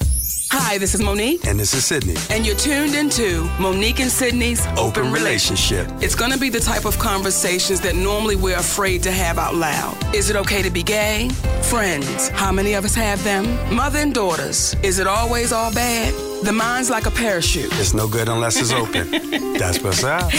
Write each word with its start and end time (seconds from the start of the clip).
Hi, 0.00 0.78
this 0.78 0.94
is 0.94 1.02
Monique. 1.02 1.44
And 1.46 1.58
this 1.58 1.74
is 1.74 1.84
Sidney. 1.84 2.14
And 2.30 2.46
you're 2.46 2.56
tuned 2.56 2.94
into 2.94 3.44
Monique 3.60 4.00
and 4.00 4.10
Sidney's 4.10 4.64
Open, 4.68 4.78
Open 4.78 5.12
Relationship. 5.12 5.88
It's 6.00 6.14
going 6.14 6.32
to 6.32 6.38
be 6.38 6.48
the 6.50 6.60
type 6.60 6.84
of 6.84 6.98
conversations 6.98 7.80
that 7.82 7.94
normally 7.94 8.36
we're 8.36 8.56
afraid 8.58 9.02
to 9.04 9.10
have 9.12 9.38
out 9.38 9.54
loud. 9.54 9.96
Is 10.14 10.30
it 10.30 10.36
okay 10.36 10.62
to 10.62 10.70
be 10.70 10.82
gay? 10.82 11.28
Friends. 11.62 12.28
How 12.30 12.52
many 12.52 12.74
of 12.74 12.84
us 12.84 12.94
have 12.94 13.22
them? 13.24 13.44
Mother 13.74 13.98
and 13.98 14.14
daughters. 14.14 14.74
Is 14.82 14.98
it 14.98 15.06
always 15.06 15.52
all 15.52 15.72
bad? 15.72 16.14
The 16.44 16.52
mind's 16.52 16.90
like 16.90 17.06
a 17.06 17.10
parachute. 17.10 17.70
It's 17.80 17.94
no 17.94 18.06
good 18.08 18.28
unless 18.28 18.56
it's 18.60 18.72
open. 18.72 19.10
That's 19.58 19.82
what's 19.82 20.04
up. 20.04 20.32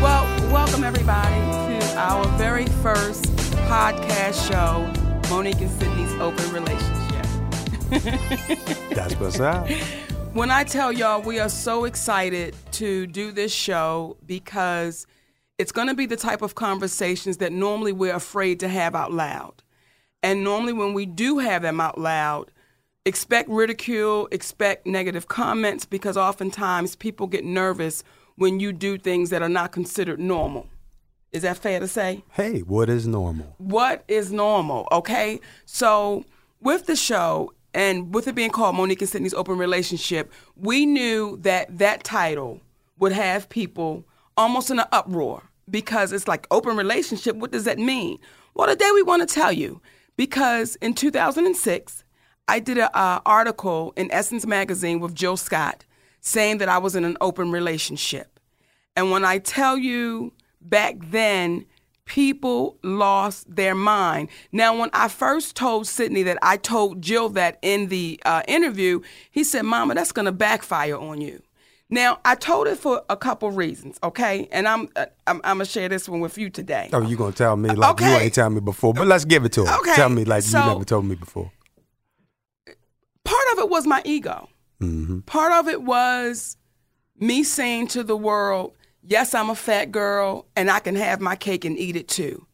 Well, 0.00 0.24
welcome 0.52 0.84
everybody 0.84 1.34
to 1.80 1.94
our 1.96 2.26
very 2.38 2.66
first 2.82 3.24
podcast 3.68 4.48
show, 4.48 4.86
Monique 5.30 5.60
and 5.60 5.70
Sidney's 5.70 6.12
Open 6.20 6.52
Relationship. 6.52 7.01
That's 8.94 9.14
what's 9.16 9.38
up. 9.38 9.68
When 10.32 10.50
I 10.50 10.64
tell 10.64 10.92
y'all, 10.92 11.20
we 11.20 11.38
are 11.38 11.50
so 11.50 11.84
excited 11.84 12.56
to 12.72 13.06
do 13.06 13.32
this 13.32 13.52
show 13.52 14.16
because 14.24 15.06
it's 15.58 15.72
going 15.72 15.88
to 15.88 15.94
be 15.94 16.06
the 16.06 16.16
type 16.16 16.40
of 16.40 16.54
conversations 16.54 17.36
that 17.36 17.52
normally 17.52 17.92
we're 17.92 18.14
afraid 18.14 18.60
to 18.60 18.68
have 18.68 18.94
out 18.94 19.12
loud. 19.12 19.62
And 20.22 20.42
normally, 20.42 20.72
when 20.72 20.94
we 20.94 21.04
do 21.04 21.38
have 21.38 21.60
them 21.60 21.82
out 21.82 21.98
loud, 21.98 22.50
expect 23.04 23.50
ridicule, 23.50 24.26
expect 24.30 24.86
negative 24.86 25.28
comments 25.28 25.84
because 25.84 26.16
oftentimes 26.16 26.96
people 26.96 27.26
get 27.26 27.44
nervous 27.44 28.02
when 28.36 28.58
you 28.58 28.72
do 28.72 28.96
things 28.96 29.28
that 29.28 29.42
are 29.42 29.50
not 29.50 29.70
considered 29.70 30.18
normal. 30.18 30.66
Is 31.30 31.42
that 31.42 31.58
fair 31.58 31.78
to 31.78 31.88
say? 31.88 32.24
Hey, 32.30 32.60
what 32.60 32.88
is 32.88 33.06
normal? 33.06 33.54
What 33.58 34.02
is 34.08 34.32
normal? 34.32 34.88
Okay. 34.90 35.40
So, 35.66 36.24
with 36.62 36.86
the 36.86 36.96
show, 36.96 37.52
and 37.74 38.14
with 38.14 38.28
it 38.28 38.34
being 38.34 38.50
called 38.50 38.76
Monique 38.76 39.00
and 39.00 39.08
Sidney's 39.08 39.34
Open 39.34 39.56
Relationship, 39.58 40.32
we 40.56 40.86
knew 40.86 41.38
that 41.38 41.78
that 41.78 42.04
title 42.04 42.60
would 42.98 43.12
have 43.12 43.48
people 43.48 44.04
almost 44.36 44.70
in 44.70 44.78
an 44.78 44.86
uproar 44.92 45.42
because 45.70 46.12
it's 46.12 46.28
like 46.28 46.46
open 46.50 46.76
relationship. 46.76 47.36
What 47.36 47.52
does 47.52 47.64
that 47.64 47.78
mean? 47.78 48.18
Well, 48.54 48.68
today 48.68 48.90
we 48.92 49.02
want 49.02 49.26
to 49.26 49.34
tell 49.34 49.52
you 49.52 49.80
because 50.16 50.76
in 50.76 50.94
2006, 50.94 52.04
I 52.48 52.58
did 52.58 52.78
an 52.78 52.88
uh, 52.92 53.20
article 53.24 53.92
in 53.96 54.10
Essence 54.12 54.46
magazine 54.46 55.00
with 55.00 55.14
Jill 55.14 55.36
Scott 55.36 55.84
saying 56.20 56.58
that 56.58 56.68
I 56.68 56.78
was 56.78 56.94
in 56.94 57.04
an 57.04 57.16
open 57.20 57.50
relationship. 57.50 58.38
And 58.94 59.10
when 59.10 59.24
I 59.24 59.38
tell 59.38 59.78
you 59.78 60.32
back 60.60 60.96
then, 61.00 61.64
people 62.04 62.78
lost 62.82 63.54
their 63.54 63.74
mind. 63.74 64.28
Now, 64.50 64.76
when 64.78 64.90
I 64.92 65.08
first 65.08 65.56
told 65.56 65.86
Sidney 65.86 66.22
that 66.24 66.38
I 66.42 66.56
told 66.56 67.02
Jill 67.02 67.28
that 67.30 67.58
in 67.62 67.88
the 67.88 68.20
uh, 68.24 68.42
interview, 68.48 69.00
he 69.30 69.44
said, 69.44 69.62
Mama, 69.62 69.94
that's 69.94 70.12
going 70.12 70.26
to 70.26 70.32
backfire 70.32 70.96
on 70.96 71.20
you. 71.20 71.42
Now, 71.92 72.20
I 72.24 72.36
told 72.36 72.68
it 72.68 72.78
for 72.78 73.02
a 73.10 73.18
couple 73.18 73.50
reasons, 73.50 73.98
okay? 74.02 74.48
And 74.50 74.66
I'm 74.66 74.88
uh, 74.96 75.06
I'm, 75.26 75.42
I'm 75.44 75.56
gonna 75.58 75.66
share 75.66 75.90
this 75.90 76.08
one 76.08 76.20
with 76.20 76.38
you 76.38 76.48
today. 76.48 76.88
Oh, 76.90 77.02
you 77.02 77.18
gonna 77.18 77.32
tell 77.32 77.54
me 77.54 77.68
like 77.68 77.90
okay. 77.90 78.10
you 78.10 78.18
ain't 78.18 78.34
telling 78.34 78.54
me 78.54 78.60
before? 78.60 78.94
But 78.94 79.06
let's 79.08 79.26
give 79.26 79.44
it 79.44 79.52
to 79.52 79.66
her. 79.66 79.78
Okay. 79.80 79.94
Tell 79.94 80.08
me 80.08 80.24
like 80.24 80.42
so, 80.42 80.58
you 80.58 80.72
never 80.72 80.84
told 80.86 81.04
me 81.04 81.16
before. 81.16 81.52
Part 83.24 83.44
of 83.52 83.58
it 83.58 83.68
was 83.68 83.86
my 83.86 84.00
ego. 84.06 84.48
Mm-hmm. 84.80 85.20
Part 85.20 85.52
of 85.52 85.68
it 85.68 85.82
was 85.82 86.56
me 87.18 87.44
saying 87.44 87.88
to 87.88 88.02
the 88.02 88.16
world, 88.16 88.72
yes, 89.02 89.34
I'm 89.34 89.50
a 89.50 89.54
fat 89.54 89.92
girl 89.92 90.46
and 90.56 90.70
I 90.70 90.78
can 90.80 90.96
have 90.96 91.20
my 91.20 91.36
cake 91.36 91.64
and 91.64 91.78
eat 91.78 91.96
it 91.96 92.08
too. 92.08 92.46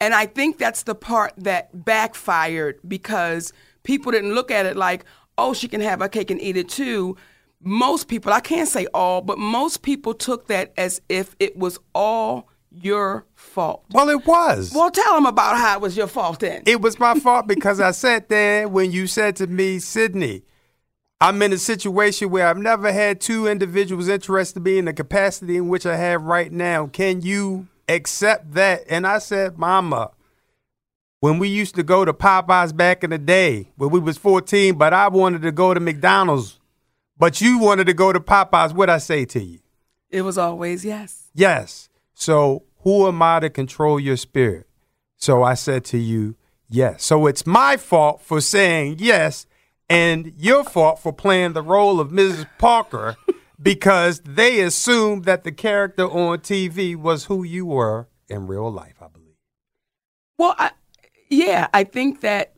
And 0.00 0.14
I 0.14 0.26
think 0.26 0.58
that's 0.58 0.82
the 0.82 0.94
part 0.94 1.32
that 1.36 1.84
backfired 1.84 2.80
because 2.86 3.52
people 3.84 4.10
didn't 4.12 4.34
look 4.34 4.50
at 4.50 4.66
it 4.66 4.76
like, 4.76 5.04
oh, 5.38 5.54
she 5.54 5.68
can 5.68 5.80
have 5.80 6.00
her 6.00 6.08
cake 6.08 6.30
and 6.30 6.40
eat 6.40 6.56
it 6.56 6.68
too. 6.68 7.16
Most 7.60 8.08
people, 8.08 8.32
I 8.32 8.40
can't 8.40 8.68
say 8.68 8.86
all, 8.92 9.20
but 9.20 9.38
most 9.38 9.82
people 9.82 10.14
took 10.14 10.48
that 10.48 10.72
as 10.76 11.00
if 11.08 11.36
it 11.38 11.56
was 11.56 11.78
all 11.94 12.48
your 12.70 13.26
fault. 13.34 13.84
Well, 13.92 14.08
it 14.08 14.26
was. 14.26 14.72
Well, 14.74 14.90
tell 14.90 15.14
them 15.14 15.26
about 15.26 15.56
how 15.56 15.76
it 15.76 15.80
was 15.82 15.96
your 15.96 16.06
fault 16.08 16.40
then. 16.40 16.62
It 16.66 16.80
was 16.80 16.98
my 16.98 17.14
fault 17.20 17.46
because 17.46 17.80
I 17.80 17.92
sat 17.92 18.28
there 18.28 18.68
when 18.68 18.90
you 18.90 19.06
said 19.06 19.36
to 19.36 19.46
me, 19.46 19.78
Sidney, 19.78 20.42
I'm 21.22 21.40
in 21.40 21.52
a 21.52 21.58
situation 21.58 22.30
where 22.30 22.48
I've 22.48 22.58
never 22.58 22.92
had 22.92 23.20
two 23.20 23.46
individuals 23.46 24.08
interested 24.08 24.56
in 24.56 24.64
me 24.64 24.78
in 24.78 24.86
the 24.86 24.92
capacity 24.92 25.56
in 25.56 25.68
which 25.68 25.86
I 25.86 25.94
have 25.94 26.24
right 26.24 26.50
now. 26.50 26.88
Can 26.88 27.20
you 27.20 27.68
accept 27.88 28.54
that? 28.54 28.82
And 28.88 29.06
I 29.06 29.20
said, 29.20 29.56
Mama, 29.56 30.10
when 31.20 31.38
we 31.38 31.46
used 31.46 31.76
to 31.76 31.84
go 31.84 32.04
to 32.04 32.12
Popeyes 32.12 32.76
back 32.76 33.04
in 33.04 33.10
the 33.10 33.18
day, 33.18 33.70
when 33.76 33.90
we 33.90 34.00
was 34.00 34.18
14, 34.18 34.74
but 34.74 34.92
I 34.92 35.06
wanted 35.06 35.42
to 35.42 35.52
go 35.52 35.72
to 35.72 35.78
McDonald's, 35.78 36.58
but 37.16 37.40
you 37.40 37.56
wanted 37.58 37.86
to 37.86 37.94
go 37.94 38.12
to 38.12 38.18
Popeyes, 38.18 38.74
what 38.74 38.90
I 38.90 38.98
say 38.98 39.24
to 39.26 39.40
you? 39.40 39.60
It 40.10 40.22
was 40.22 40.36
always 40.36 40.84
yes. 40.84 41.28
Yes. 41.36 41.88
So 42.14 42.64
who 42.78 43.06
am 43.06 43.22
I 43.22 43.38
to 43.38 43.48
control 43.48 44.00
your 44.00 44.16
spirit? 44.16 44.66
So 45.18 45.44
I 45.44 45.54
said 45.54 45.84
to 45.84 45.98
you, 45.98 46.34
yes. 46.68 47.04
So 47.04 47.28
it's 47.28 47.46
my 47.46 47.76
fault 47.76 48.22
for 48.22 48.40
saying 48.40 48.96
yes 48.98 49.46
and 49.92 50.32
your 50.38 50.64
fault 50.64 50.98
for 50.98 51.12
playing 51.12 51.52
the 51.52 51.62
role 51.62 52.00
of 52.00 52.08
Mrs. 52.08 52.46
Parker 52.56 53.16
because 53.62 54.20
they 54.20 54.60
assumed 54.60 55.26
that 55.26 55.44
the 55.44 55.52
character 55.52 56.04
on 56.04 56.38
TV 56.38 56.96
was 56.96 57.26
who 57.26 57.44
you 57.44 57.66
were 57.66 58.08
in 58.28 58.46
real 58.46 58.72
life, 58.72 58.94
I 59.02 59.08
believe. 59.08 59.36
Well, 60.38 60.54
I, 60.58 60.70
yeah, 61.28 61.68
I 61.74 61.84
think 61.84 62.22
that 62.22 62.54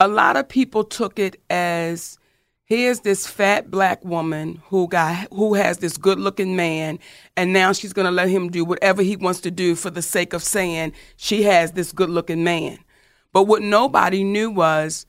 a 0.00 0.08
lot 0.08 0.36
of 0.36 0.48
people 0.48 0.82
took 0.82 1.18
it 1.18 1.36
as 1.50 2.18
here's 2.64 3.00
this 3.00 3.26
fat 3.26 3.70
black 3.70 4.02
woman 4.02 4.62
who 4.68 4.88
got 4.88 5.28
who 5.32 5.52
has 5.52 5.78
this 5.78 5.98
good 5.98 6.18
looking 6.18 6.56
man 6.56 6.98
and 7.36 7.52
now 7.52 7.72
she's 7.72 7.92
going 7.92 8.06
to 8.06 8.10
let 8.10 8.30
him 8.30 8.48
do 8.48 8.64
whatever 8.64 9.02
he 9.02 9.16
wants 9.16 9.40
to 9.40 9.50
do 9.50 9.74
for 9.74 9.90
the 9.90 10.00
sake 10.00 10.32
of 10.32 10.42
saying 10.42 10.92
she 11.16 11.42
has 11.42 11.72
this 11.72 11.92
good 11.92 12.08
looking 12.08 12.42
man. 12.42 12.78
But 13.34 13.44
what 13.44 13.60
nobody 13.60 14.24
knew 14.24 14.50
was 14.50 15.04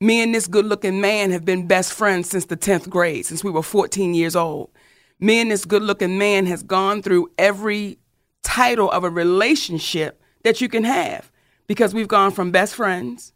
me 0.00 0.22
and 0.22 0.34
this 0.34 0.46
good 0.46 0.64
looking 0.64 1.00
man 1.00 1.30
have 1.30 1.44
been 1.44 1.66
best 1.66 1.92
friends 1.92 2.30
since 2.30 2.46
the 2.46 2.56
10th 2.56 2.88
grade, 2.88 3.26
since 3.26 3.44
we 3.44 3.50
were 3.50 3.62
14 3.62 4.14
years 4.14 4.34
old. 4.34 4.70
Me 5.18 5.40
and 5.40 5.50
this 5.50 5.66
good 5.66 5.82
looking 5.82 6.16
man 6.16 6.46
has 6.46 6.62
gone 6.62 7.02
through 7.02 7.30
every 7.38 7.98
title 8.42 8.90
of 8.90 9.04
a 9.04 9.10
relationship 9.10 10.22
that 10.42 10.60
you 10.60 10.68
can 10.68 10.84
have 10.84 11.30
because 11.66 11.92
we've 11.92 12.08
gone 12.08 12.32
from 12.32 12.50
best 12.50 12.74
friends, 12.74 13.34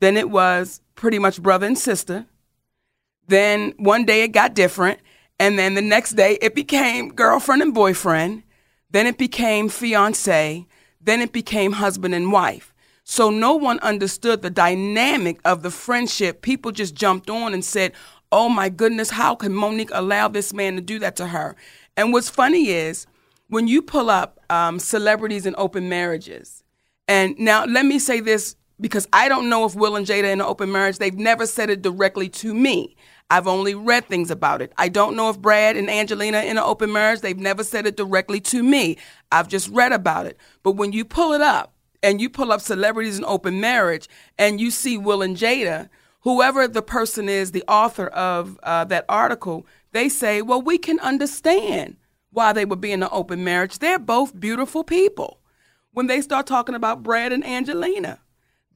then 0.00 0.16
it 0.16 0.28
was 0.28 0.80
pretty 0.96 1.18
much 1.18 1.40
brother 1.40 1.66
and 1.66 1.78
sister. 1.78 2.26
Then 3.28 3.72
one 3.76 4.04
day 4.04 4.22
it 4.24 4.28
got 4.28 4.54
different. 4.54 5.00
And 5.38 5.58
then 5.58 5.74
the 5.74 5.82
next 5.82 6.12
day 6.12 6.38
it 6.42 6.54
became 6.54 7.10
girlfriend 7.14 7.62
and 7.62 7.74
boyfriend. 7.74 8.42
Then 8.90 9.06
it 9.06 9.18
became 9.18 9.68
fiance. 9.68 10.66
Then 11.00 11.20
it 11.20 11.32
became 11.32 11.72
husband 11.72 12.14
and 12.14 12.32
wife. 12.32 12.74
So 13.08 13.30
no 13.30 13.54
one 13.54 13.78
understood 13.80 14.42
the 14.42 14.50
dynamic 14.50 15.38
of 15.44 15.62
the 15.62 15.70
friendship. 15.70 16.42
People 16.42 16.72
just 16.72 16.96
jumped 16.96 17.30
on 17.30 17.54
and 17.54 17.64
said, 17.64 17.92
Oh 18.32 18.48
my 18.48 18.68
goodness, 18.68 19.10
how 19.10 19.36
can 19.36 19.54
Monique 19.54 19.92
allow 19.92 20.26
this 20.26 20.52
man 20.52 20.74
to 20.74 20.80
do 20.80 20.98
that 20.98 21.14
to 21.16 21.28
her? 21.28 21.54
And 21.96 22.12
what's 22.12 22.28
funny 22.28 22.70
is 22.70 23.06
when 23.46 23.68
you 23.68 23.80
pull 23.80 24.10
up 24.10 24.40
um, 24.50 24.80
celebrities 24.80 25.46
in 25.46 25.54
open 25.56 25.88
marriages, 25.88 26.64
and 27.06 27.38
now 27.38 27.64
let 27.64 27.86
me 27.86 28.00
say 28.00 28.18
this 28.18 28.56
because 28.80 29.06
I 29.12 29.28
don't 29.28 29.48
know 29.48 29.64
if 29.64 29.76
Will 29.76 29.94
and 29.94 30.04
Jada 30.04 30.24
in 30.24 30.40
an 30.40 30.42
open 30.42 30.72
marriage, 30.72 30.98
they've 30.98 31.14
never 31.14 31.46
said 31.46 31.70
it 31.70 31.82
directly 31.82 32.28
to 32.30 32.52
me. 32.52 32.96
I've 33.30 33.46
only 33.46 33.76
read 33.76 34.06
things 34.06 34.32
about 34.32 34.62
it. 34.62 34.72
I 34.78 34.88
don't 34.88 35.14
know 35.14 35.30
if 35.30 35.38
Brad 35.38 35.76
and 35.76 35.88
Angelina 35.88 36.40
in 36.40 36.58
an 36.58 36.64
open 36.64 36.92
marriage, 36.92 37.20
they've 37.20 37.38
never 37.38 37.62
said 37.62 37.86
it 37.86 37.96
directly 37.96 38.40
to 38.40 38.64
me. 38.64 38.98
I've 39.30 39.48
just 39.48 39.68
read 39.68 39.92
about 39.92 40.26
it. 40.26 40.36
But 40.64 40.72
when 40.72 40.92
you 40.92 41.04
pull 41.04 41.32
it 41.32 41.40
up, 41.40 41.72
and 42.06 42.20
you 42.20 42.30
pull 42.30 42.52
up 42.52 42.60
celebrities 42.60 43.18
in 43.18 43.24
open 43.24 43.60
marriage 43.60 44.08
and 44.38 44.60
you 44.60 44.70
see 44.70 44.96
Will 44.96 45.22
and 45.22 45.36
Jada, 45.36 45.88
whoever 46.20 46.68
the 46.68 46.80
person 46.80 47.28
is, 47.28 47.50
the 47.50 47.64
author 47.66 48.06
of 48.06 48.60
uh, 48.62 48.84
that 48.84 49.04
article, 49.08 49.66
they 49.90 50.08
say, 50.08 50.40
well, 50.40 50.62
we 50.62 50.78
can 50.78 51.00
understand 51.00 51.96
why 52.30 52.52
they 52.52 52.64
would 52.64 52.80
be 52.80 52.92
in 52.92 53.02
an 53.02 53.08
open 53.10 53.42
marriage. 53.42 53.80
They're 53.80 53.98
both 53.98 54.38
beautiful 54.38 54.84
people. 54.84 55.40
When 55.90 56.06
they 56.06 56.20
start 56.20 56.46
talking 56.46 56.76
about 56.76 57.02
Brad 57.02 57.32
and 57.32 57.44
Angelina, 57.44 58.20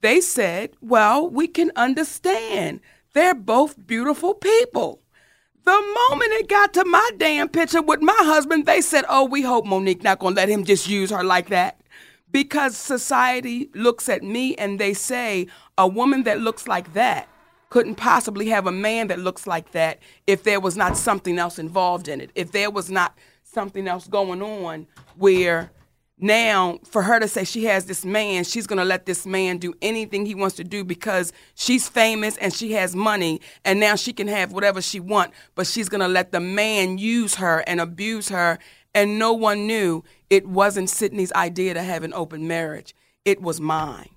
they 0.01 0.19
said, 0.19 0.71
well, 0.81 1.29
we 1.29 1.47
can 1.47 1.71
understand. 1.77 2.81
They're 3.13 3.33
both 3.33 3.87
beautiful 3.87 4.33
people. 4.33 4.99
The 5.63 5.71
moment 6.09 6.33
it 6.33 6.49
got 6.49 6.73
to 6.73 6.83
my 6.83 7.11
damn 7.15 7.47
picture 7.47 7.81
with 7.81 8.01
my 8.01 8.17
husband, 8.17 8.65
they 8.65 8.81
said, 8.81 9.05
oh, 9.07 9.23
we 9.23 9.41
hope 9.41 9.65
Monique 9.65 10.03
not 10.03 10.19
to 10.19 10.27
let 10.27 10.49
him 10.49 10.65
just 10.65 10.89
use 10.89 11.11
her 11.11 11.23
like 11.23 11.47
that. 11.47 11.80
Because 12.31 12.77
society 12.77 13.69
looks 13.73 14.07
at 14.07 14.23
me 14.23 14.55
and 14.55 14.79
they 14.79 14.93
say, 14.93 15.47
a 15.77 15.87
woman 15.87 16.23
that 16.23 16.39
looks 16.39 16.67
like 16.67 16.93
that 16.93 17.27
couldn't 17.69 17.95
possibly 17.95 18.47
have 18.47 18.67
a 18.67 18.71
man 18.71 19.07
that 19.07 19.19
looks 19.19 19.47
like 19.47 19.71
that 19.71 19.99
if 20.27 20.43
there 20.43 20.59
was 20.59 20.75
not 20.75 20.97
something 20.97 21.39
else 21.39 21.57
involved 21.57 22.07
in 22.07 22.19
it. 22.21 22.29
If 22.35 22.51
there 22.51 22.69
was 22.69 22.89
not 22.91 23.17
something 23.43 23.87
else 23.87 24.07
going 24.07 24.41
on 24.41 24.87
where 25.15 25.71
now 26.21 26.79
for 26.85 27.01
her 27.01 27.19
to 27.19 27.27
say 27.27 27.43
she 27.43 27.65
has 27.65 27.85
this 27.85 28.05
man 28.05 28.43
she's 28.43 28.67
going 28.67 28.77
to 28.77 28.85
let 28.85 29.07
this 29.07 29.25
man 29.25 29.57
do 29.57 29.73
anything 29.81 30.25
he 30.25 30.35
wants 30.35 30.55
to 30.55 30.63
do 30.63 30.83
because 30.83 31.33
she's 31.55 31.89
famous 31.89 32.37
and 32.37 32.53
she 32.53 32.73
has 32.73 32.95
money 32.95 33.41
and 33.65 33.79
now 33.79 33.95
she 33.95 34.13
can 34.13 34.27
have 34.27 34.53
whatever 34.53 34.81
she 34.81 34.99
want 34.99 35.31
but 35.55 35.65
she's 35.65 35.89
going 35.89 35.99
to 35.99 36.07
let 36.07 36.31
the 36.31 36.39
man 36.39 36.99
use 36.99 37.35
her 37.35 37.63
and 37.65 37.81
abuse 37.81 38.29
her 38.29 38.59
and 38.93 39.17
no 39.17 39.33
one 39.33 39.67
knew 39.67 40.03
it 40.29 40.47
wasn't 40.47 40.89
sidney's 40.89 41.31
idea 41.33 41.73
to 41.73 41.83
have 41.83 42.03
an 42.03 42.13
open 42.13 42.47
marriage. 42.47 42.93
It 43.25 43.41
was 43.41 43.61
mine. 43.61 44.09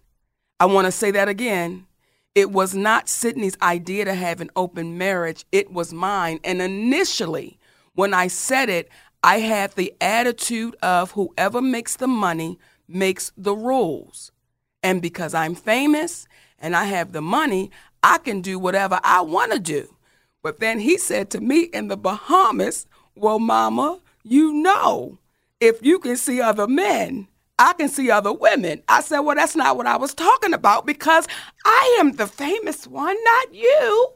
I 0.58 0.66
want 0.66 0.86
to 0.86 0.92
say 0.92 1.10
that 1.12 1.28
again. 1.28 1.86
It 2.34 2.50
was 2.50 2.74
not 2.74 3.08
sidney's 3.08 3.56
idea 3.62 4.04
to 4.06 4.14
have 4.14 4.40
an 4.40 4.50
open 4.56 4.98
marriage. 4.98 5.44
It 5.52 5.72
was 5.72 5.92
mine. 5.92 6.40
And 6.42 6.60
initially 6.60 7.58
when 7.94 8.12
i 8.12 8.26
said 8.26 8.68
it 8.68 8.88
I 9.24 9.38
had 9.38 9.72
the 9.72 9.94
attitude 10.02 10.76
of 10.82 11.12
whoever 11.12 11.62
makes 11.62 11.96
the 11.96 12.06
money 12.06 12.58
makes 12.86 13.32
the 13.38 13.54
rules. 13.56 14.32
And 14.82 15.00
because 15.00 15.32
I'm 15.32 15.54
famous 15.54 16.28
and 16.58 16.76
I 16.76 16.84
have 16.84 17.12
the 17.12 17.22
money, 17.22 17.70
I 18.02 18.18
can 18.18 18.42
do 18.42 18.58
whatever 18.58 19.00
I 19.02 19.22
want 19.22 19.52
to 19.52 19.58
do. 19.58 19.96
But 20.42 20.60
then 20.60 20.78
he 20.80 20.98
said 20.98 21.30
to 21.30 21.40
me 21.40 21.62
in 21.62 21.88
the 21.88 21.96
Bahamas, 21.96 22.86
Well, 23.14 23.38
mama, 23.38 24.00
you 24.24 24.52
know, 24.52 25.18
if 25.60 25.84
you 25.84 25.98
can 25.98 26.16
see 26.16 26.40
other 26.40 26.66
men, 26.66 27.28
I 27.58 27.72
can 27.74 27.88
see 27.88 28.10
other 28.10 28.32
women. 28.32 28.82
I 28.88 29.00
said, 29.00 29.20
Well, 29.20 29.36
that's 29.36 29.54
not 29.54 29.76
what 29.76 29.86
I 29.86 29.96
was 29.96 30.14
talking 30.14 30.54
about 30.54 30.86
because 30.86 31.28
I 31.64 31.96
am 32.00 32.12
the 32.12 32.26
famous 32.26 32.86
one, 32.86 33.16
not 33.24 33.54
you. 33.54 34.08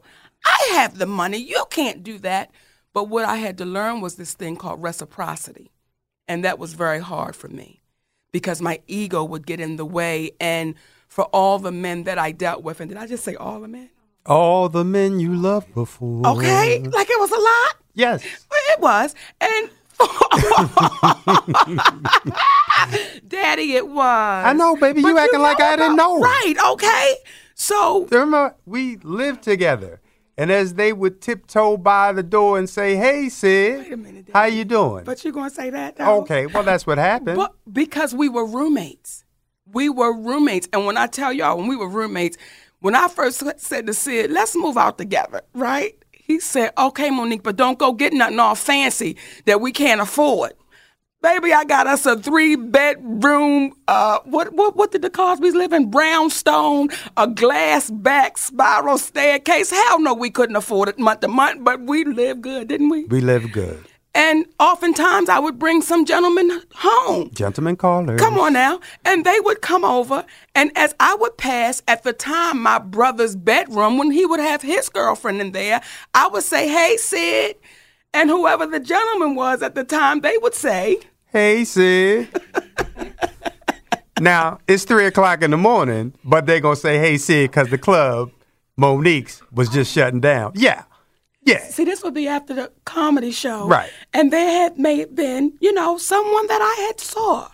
I 0.45 0.69
have 0.73 0.97
the 0.97 1.05
money. 1.05 1.37
You 1.37 1.63
can't 1.69 2.03
do 2.03 2.17
that. 2.19 2.51
But 2.93 3.05
what 3.05 3.25
I 3.25 3.37
had 3.37 3.57
to 3.59 3.65
learn 3.65 4.01
was 4.01 4.15
this 4.15 4.33
thing 4.33 4.55
called 4.55 4.81
reciprocity. 4.81 5.71
And 6.27 6.43
that 6.43 6.59
was 6.59 6.73
very 6.73 6.99
hard 6.99 7.35
for 7.35 7.47
me 7.47 7.81
because 8.31 8.61
my 8.61 8.81
ego 8.87 9.23
would 9.23 9.45
get 9.45 9.59
in 9.59 9.75
the 9.77 9.85
way. 9.85 10.31
And 10.39 10.75
for 11.07 11.25
all 11.25 11.59
the 11.59 11.71
men 11.71 12.03
that 12.03 12.17
I 12.17 12.31
dealt 12.31 12.63
with, 12.63 12.79
and 12.79 12.89
did 12.89 12.97
I 12.97 13.07
just 13.07 13.23
say 13.23 13.35
all 13.35 13.59
the 13.59 13.67
men? 13.67 13.89
All 14.25 14.69
the 14.69 14.83
men 14.83 15.19
you 15.19 15.33
loved 15.33 15.73
before. 15.73 16.25
Okay, 16.27 16.79
like 16.79 17.09
it 17.09 17.19
was 17.19 17.31
a 17.31 17.39
lot? 17.39 17.77
Yes. 17.93 18.23
It 18.71 18.79
was. 18.79 19.15
And 19.41 19.69
Daddy, 23.27 23.73
it 23.73 23.87
was. 23.87 24.45
I 24.45 24.53
know, 24.53 24.75
baby. 24.75 25.01
You 25.01 25.13
But 25.13 25.23
acting 25.23 25.41
like 25.41 25.61
I 25.61 25.75
didn't 25.75 25.95
know. 25.95 26.19
Right, 26.19 26.55
okay. 26.71 27.15
So 27.55 28.05
Remember, 28.05 28.55
we 28.65 28.97
lived 28.97 29.43
together. 29.43 30.01
And 30.37 30.51
as 30.51 30.75
they 30.75 30.93
would 30.93 31.19
tiptoe 31.19 31.75
by 31.75 32.13
the 32.13 32.23
door 32.23 32.57
and 32.57 32.69
say, 32.69 32.95
"Hey, 32.95 33.27
Sid, 33.27 33.79
Wait 33.79 33.91
a 33.91 33.97
minute, 33.97 34.29
how 34.31 34.45
you 34.45 34.63
doing?" 34.63 35.03
But 35.03 35.21
you're 35.25 35.33
gonna 35.33 35.49
say 35.49 35.69
that 35.69 35.97
though? 35.97 36.21
okay, 36.21 36.45
well, 36.45 36.63
that's 36.63 36.87
what 36.87 36.97
happened. 36.97 37.35
But 37.35 37.55
because 37.69 38.15
we 38.15 38.29
were 38.29 38.45
roommates. 38.45 39.25
We 39.69 39.89
were 39.89 40.15
roommates. 40.15 40.69
And 40.71 40.85
when 40.85 40.95
I 40.95 41.07
tell 41.07 41.33
y'all, 41.33 41.57
when 41.57 41.67
we 41.67 41.75
were 41.75 41.89
roommates, 41.89 42.37
when 42.79 42.95
I 42.95 43.09
first 43.09 43.43
said 43.57 43.87
to 43.87 43.93
Sid, 43.93 44.31
let's 44.31 44.55
move 44.55 44.77
out 44.77 44.97
together, 44.97 45.41
right? 45.53 46.01
He 46.29 46.39
said, 46.39 46.73
okay, 46.77 47.09
Monique, 47.09 47.41
but 47.41 47.55
don't 47.55 47.79
go 47.79 47.91
get 47.91 48.13
nothing 48.13 48.39
all 48.39 48.53
fancy 48.53 49.17
that 49.45 49.61
we 49.61 49.71
can't 49.71 49.99
afford. 49.99 50.53
Baby, 51.23 51.51
I 51.53 51.63
got 51.63 51.87
us 51.87 52.05
a 52.05 52.19
three 52.19 52.55
bedroom, 52.55 53.73
uh, 53.87 54.19
what, 54.25 54.53
what, 54.53 54.75
what 54.75 54.91
did 54.91 55.01
the 55.01 55.09
Cosbys 55.09 55.55
live 55.55 55.73
in? 55.73 55.89
Brownstone, 55.89 56.89
a 57.17 57.27
glass 57.27 57.89
back 57.89 58.37
spiral 58.37 58.99
staircase. 58.99 59.71
Hell 59.71 60.01
no, 60.01 60.13
we 60.13 60.29
couldn't 60.29 60.55
afford 60.55 60.87
it 60.89 60.99
month 60.99 61.21
to 61.21 61.27
month, 61.27 61.63
but 61.63 61.81
we 61.81 62.05
lived 62.05 62.43
good, 62.43 62.67
didn't 62.67 62.89
we? 62.89 63.05
we 63.05 63.21
lived 63.21 63.51
good. 63.51 63.83
And 64.15 64.45
oftentimes 64.59 65.29
I 65.29 65.39
would 65.39 65.59
bring 65.59 65.81
some 65.81 66.03
gentlemen 66.03 66.61
home. 66.73 67.29
Gentlemen 67.33 67.75
callers. 67.75 68.19
Come 68.19 68.39
on 68.39 68.53
now. 68.53 68.79
And 69.05 69.23
they 69.23 69.39
would 69.39 69.61
come 69.61 69.85
over, 69.85 70.25
and 70.55 70.71
as 70.75 70.95
I 70.99 71.15
would 71.15 71.37
pass 71.37 71.81
at 71.87 72.03
the 72.03 72.13
time 72.13 72.61
my 72.61 72.79
brother's 72.79 73.35
bedroom, 73.35 73.97
when 73.97 74.11
he 74.11 74.25
would 74.25 74.39
have 74.39 74.61
his 74.61 74.89
girlfriend 74.89 75.41
in 75.41 75.51
there, 75.51 75.81
I 76.13 76.27
would 76.27 76.43
say, 76.43 76.67
Hey, 76.67 76.97
Sid. 76.97 77.55
And 78.11 78.29
whoever 78.29 78.65
the 78.65 78.79
gentleman 78.79 79.35
was 79.35 79.61
at 79.61 79.75
the 79.75 79.83
time, 79.83 80.21
they 80.21 80.37
would 80.39 80.55
say, 80.55 80.99
Hey, 81.25 81.63
Sid. 81.63 82.27
now, 84.19 84.57
it's 84.67 84.85
3 84.85 85.05
o'clock 85.05 85.43
in 85.43 85.51
the 85.51 85.57
morning, 85.57 86.15
but 86.23 86.47
they're 86.47 86.59
going 86.59 86.75
to 86.75 86.81
say, 86.81 86.97
Hey, 86.97 87.17
Sid, 87.17 87.51
because 87.51 87.69
the 87.69 87.77
club, 87.77 88.31
Monique's, 88.75 89.43
was 89.51 89.69
just 89.69 89.93
shutting 89.93 90.19
down. 90.19 90.53
Yeah. 90.55 90.85
Yeah. 91.49 91.63
See, 91.69 91.83
this 91.83 92.03
would 92.03 92.13
be 92.13 92.27
after 92.27 92.53
the 92.53 92.71
comedy 92.85 93.31
show. 93.31 93.67
Right. 93.67 93.89
And 94.13 94.31
there 94.31 94.49
had 94.49 94.77
may 94.77 94.99
have 94.99 95.15
been, 95.15 95.53
you 95.59 95.73
know, 95.73 95.97
someone 95.97 96.47
that 96.47 96.61
I 96.61 96.87
had 96.87 96.99
saw 96.99 97.49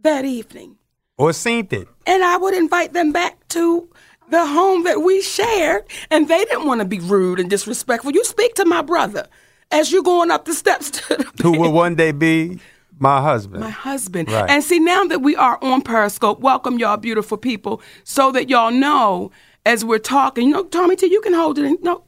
that 0.00 0.24
evening. 0.24 0.76
Or 1.18 1.32
seen 1.32 1.68
it. 1.70 1.88
and 2.06 2.24
I 2.24 2.36
would 2.36 2.54
invite 2.54 2.92
them 2.94 3.12
back 3.12 3.46
to 3.48 3.88
the 4.30 4.46
home 4.46 4.84
that 4.84 5.02
we 5.02 5.20
shared, 5.22 5.84
and 6.10 6.26
they 6.26 6.44
didn't 6.46 6.66
want 6.66 6.80
to 6.80 6.86
be 6.86 6.98
rude 6.98 7.38
and 7.38 7.50
disrespectful. 7.50 8.12
You 8.12 8.24
speak 8.24 8.54
to 8.54 8.64
my 8.64 8.82
brother 8.82 9.28
as 9.70 9.92
you're 9.92 10.02
going 10.02 10.30
up 10.30 10.46
the 10.46 10.54
steps 10.54 10.90
to 10.90 11.16
the 11.16 11.42
Who 11.42 11.58
will 11.58 11.72
one 11.72 11.94
day 11.94 12.12
be 12.12 12.58
my 12.98 13.20
husband. 13.20 13.60
my 13.62 13.70
husband. 13.70 14.30
Right. 14.30 14.48
And 14.48 14.64
see, 14.64 14.78
now 14.78 15.04
that 15.04 15.20
we 15.20 15.36
are 15.36 15.58
on 15.62 15.82
Periscope, 15.82 16.40
welcome 16.40 16.78
y'all, 16.78 16.96
beautiful 16.96 17.36
people, 17.36 17.82
so 18.04 18.32
that 18.32 18.48
y'all 18.48 18.70
know 18.70 19.30
as 19.66 19.84
we're 19.84 19.98
talking. 19.98 20.48
You 20.48 20.54
know, 20.54 20.64
Tommy 20.64 20.96
T, 20.96 21.06
you 21.06 21.20
can 21.20 21.34
hold 21.34 21.58
it. 21.58 21.64
In, 21.64 21.78
no, 21.82 22.04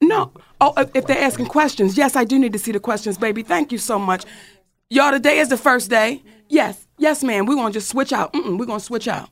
no. 0.00 0.32
Oh, 0.60 0.72
if- 0.94 1.06
they're 1.06 1.18
asking 1.22 1.46
questions, 1.46 1.96
yes, 1.96 2.16
I 2.16 2.24
do 2.24 2.38
need 2.38 2.52
to 2.52 2.58
see 2.58 2.72
the 2.72 2.80
questions, 2.80 3.18
baby. 3.18 3.42
Thank 3.42 3.72
you 3.72 3.78
so 3.78 3.98
much. 3.98 4.24
Y'all, 4.90 5.10
today 5.12 5.38
is 5.38 5.48
the 5.48 5.56
first 5.56 5.90
day. 5.90 6.22
Yes, 6.48 6.86
yes, 6.98 7.24
ma'am. 7.24 7.46
We're 7.46 7.56
gonna 7.56 7.72
just 7.72 7.88
switch 7.88 8.12
out. 8.12 8.32
Mm-mm, 8.32 8.58
we're 8.58 8.66
gonna 8.66 8.80
switch 8.80 9.08
out. 9.08 9.28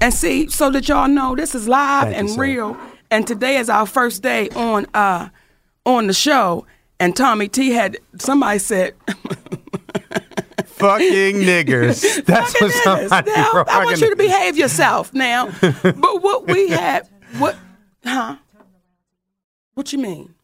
And 0.00 0.12
see, 0.14 0.48
so 0.48 0.70
that 0.70 0.88
y'all 0.88 1.08
know 1.08 1.34
this 1.34 1.54
is 1.54 1.66
live 1.66 2.04
Thank 2.08 2.16
and 2.18 2.30
sir. 2.30 2.40
real. 2.40 2.76
And 3.10 3.26
today 3.26 3.56
is 3.56 3.68
our 3.70 3.86
first 3.86 4.22
day 4.22 4.48
on 4.50 4.86
uh 4.94 5.30
on 5.86 6.06
the 6.06 6.12
show. 6.12 6.66
And 7.00 7.16
Tommy 7.16 7.48
T 7.48 7.70
had 7.70 7.96
somebody 8.18 8.58
said 8.58 8.94
Fucking 10.66 11.36
niggers. 11.36 12.24
That's 12.24 12.52
what 12.60 12.62
Look 12.62 12.70
at 12.86 13.00
this. 13.00 13.10
somebody 13.10 13.30
Now. 13.32 13.64
I 13.66 13.84
want 13.84 14.00
you 14.00 14.10
to 14.10 14.16
behave 14.16 14.56
yourself 14.56 15.12
now. 15.12 15.50
but 15.60 16.22
what 16.22 16.46
we 16.46 16.68
had, 16.68 17.08
what, 17.38 17.56
huh? 18.04 18.36
What 19.78 19.92
you 19.92 20.00
mean? 20.00 20.34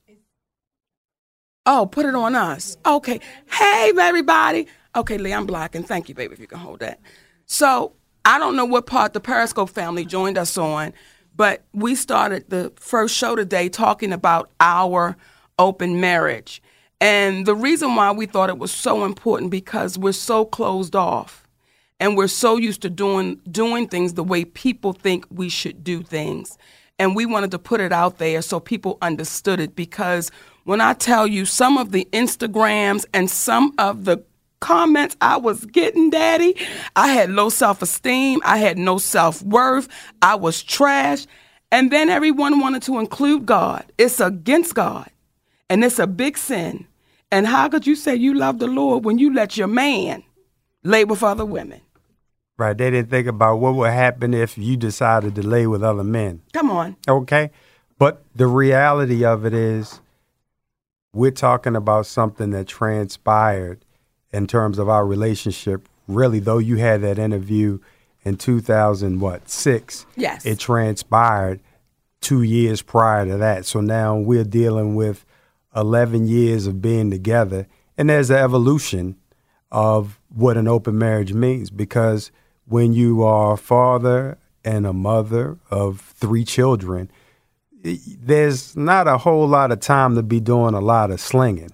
Oh, 1.67 1.87
put 1.87 2.07
it 2.07 2.15
on 2.15 2.37
us. 2.37 2.77
Okay. 2.87 3.19
Hey, 3.51 3.91
everybody. 3.99 4.69
Okay, 4.95 5.19
Lee, 5.19 5.35
I'm 5.35 5.45
blocking. 5.45 5.83
Thank 5.83 6.09
you, 6.09 6.15
baby, 6.15 6.35
if 6.35 6.39
you 6.39 6.47
can 6.47 6.61
hold 6.61 6.79
that. 6.79 7.01
So 7.45 7.95
I 8.25 8.39
don't 8.39 8.55
know 8.55 8.65
what 8.65 8.87
part 8.87 9.13
the 9.13 9.19
Periscope 9.19 9.71
family 9.71 10.05
joined 10.05 10.39
us 10.39 10.57
on, 10.57 10.93
but 11.35 11.65
we 11.73 11.97
started 11.97 12.45
the 12.49 12.73
first 12.77 13.17
show 13.17 13.35
today 13.35 13.69
talking 13.69 14.13
about 14.13 14.53
our 14.61 15.17
open 15.59 16.01
marriage. 16.01 16.63
And 17.01 17.45
the 17.45 17.57
reason 17.57 17.97
why 17.97 18.13
we 18.13 18.27
thought 18.27 18.51
it 18.51 18.59
was 18.59 18.71
so 18.71 19.05
important 19.05 19.51
because 19.51 19.99
we're 19.99 20.13
so 20.13 20.45
closed 20.45 20.95
off 20.95 21.45
and 21.99 22.17
we're 22.17 22.29
so 22.29 22.57
used 22.57 22.83
to 22.83 22.89
doing 22.89 23.41
doing 23.51 23.89
things 23.89 24.15
the 24.15 24.23
way 24.23 24.45
people 24.45 24.93
think 24.93 25.27
we 25.29 25.49
should 25.49 25.83
do 25.83 26.05
things 26.05 26.57
and 26.99 27.17
we 27.17 27.27
wanted 27.27 27.51
to 27.51 27.59
put 27.59 27.81
it 27.81 27.93
out 27.93 28.19
there 28.19 28.43
so 28.43 28.61
people 28.61 28.99
understood 29.03 29.61
it 29.61 29.77
because 29.77 30.31
when 30.65 30.81
i 30.81 30.93
tell 30.93 31.27
you 31.27 31.45
some 31.45 31.79
of 31.79 31.93
the 31.93 32.07
instagrams 32.13 33.05
and 33.13 33.31
some 33.31 33.73
of 33.79 34.05
the 34.05 34.23
comments 34.61 35.17
i 35.21 35.37
was 35.37 35.67
getting 35.67 36.11
daddy 36.11 36.57
i 36.97 37.09
had 37.09 37.31
low 37.31 37.49
self-esteem 37.49 38.41
i 38.45 38.57
had 38.57 38.79
no 38.79 38.97
self-worth 38.99 39.89
i 40.23 40.35
was 40.35 40.63
trash 40.63 41.27
and 41.75 41.91
then 41.91 42.09
everyone 42.09 42.61
wanted 42.61 42.83
to 42.83 43.01
include 43.01 43.47
god. 43.47 43.85
It's 43.99 44.21
against 44.21 44.77
god 44.77 45.11
and 45.69 45.83
it's 45.83 45.99
a 45.99 46.07
big 46.07 46.39
sin. 46.39 46.87
And 47.33 47.49
how 47.49 47.69
could 47.69 47.85
you 47.85 47.97
say 47.97 48.15
you 48.15 48.35
love 48.35 48.61
the 48.61 48.69
lord 48.69 49.05
when 49.05 49.19
you 49.19 49.35
let 49.35 49.57
your 49.57 49.67
man 49.67 50.23
lay 50.85 51.05
with 51.05 51.25
other 51.25 51.45
women 51.45 51.81
Right. 52.57 52.77
They 52.77 52.91
didn't 52.91 53.11
think 53.11 53.27
about 53.27 53.57
what 53.57 53.75
would 53.75 53.91
happen 53.91 54.33
if 54.33 54.57
you 54.57 54.77
decided 54.77 55.35
to 55.35 55.43
lay 55.47 55.67
with 55.67 55.83
other 55.83 56.05
men. 56.05 56.43
Come 56.53 56.71
on. 56.71 56.97
Okay. 57.09 57.51
But 57.99 58.23
the 58.35 58.47
reality 58.47 59.25
of 59.25 59.45
it 59.45 59.55
is, 59.55 60.01
we're 61.13 61.31
talking 61.31 61.77
about 61.77 62.07
something 62.07 62.51
that 62.51 62.67
transpired 62.67 63.85
in 64.33 64.47
terms 64.47 64.79
of 64.79 64.89
our 64.89 65.07
relationship. 65.07 65.89
Really, 66.07 66.39
though 66.39 66.59
you 66.59 66.77
had 66.77 67.03
that 67.03 67.19
interview 67.19 67.79
in 68.25 68.37
2000 68.37 69.21
what 69.21 69.49
six. 69.49 70.07
Yes. 70.17 70.45
It 70.45 70.59
transpired 70.59 71.61
two 72.21 72.43
years 72.43 72.83
prior 72.83 73.27
to 73.27 73.37
that. 73.37 73.67
So 73.67 73.81
now 73.81 74.17
we're 74.17 74.45
dealing 74.45 74.95
with 74.95 75.25
11 75.77 76.27
years 76.27 76.67
of 76.67 76.81
being 76.81 77.11
together, 77.11 77.67
and 77.99 78.09
there's 78.09 78.31
an 78.31 78.37
evolution 78.37 79.17
of 79.71 80.21
what 80.29 80.57
an 80.57 80.69
open 80.69 80.97
marriage 80.99 81.33
means 81.33 81.71
because 81.71 82.31
when 82.67 82.93
you 82.93 83.23
are 83.23 83.55
a 83.55 83.57
father 83.57 84.39
and 84.65 84.87
a 84.87 84.93
mother 84.93 85.59
of 85.71 86.01
three 86.01 86.45
children, 86.45 87.11
there's 87.83 88.77
not 88.77 89.07
a 89.07 89.19
whole 89.19 89.47
lot 89.47 89.71
of 89.71 89.81
time 89.81 90.15
to 90.15 90.23
be 90.23 90.41
doing 90.41 90.75
a 90.75 90.81
lot 90.81 91.11
of 91.11 91.21
slinging. 91.21 91.71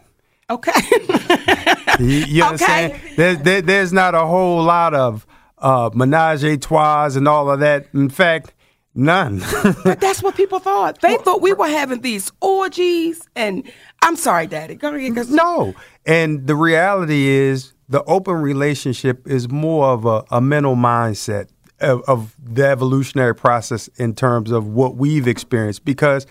Okay. 0.49 0.73
you, 2.01 2.07
you 2.07 2.43
understand? 2.43 2.93
Okay. 2.93 3.15
There, 3.15 3.35
there, 3.37 3.63
there's 3.63 3.93
not 3.93 4.15
a 4.15 4.27
whole 4.27 4.63
lot 4.63 4.95
of 4.95 5.27
uh, 5.59 5.91
menage 5.95 6.43
a 6.43 6.57
trois 6.57 7.15
and 7.17 7.29
all 7.29 7.49
of 7.51 7.61
that. 7.61 7.87
In 7.95 8.09
fact, 8.09 8.53
none. 8.95 9.43
But 9.85 10.01
that's 10.01 10.23
what 10.23 10.35
people 10.35 10.59
thought. 10.59 11.01
They 11.01 11.17
thought 11.19 11.41
we 11.41 11.53
were 11.53 11.69
having 11.69 12.01
these 12.01 12.33
orgies, 12.41 13.29
and 13.37 13.71
I'm 14.03 14.17
sorry, 14.17 14.49
Daddy. 14.49 14.75
Go 14.75 14.95
ahead. 14.95 15.29
no. 15.29 15.75
And 16.07 16.47
the 16.47 16.57
reality 16.57 17.29
is, 17.29 17.73
the 17.91 18.05
open 18.05 18.37
relationship 18.37 19.27
is 19.27 19.51
more 19.51 19.89
of 19.89 20.07
a, 20.07 20.25
a 20.31 20.41
mental 20.41 20.77
mindset 20.77 21.49
of, 21.81 22.03
of 22.07 22.37
the 22.41 22.65
evolutionary 22.65 23.35
process 23.35 23.89
in 23.97 24.15
terms 24.15 24.53
of 24.53 24.69
what 24.69 24.95
we've 24.95 25.27
experienced. 25.27 25.85
Because 25.85 26.25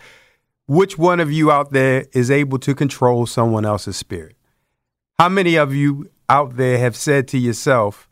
which 0.67 0.97
one 0.97 1.19
of 1.19 1.31
you 1.31 1.51
out 1.51 1.73
there 1.73 2.05
is 2.13 2.31
able 2.31 2.59
to 2.59 2.73
control 2.73 3.25
someone 3.25 3.65
else's 3.65 3.97
spirit? 3.97 4.37
How 5.19 5.27
many 5.27 5.57
of 5.57 5.75
you 5.75 6.09
out 6.29 6.55
there 6.55 6.77
have 6.77 6.95
said 6.95 7.27
to 7.29 7.37
yourself, 7.37 8.07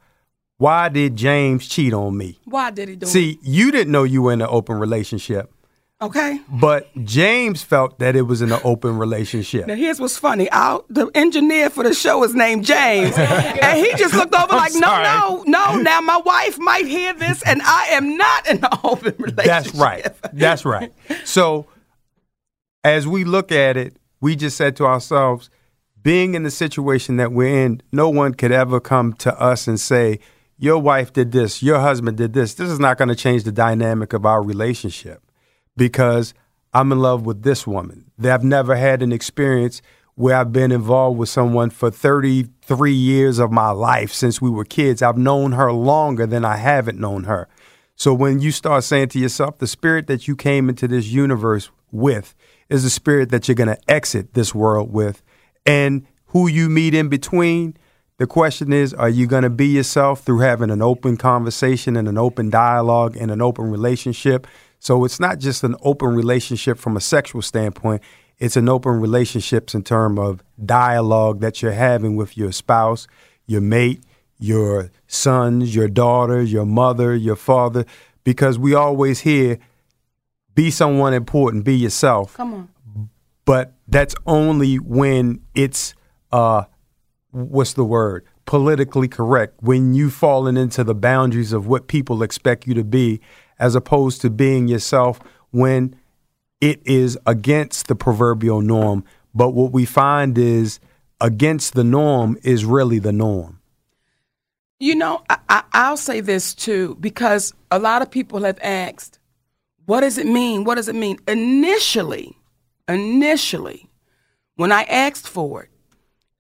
why 0.58 0.90
did 0.90 1.16
James 1.16 1.70
cheat 1.70 1.94
on 1.94 2.18
me? 2.18 2.40
Why 2.44 2.70
did 2.72 2.90
he 2.90 2.96
do 2.98 3.06
it? 3.06 3.10
See, 3.10 3.40
you 3.44 3.72
didn't 3.72 3.94
know 3.94 4.04
you 4.04 4.24
were 4.24 4.34
in 4.34 4.42
an 4.42 4.50
open 4.50 4.78
relationship, 4.78 5.54
Okay. 6.00 6.40
but 6.48 6.90
James 7.06 7.64
felt 7.64 7.98
that 7.98 8.16
it 8.16 8.22
was 8.22 8.44
in 8.44 8.52
an 8.52 8.60
open 8.64 9.00
relationship. 9.00 9.66
Now 9.66 9.74
here's 9.74 10.00
what's 10.00 10.16
funny. 10.16 10.46
The 10.46 11.10
engineer 11.16 11.72
for 11.72 11.84
the 11.84 11.94
show 11.94 12.24
is 12.24 12.36
named 12.36 12.66
James, 12.66 13.16
and 13.18 13.80
he 13.84 13.92
just 13.96 14.14
looked 14.14 14.36
over 14.36 14.56
like, 14.56 14.74
no, 14.76 15.02
no, 15.02 15.44
no. 15.48 15.76
Now 15.82 16.00
my 16.02 16.18
wife 16.18 16.60
might 16.60 16.86
hear 16.86 17.14
this, 17.14 17.42
and 17.42 17.64
I 17.64 17.88
am 17.92 18.16
not 18.16 18.48
in 18.48 18.58
an 18.58 18.70
open 18.84 19.16
relationship. 19.18 19.46
That's 19.46 19.74
right. 19.74 20.08
That's 20.34 20.66
right. 20.66 20.94
So, 21.26 21.66
as 22.84 23.08
we 23.08 23.24
look 23.24 23.52
at 23.52 23.76
it, 23.76 23.98
we 24.22 24.36
just 24.36 24.56
said 24.56 24.76
to 24.76 24.86
ourselves, 24.86 25.50
being 26.04 26.36
in 26.36 26.44
the 26.44 26.52
situation 26.52 27.18
that 27.18 27.32
we're 27.32 27.66
in, 27.66 27.82
no 27.92 28.08
one 28.08 28.36
could 28.36 28.52
ever 28.52 28.80
come 28.80 29.14
to 29.14 29.42
us 29.42 29.68
and 29.68 29.80
say, 29.80 30.20
Your 30.60 30.78
wife 30.78 31.12
did 31.12 31.32
this, 31.32 31.64
your 31.64 31.80
husband 31.80 32.18
did 32.18 32.34
this. 32.34 32.54
This 32.54 32.70
is 32.70 32.80
not 32.80 33.00
going 33.00 33.10
to 33.10 33.16
change 33.16 33.46
the 33.46 33.52
dynamic 33.52 34.14
of 34.14 34.28
our 34.28 34.44
relationship 34.44 35.24
because 35.78 36.34
I'm 36.74 36.92
in 36.92 37.00
love 37.00 37.26
with 37.26 37.44
this 37.44 37.66
woman. 37.66 38.12
I've 38.24 38.44
never 38.44 38.76
had 38.76 39.02
an 39.02 39.14
experience 39.14 39.82
where 40.16 40.36
I've 40.36 40.52
been 40.52 40.72
involved 40.72 41.20
with 41.20 41.30
someone 41.30 41.70
for 41.70 41.92
33 41.92 42.92
years 42.92 43.38
of 43.38 43.52
my 43.52 43.70
life 43.70 44.12
since 44.12 44.42
we 44.42 44.50
were 44.50 44.66
kids. 44.66 45.02
I've 45.02 45.18
known 45.18 45.52
her 45.54 45.72
longer 45.72 46.26
than 46.26 46.44
I 46.44 46.58
haven't 46.58 47.00
known 47.00 47.26
her. 47.26 47.48
So 47.96 48.14
when 48.14 48.40
you 48.40 48.52
start 48.52 48.84
saying 48.84 49.10
to 49.10 49.20
yourself, 49.20 49.60
the 49.60 49.68
spirit 49.68 50.08
that 50.08 50.28
you 50.28 50.36
came 50.36 50.70
into 50.70 50.88
this 50.88 51.08
universe 51.08 51.70
with 51.92 52.36
is 52.70 52.84
the 52.84 52.90
spirit 52.90 53.30
that 53.30 53.48
you're 53.48 53.56
going 53.56 53.70
to 53.70 53.92
exit 53.92 54.34
this 54.34 54.54
world 54.54 54.92
with. 54.92 55.22
And 55.66 56.06
who 56.28 56.48
you 56.48 56.70
meet 56.70 56.94
in 56.94 57.10
between, 57.10 57.78
the 58.18 58.28
question 58.28 58.74
is, 58.74 58.94
are 58.94 59.10
you 59.10 59.28
going 59.28 59.44
to 59.44 59.50
be 59.50 59.68
yourself 59.68 60.22
through 60.22 60.40
having 60.40 60.72
an 60.72 60.82
open 60.82 61.18
conversation 61.18 61.96
and 61.96 62.08
an 62.08 62.18
open 62.18 62.50
dialogue 62.50 63.16
and 63.16 63.32
an 63.32 63.42
open 63.42 63.70
relationship? 63.70 64.48
So 64.80 65.04
it's 65.06 65.20
not 65.20 65.40
just 65.40 65.64
an 65.64 65.76
open 65.82 66.10
relationship 66.10 66.78
from 66.78 66.96
a 66.96 67.02
sexual 67.02 67.42
standpoint. 67.42 68.02
It's 68.40 68.56
an 68.56 68.70
open 68.70 69.02
relationships 69.02 69.74
in 69.74 69.84
terms 69.84 70.20
of 70.20 70.44
dialogue 70.64 71.42
that 71.42 71.62
you're 71.62 71.72
having 71.72 72.16
with 72.16 72.38
your 72.38 72.52
spouse, 72.52 73.08
your 73.48 73.62
mate, 73.62 74.04
your 74.40 74.92
sons, 75.08 75.76
your 75.76 75.88
daughters, 75.88 76.52
your 76.54 76.66
mother, 76.66 77.16
your 77.16 77.36
father, 77.36 77.86
because 78.24 78.60
we 78.60 78.76
always 78.76 79.22
hear 79.22 79.58
be 80.54 80.72
someone 80.72 81.14
important, 81.14 81.64
be 81.64 81.76
yourself. 81.76 82.36
Come 82.36 82.54
on. 82.54 82.70
But 83.46 83.74
that's 83.88 84.16
only 84.26 84.76
when 84.76 85.42
it's 85.56 85.94
uh 86.32 86.66
what's 87.32 87.74
the 87.74 87.86
word? 87.86 88.26
Politically 88.46 89.08
correct. 89.08 89.62
When 89.62 89.94
you've 89.94 90.14
fallen 90.14 90.58
into 90.58 90.84
the 90.84 90.96
boundaries 90.96 91.54
of 91.54 91.68
what 91.68 91.88
people 91.88 92.24
expect 92.24 92.68
you 92.68 92.74
to 92.74 92.84
be, 92.84 93.22
as 93.60 93.76
opposed 93.76 94.22
to 94.22 94.30
being 94.30 94.68
yourself 94.68 95.20
when 95.52 95.96
it 96.62 96.82
is 96.86 97.18
against 97.26 97.88
the 97.88 97.96
proverbial 97.96 98.62
norm. 98.62 99.04
But 99.34 99.52
what 99.52 99.72
we 99.72 99.86
find 99.86 100.38
is 100.38 100.80
against 101.22 101.74
the 101.74 101.84
norm 101.84 102.38
is 102.44 102.66
really 102.66 103.00
the 103.00 103.12
norm. 103.12 103.60
You 104.80 104.96
know, 104.96 105.24
I, 105.30 105.38
I, 105.50 105.64
I'll 105.74 105.98
say 105.98 106.20
this 106.22 106.54
too, 106.54 106.98
because 107.00 107.54
a 107.72 107.80
lot 107.80 108.02
of 108.02 108.12
people 108.12 108.44
have 108.44 108.60
asked, 108.62 109.20
what 109.86 110.02
does 110.02 110.18
it 110.18 110.28
mean? 110.28 110.64
What 110.64 110.76
does 110.76 110.88
it 110.88 110.96
mean? 110.96 111.18
Initially, 111.28 112.36
initially, 112.88 113.90
when 114.56 114.72
I 114.72 114.84
asked 114.84 115.28
for 115.28 115.64
it, 115.64 115.70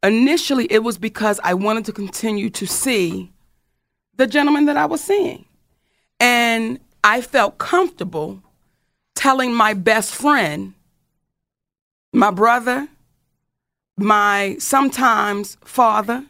initially 0.03 0.65
it 0.65 0.83
was 0.83 0.97
because 0.97 1.39
I 1.43 1.53
wanted 1.53 1.85
to 1.85 1.93
continue 1.93 2.49
to 2.51 2.67
see 2.67 3.31
the 4.15 4.27
gentleman 4.27 4.65
that 4.65 4.77
I 4.77 4.85
was 4.85 5.01
seeing. 5.01 5.45
And 6.19 6.79
I 7.03 7.21
felt 7.21 7.57
comfortable 7.57 8.41
telling 9.15 9.53
my 9.53 9.73
best 9.73 10.13
friend, 10.13 10.73
my 12.13 12.31
brother, 12.31 12.87
my 13.97 14.55
sometimes 14.59 15.57
father, 15.63 16.25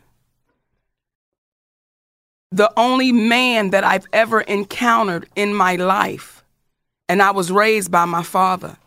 the 2.51 2.71
only 2.77 3.11
man 3.11 3.71
that 3.71 3.83
I've 3.83 4.07
ever 4.13 4.41
encountered 4.41 5.27
in 5.35 5.53
my 5.53 5.75
life. 5.75 6.43
And 7.09 7.21
I 7.21 7.31
was 7.31 7.51
raised 7.51 7.91
by 7.91 8.05
my 8.05 8.23
father, 8.23 8.77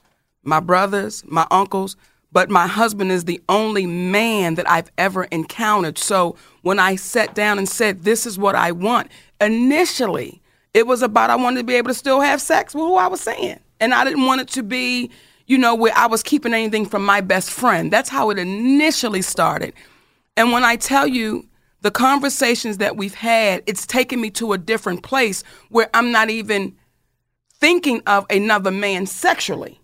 my 0.42 0.60
brothers, 0.60 1.22
my 1.26 1.46
uncles, 1.50 1.96
but 2.32 2.48
my 2.48 2.66
husband 2.66 3.10
is 3.10 3.24
the 3.24 3.40
only 3.48 3.86
man 3.86 4.54
that 4.54 4.70
I've 4.70 4.90
ever 4.96 5.24
encountered. 5.24 5.98
So 5.98 6.36
when 6.62 6.78
I 6.78 6.96
sat 6.96 7.34
down 7.34 7.58
and 7.58 7.68
said, 7.68 8.02
This 8.02 8.26
is 8.26 8.38
what 8.38 8.54
I 8.54 8.72
want, 8.72 9.10
initially 9.40 10.39
it 10.74 10.86
was 10.86 11.02
about 11.02 11.30
I 11.30 11.36
wanted 11.36 11.58
to 11.58 11.64
be 11.64 11.74
able 11.74 11.88
to 11.88 11.94
still 11.94 12.20
have 12.20 12.40
sex 12.40 12.74
with 12.74 12.82
who 12.82 12.96
I 12.96 13.08
was 13.08 13.20
seeing. 13.20 13.58
And 13.80 13.94
I 13.94 14.04
didn't 14.04 14.26
want 14.26 14.40
it 14.40 14.48
to 14.48 14.62
be, 14.62 15.10
you 15.46 15.58
know, 15.58 15.74
where 15.74 15.92
I 15.96 16.06
was 16.06 16.22
keeping 16.22 16.54
anything 16.54 16.86
from 16.86 17.04
my 17.04 17.20
best 17.20 17.50
friend. 17.50 17.92
That's 17.92 18.08
how 18.08 18.30
it 18.30 18.38
initially 18.38 19.22
started. 19.22 19.74
And 20.36 20.52
when 20.52 20.64
I 20.64 20.76
tell 20.76 21.06
you 21.06 21.48
the 21.80 21.90
conversations 21.90 22.78
that 22.78 22.96
we've 22.96 23.14
had, 23.14 23.62
it's 23.66 23.86
taken 23.86 24.20
me 24.20 24.30
to 24.32 24.52
a 24.52 24.58
different 24.58 25.02
place 25.02 25.42
where 25.70 25.88
I'm 25.94 26.12
not 26.12 26.30
even 26.30 26.76
thinking 27.54 28.02
of 28.06 28.26
another 28.30 28.70
man 28.70 29.06
sexually, 29.06 29.80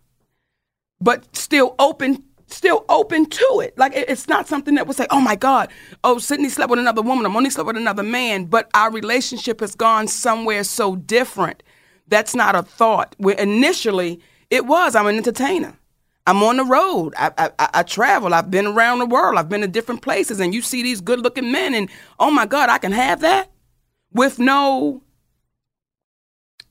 but 1.01 1.35
still 1.37 1.75
open, 1.79 2.23
still 2.49 2.85
open 2.89 3.27
to 3.27 3.61
it. 3.65 3.77
Like 3.77 3.95
it- 3.97 4.09
it's 4.09 4.29
not 4.29 4.47
something 4.49 4.75
that 4.77 4.87
would 4.87 4.97
say, 4.97 5.07
"Oh 5.11 5.21
my 5.21 5.35
God, 5.37 5.69
oh 6.05 6.19
Sidney 6.19 6.49
slept 6.49 6.71
with 6.71 6.79
another 6.79 7.03
woman, 7.03 7.27
I'm 7.27 7.37
only 7.37 7.51
slept 7.51 7.67
with 7.67 7.77
another 7.77 8.03
man." 8.03 8.45
But 8.45 8.71
our 8.75 8.91
relationship 8.91 9.61
has 9.61 9.75
gone 9.75 10.07
somewhere 10.09 10.63
so 10.65 10.97
different. 10.97 11.63
That's 12.09 12.35
not 12.35 12.55
a 12.55 12.63
thought. 12.63 13.15
Where 13.19 13.35
initially 13.37 14.21
it 14.51 14.65
was, 14.67 14.95
I'm 14.95 15.07
an 15.07 15.17
entertainer. 15.17 15.77
I'm 16.29 16.43
on 16.43 16.57
the 16.57 16.65
road. 16.65 17.15
I, 17.17 17.31
I, 17.39 17.51
I- 17.59 17.71
I 17.75 17.83
travel. 17.83 18.35
I've 18.35 18.51
been 18.51 18.67
around 18.67 18.99
the 18.99 19.07
world. 19.07 19.39
I've 19.39 19.49
been 19.49 19.61
to 19.63 19.69
different 19.69 20.03
places, 20.03 20.41
and 20.41 20.55
you 20.55 20.63
see 20.63 20.83
these 20.83 21.01
good-looking 21.01 21.51
men, 21.53 21.75
and 21.75 21.89
oh 22.19 22.31
my 22.31 22.47
God, 22.47 22.69
I 22.69 22.79
can 22.79 22.93
have 22.93 23.21
that 23.21 23.51
with 24.13 24.39
no 24.39 25.03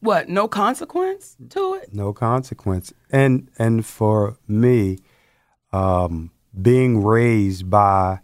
what? 0.01 0.29
No 0.29 0.47
consequence 0.47 1.35
to 1.49 1.73
it. 1.75 1.93
no 1.93 2.13
consequence. 2.13 2.93
And 3.11 3.49
and 3.57 3.85
for 3.85 4.37
me, 4.47 4.99
um, 5.75 6.31
being 6.61 7.03
raised 7.03 7.69
by 7.69 8.19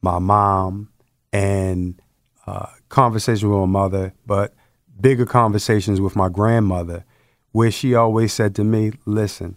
my 0.00 0.18
mom 0.18 0.90
and 1.32 2.00
uh, 2.46 2.66
conversations 2.88 3.44
with 3.44 3.58
my 3.58 3.66
mother, 3.66 4.14
but 4.26 4.54
bigger 5.00 5.26
conversations 5.26 6.00
with 6.00 6.14
my 6.14 6.28
grandmother, 6.28 7.04
where 7.52 7.70
she 7.70 7.94
always 7.94 8.32
said 8.32 8.54
to 8.54 8.64
me, 8.64 8.92
"Listen, 9.06 9.56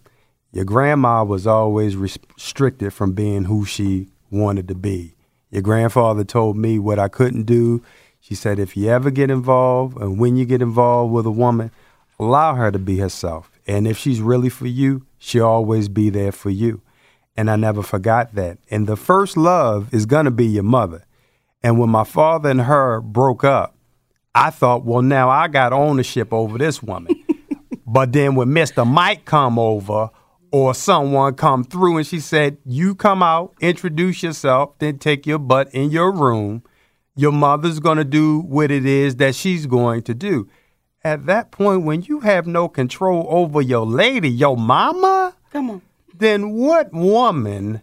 your 0.51 0.65
grandma 0.65 1.23
was 1.23 1.45
always 1.45 1.95
restricted 1.95 2.91
from 2.93 3.13
being 3.13 3.43
who 3.43 3.65
she 3.65 4.07
wanted 4.31 4.67
to 4.67 4.75
be. 4.75 5.13
Your 5.51 5.61
grandfather 5.61 6.23
told 6.23 6.57
me 6.57 6.79
what 6.79 6.99
I 6.99 7.07
couldn't 7.07 7.43
do." 7.43 7.83
She 8.19 8.35
said, 8.35 8.59
if 8.59 8.75
you 8.75 8.89
ever 8.89 9.09
get 9.09 9.31
involved 9.31 9.97
and 10.01 10.19
when 10.19 10.35
you 10.35 10.43
get 10.43 10.61
involved 10.61 11.13
with 11.13 11.25
a 11.25 11.31
woman, 11.31 11.71
allow 12.19 12.55
her 12.55 12.71
to 12.71 12.79
be 12.79 12.97
herself. 12.97 13.49
And 13.65 13.87
if 13.87 13.97
she's 13.97 14.19
really 14.19 14.49
for 14.49 14.67
you, 14.67 15.05
she'll 15.17 15.45
always 15.45 15.87
be 15.87 16.09
there 16.09 16.33
for 16.33 16.49
you. 16.49 16.81
And 17.37 17.51
I 17.51 17.55
never 17.55 17.83
forgot 17.83 18.33
that. 18.33 18.57
And 18.71 18.87
the 18.87 18.97
first 18.97 19.37
love 19.37 19.93
is 19.93 20.07
going 20.07 20.25
to 20.25 20.31
be 20.31 20.47
your 20.47 20.63
mother. 20.63 21.05
And 21.61 21.79
when 21.79 21.89
my 21.89 22.03
father 22.03 22.49
and 22.49 22.61
her 22.61 22.99
broke 22.99 23.43
up, 23.43 23.75
I 24.33 24.49
thought, 24.49 24.83
well, 24.83 25.03
now 25.03 25.29
I 25.29 25.47
got 25.47 25.71
ownership 25.71 26.33
over 26.33 26.57
this 26.57 26.81
woman. 26.81 27.23
but 27.87 28.11
then 28.11 28.35
when 28.35 28.49
Mr. 28.49 28.85
Mike 28.85 29.25
come 29.25 29.59
over 29.59 30.09
or 30.51 30.73
someone 30.73 31.35
come 31.35 31.63
through 31.63 31.97
and 31.97 32.07
she 32.07 32.19
said, 32.19 32.57
you 32.65 32.95
come 32.95 33.21
out, 33.21 33.53
introduce 33.61 34.23
yourself, 34.23 34.77
then 34.79 34.97
take 34.97 35.27
your 35.27 35.39
butt 35.39 35.73
in 35.73 35.91
your 35.91 36.11
room. 36.11 36.63
Your 37.15 37.31
mother's 37.31 37.79
going 37.79 37.97
to 37.97 38.05
do 38.05 38.39
what 38.39 38.71
it 38.71 38.85
is 38.85 39.15
that 39.17 39.35
she's 39.35 39.65
going 39.65 40.03
to 40.03 40.13
do. 40.13 40.47
At 41.03 41.25
that 41.27 41.51
point, 41.51 41.83
when 41.83 42.01
you 42.01 42.19
have 42.21 42.47
no 42.47 42.67
control 42.67 43.25
over 43.29 43.61
your 43.61 43.85
lady, 43.85 44.29
your 44.29 44.57
mama, 44.57 45.35
Come 45.51 45.71
on. 45.71 45.81
Then 46.19 46.51
what 46.51 46.93
woman 46.93 47.81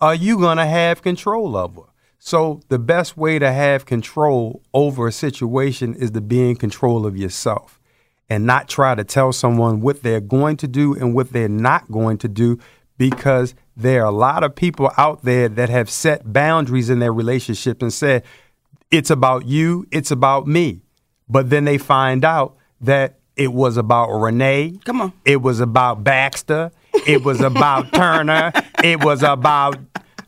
are 0.00 0.14
you 0.14 0.38
going 0.38 0.58
to 0.58 0.66
have 0.66 1.02
control 1.02 1.56
over? 1.56 1.82
So, 2.18 2.60
the 2.68 2.78
best 2.78 3.16
way 3.16 3.38
to 3.38 3.52
have 3.52 3.86
control 3.86 4.62
over 4.74 5.06
a 5.06 5.12
situation 5.12 5.94
is 5.94 6.10
to 6.12 6.20
be 6.20 6.48
in 6.48 6.56
control 6.56 7.06
of 7.06 7.16
yourself 7.16 7.80
and 8.28 8.46
not 8.46 8.68
try 8.68 8.94
to 8.94 9.04
tell 9.04 9.32
someone 9.32 9.80
what 9.80 10.02
they're 10.02 10.20
going 10.20 10.56
to 10.58 10.68
do 10.68 10.94
and 10.94 11.14
what 11.14 11.32
they're 11.32 11.48
not 11.48 11.90
going 11.90 12.18
to 12.18 12.28
do 12.28 12.58
because 12.98 13.54
there 13.76 14.02
are 14.02 14.06
a 14.06 14.10
lot 14.10 14.42
of 14.42 14.54
people 14.54 14.90
out 14.96 15.22
there 15.22 15.48
that 15.48 15.68
have 15.68 15.90
set 15.90 16.32
boundaries 16.32 16.90
in 16.90 16.98
their 16.98 17.12
relationship 17.12 17.82
and 17.82 17.92
said, 17.92 18.24
it's 18.90 19.10
about 19.10 19.46
you, 19.46 19.86
it's 19.90 20.10
about 20.10 20.46
me. 20.46 20.80
But 21.28 21.50
then 21.50 21.64
they 21.64 21.78
find 21.78 22.24
out 22.24 22.56
that 22.80 23.18
it 23.36 23.52
was 23.52 23.76
about 23.76 24.10
Renee. 24.10 24.78
Come 24.84 25.00
on. 25.00 25.12
It 25.24 25.42
was 25.42 25.60
about 25.60 26.02
Baxter. 26.02 26.72
It 27.06 27.24
was 27.24 27.40
about 27.40 27.92
Turner. 27.92 28.52
It 28.82 29.04
was 29.04 29.22
about. 29.22 29.78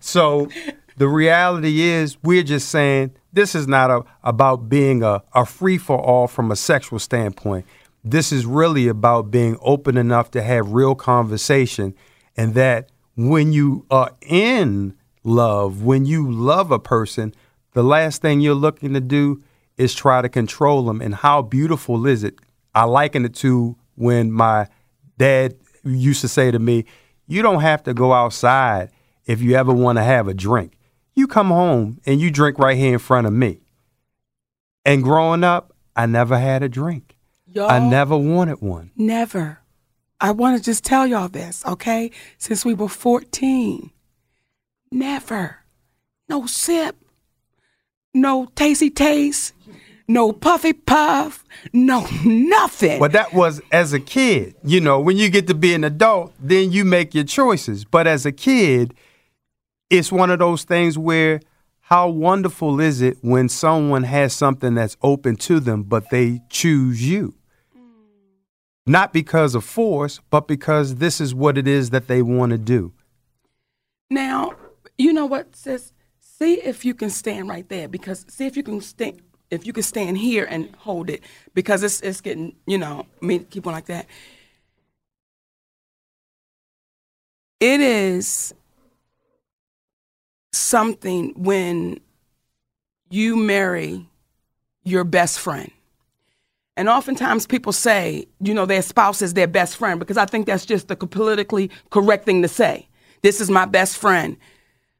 So 0.00 0.48
the 0.96 1.08
reality 1.08 1.80
is, 1.82 2.16
we're 2.22 2.42
just 2.42 2.68
saying 2.68 3.12
this 3.32 3.54
is 3.54 3.66
not 3.66 3.90
a, 3.90 4.04
about 4.22 4.68
being 4.68 5.02
a, 5.02 5.22
a 5.34 5.44
free 5.44 5.78
for 5.78 5.98
all 5.98 6.26
from 6.26 6.50
a 6.50 6.56
sexual 6.56 6.98
standpoint. 6.98 7.66
This 8.04 8.32
is 8.32 8.46
really 8.46 8.88
about 8.88 9.30
being 9.30 9.58
open 9.60 9.96
enough 9.96 10.30
to 10.32 10.42
have 10.42 10.72
real 10.72 10.94
conversation, 10.94 11.94
and 12.36 12.54
that 12.54 12.90
when 13.16 13.52
you 13.52 13.84
are 13.90 14.12
in 14.22 14.94
love, 15.24 15.82
when 15.82 16.06
you 16.06 16.30
love 16.30 16.70
a 16.70 16.78
person, 16.78 17.34
the 17.72 17.82
last 17.82 18.22
thing 18.22 18.40
you're 18.40 18.54
looking 18.54 18.94
to 18.94 19.00
do 19.00 19.42
is 19.76 19.94
try 19.94 20.22
to 20.22 20.28
control 20.28 20.84
them. 20.84 21.00
And 21.00 21.14
how 21.14 21.42
beautiful 21.42 22.06
is 22.06 22.24
it? 22.24 22.38
I 22.74 22.84
liken 22.84 23.24
it 23.24 23.34
to 23.36 23.76
when 23.96 24.32
my 24.32 24.68
dad 25.16 25.56
used 25.84 26.20
to 26.22 26.28
say 26.28 26.50
to 26.50 26.58
me, 26.58 26.84
You 27.26 27.42
don't 27.42 27.60
have 27.60 27.82
to 27.84 27.94
go 27.94 28.12
outside 28.12 28.90
if 29.26 29.40
you 29.40 29.54
ever 29.54 29.72
want 29.72 29.98
to 29.98 30.04
have 30.04 30.28
a 30.28 30.34
drink. 30.34 30.78
You 31.14 31.26
come 31.26 31.48
home 31.48 32.00
and 32.06 32.20
you 32.20 32.30
drink 32.30 32.58
right 32.58 32.76
here 32.76 32.92
in 32.94 32.98
front 32.98 33.26
of 33.26 33.32
me. 33.32 33.60
And 34.84 35.02
growing 35.02 35.44
up, 35.44 35.74
I 35.94 36.06
never 36.06 36.38
had 36.38 36.62
a 36.62 36.68
drink. 36.68 37.16
Y'all 37.46 37.70
I 37.70 37.78
never 37.78 38.16
wanted 38.16 38.60
one. 38.60 38.90
Never. 38.96 39.58
I 40.20 40.32
want 40.32 40.56
to 40.56 40.62
just 40.62 40.84
tell 40.84 41.06
y'all 41.06 41.28
this, 41.28 41.64
okay? 41.64 42.10
Since 42.38 42.64
we 42.64 42.74
were 42.74 42.88
14, 42.88 43.90
never. 44.90 45.58
No 46.28 46.46
sip, 46.46 46.96
no 48.12 48.46
tasty 48.54 48.90
taste, 48.90 49.52
no 50.08 50.32
puffy 50.32 50.72
puff, 50.72 51.44
no 51.72 52.06
nothing. 52.24 52.98
But 52.98 53.12
that 53.12 53.34
was 53.34 53.60
as 53.70 53.92
a 53.92 54.00
kid. 54.00 54.56
You 54.64 54.80
know, 54.80 54.98
when 55.00 55.18
you 55.18 55.28
get 55.28 55.46
to 55.48 55.54
be 55.54 55.74
an 55.74 55.84
adult, 55.84 56.32
then 56.40 56.72
you 56.72 56.84
make 56.84 57.14
your 57.14 57.24
choices. 57.24 57.84
But 57.84 58.06
as 58.06 58.24
a 58.24 58.32
kid, 58.32 58.94
it's 59.90 60.10
one 60.10 60.30
of 60.30 60.38
those 60.38 60.64
things 60.64 60.98
where 60.98 61.40
how 61.80 62.08
wonderful 62.08 62.80
is 62.80 63.00
it 63.00 63.18
when 63.22 63.48
someone 63.48 64.02
has 64.02 64.34
something 64.34 64.74
that's 64.74 64.96
open 65.02 65.36
to 65.36 65.60
them, 65.60 65.82
but 65.82 66.10
they 66.10 66.40
choose 66.50 67.06
you? 67.08 67.34
Mm. 67.74 67.80
Not 68.86 69.12
because 69.12 69.54
of 69.54 69.64
force, 69.64 70.20
but 70.30 70.46
because 70.46 70.96
this 70.96 71.20
is 71.20 71.34
what 71.34 71.56
it 71.56 71.66
is 71.66 71.90
that 71.90 72.06
they 72.06 72.20
want 72.20 72.50
to 72.50 72.58
do. 72.58 72.92
Now, 74.10 74.52
you 74.98 75.12
know 75.12 75.26
what, 75.26 75.54
sis? 75.56 75.92
See 76.20 76.60
if 76.60 76.84
you 76.84 76.94
can 76.94 77.10
stand 77.10 77.48
right 77.48 77.68
there 77.68 77.88
because 77.88 78.24
see 78.28 78.46
if 78.46 78.56
you 78.56 78.62
can 78.62 78.80
stand 78.80 79.22
if 79.50 79.66
you 79.66 79.72
can 79.72 79.82
stand 79.82 80.18
here 80.18 80.44
and 80.44 80.74
hold 80.78 81.10
it 81.10 81.22
because 81.54 81.82
it's 81.82 82.00
it's 82.00 82.20
getting 82.20 82.54
you 82.66 82.78
know 82.78 83.06
me 83.20 83.40
keep 83.40 83.66
on 83.66 83.72
like 83.72 83.86
that. 83.86 84.06
It 87.60 87.80
is 87.80 88.54
something 90.52 91.32
when 91.36 92.00
you 93.10 93.36
marry 93.36 94.06
your 94.84 95.04
best 95.04 95.40
friend. 95.40 95.70
And 96.76 96.88
oftentimes 96.88 97.46
people 97.46 97.72
say, 97.72 98.26
you 98.40 98.54
know, 98.54 98.64
their 98.64 98.82
spouse 98.82 99.20
is 99.20 99.34
their 99.34 99.48
best 99.48 99.76
friend 99.76 99.98
because 99.98 100.16
I 100.16 100.26
think 100.26 100.46
that's 100.46 100.64
just 100.64 100.86
the 100.86 100.94
politically 100.94 101.70
correct 101.90 102.24
thing 102.24 102.42
to 102.42 102.48
say. 102.48 102.88
This 103.22 103.40
is 103.40 103.50
my 103.50 103.64
best 103.64 103.98
friend. 103.98 104.36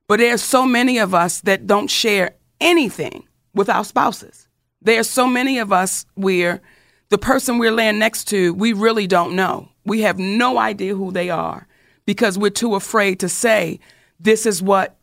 But 0.08 0.18
there's 0.18 0.42
so 0.42 0.66
many 0.66 0.98
of 0.98 1.14
us 1.14 1.40
that 1.42 1.68
don't 1.68 1.88
share 1.88 2.34
anything 2.61 3.27
with 3.58 3.68
our 3.68 3.84
spouses. 3.84 4.48
There's 4.80 5.10
so 5.10 5.26
many 5.26 5.58
of 5.58 5.72
us 5.72 6.06
where 6.14 6.62
the 7.10 7.18
person 7.18 7.58
we're 7.58 7.72
laying 7.72 7.98
next 7.98 8.24
to, 8.28 8.54
we 8.54 8.72
really 8.72 9.06
don't 9.06 9.34
know. 9.34 9.68
We 9.84 10.02
have 10.02 10.18
no 10.18 10.58
idea 10.58 10.94
who 10.94 11.10
they 11.10 11.28
are 11.28 11.66
because 12.06 12.38
we're 12.38 12.50
too 12.50 12.74
afraid 12.76 13.20
to 13.20 13.28
say, 13.28 13.80
this 14.20 14.46
is 14.46 14.62
what 14.62 14.96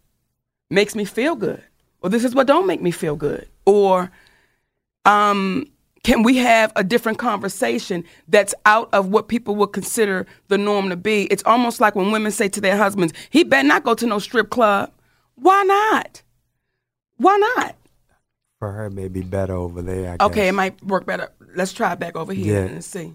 makes 0.69 0.95
me 0.95 1.05
feel 1.05 1.35
good, 1.35 1.61
or 2.01 2.09
this 2.09 2.23
is 2.23 2.33
what 2.33 2.47
don't 2.47 2.65
make 2.65 2.81
me 2.81 2.91
feel 2.91 3.15
good, 3.15 3.47
or 3.65 4.11
um, 5.05 5.67
can 6.03 6.23
we 6.23 6.37
have 6.37 6.71
a 6.75 6.83
different 6.83 7.17
conversation 7.17 8.03
that's 8.27 8.55
out 8.65 8.89
of 8.93 9.09
what 9.09 9.27
people 9.27 9.55
would 9.55 9.73
consider 9.73 10.25
the 10.47 10.57
norm 10.57 10.89
to 10.89 10.95
be? 10.95 11.23
It's 11.25 11.43
almost 11.45 11.81
like 11.81 11.95
when 11.95 12.11
women 12.11 12.31
say 12.31 12.47
to 12.49 12.61
their 12.61 12.77
husbands, 12.77 13.13
he 13.29 13.43
better 13.43 13.67
not 13.67 13.83
go 13.83 13.93
to 13.95 14.05
no 14.05 14.19
strip 14.19 14.49
club. 14.49 14.91
Why 15.35 15.63
not? 15.63 16.21
Why 17.17 17.37
not? 17.57 17.75
For 18.59 18.71
her, 18.71 18.85
it 18.85 18.91
may 18.91 19.07
be 19.09 19.21
better 19.21 19.53
over 19.53 19.81
there. 19.81 20.15
I 20.19 20.25
Okay, 20.25 20.35
guess. 20.43 20.49
it 20.49 20.53
might 20.53 20.83
work 20.83 21.05
better. 21.05 21.29
Let's 21.55 21.73
try 21.73 21.93
it 21.93 21.99
back 21.99 22.15
over 22.15 22.33
here 22.33 22.65
Yeah. 22.65 22.71
and 22.71 22.83
see. 22.83 23.13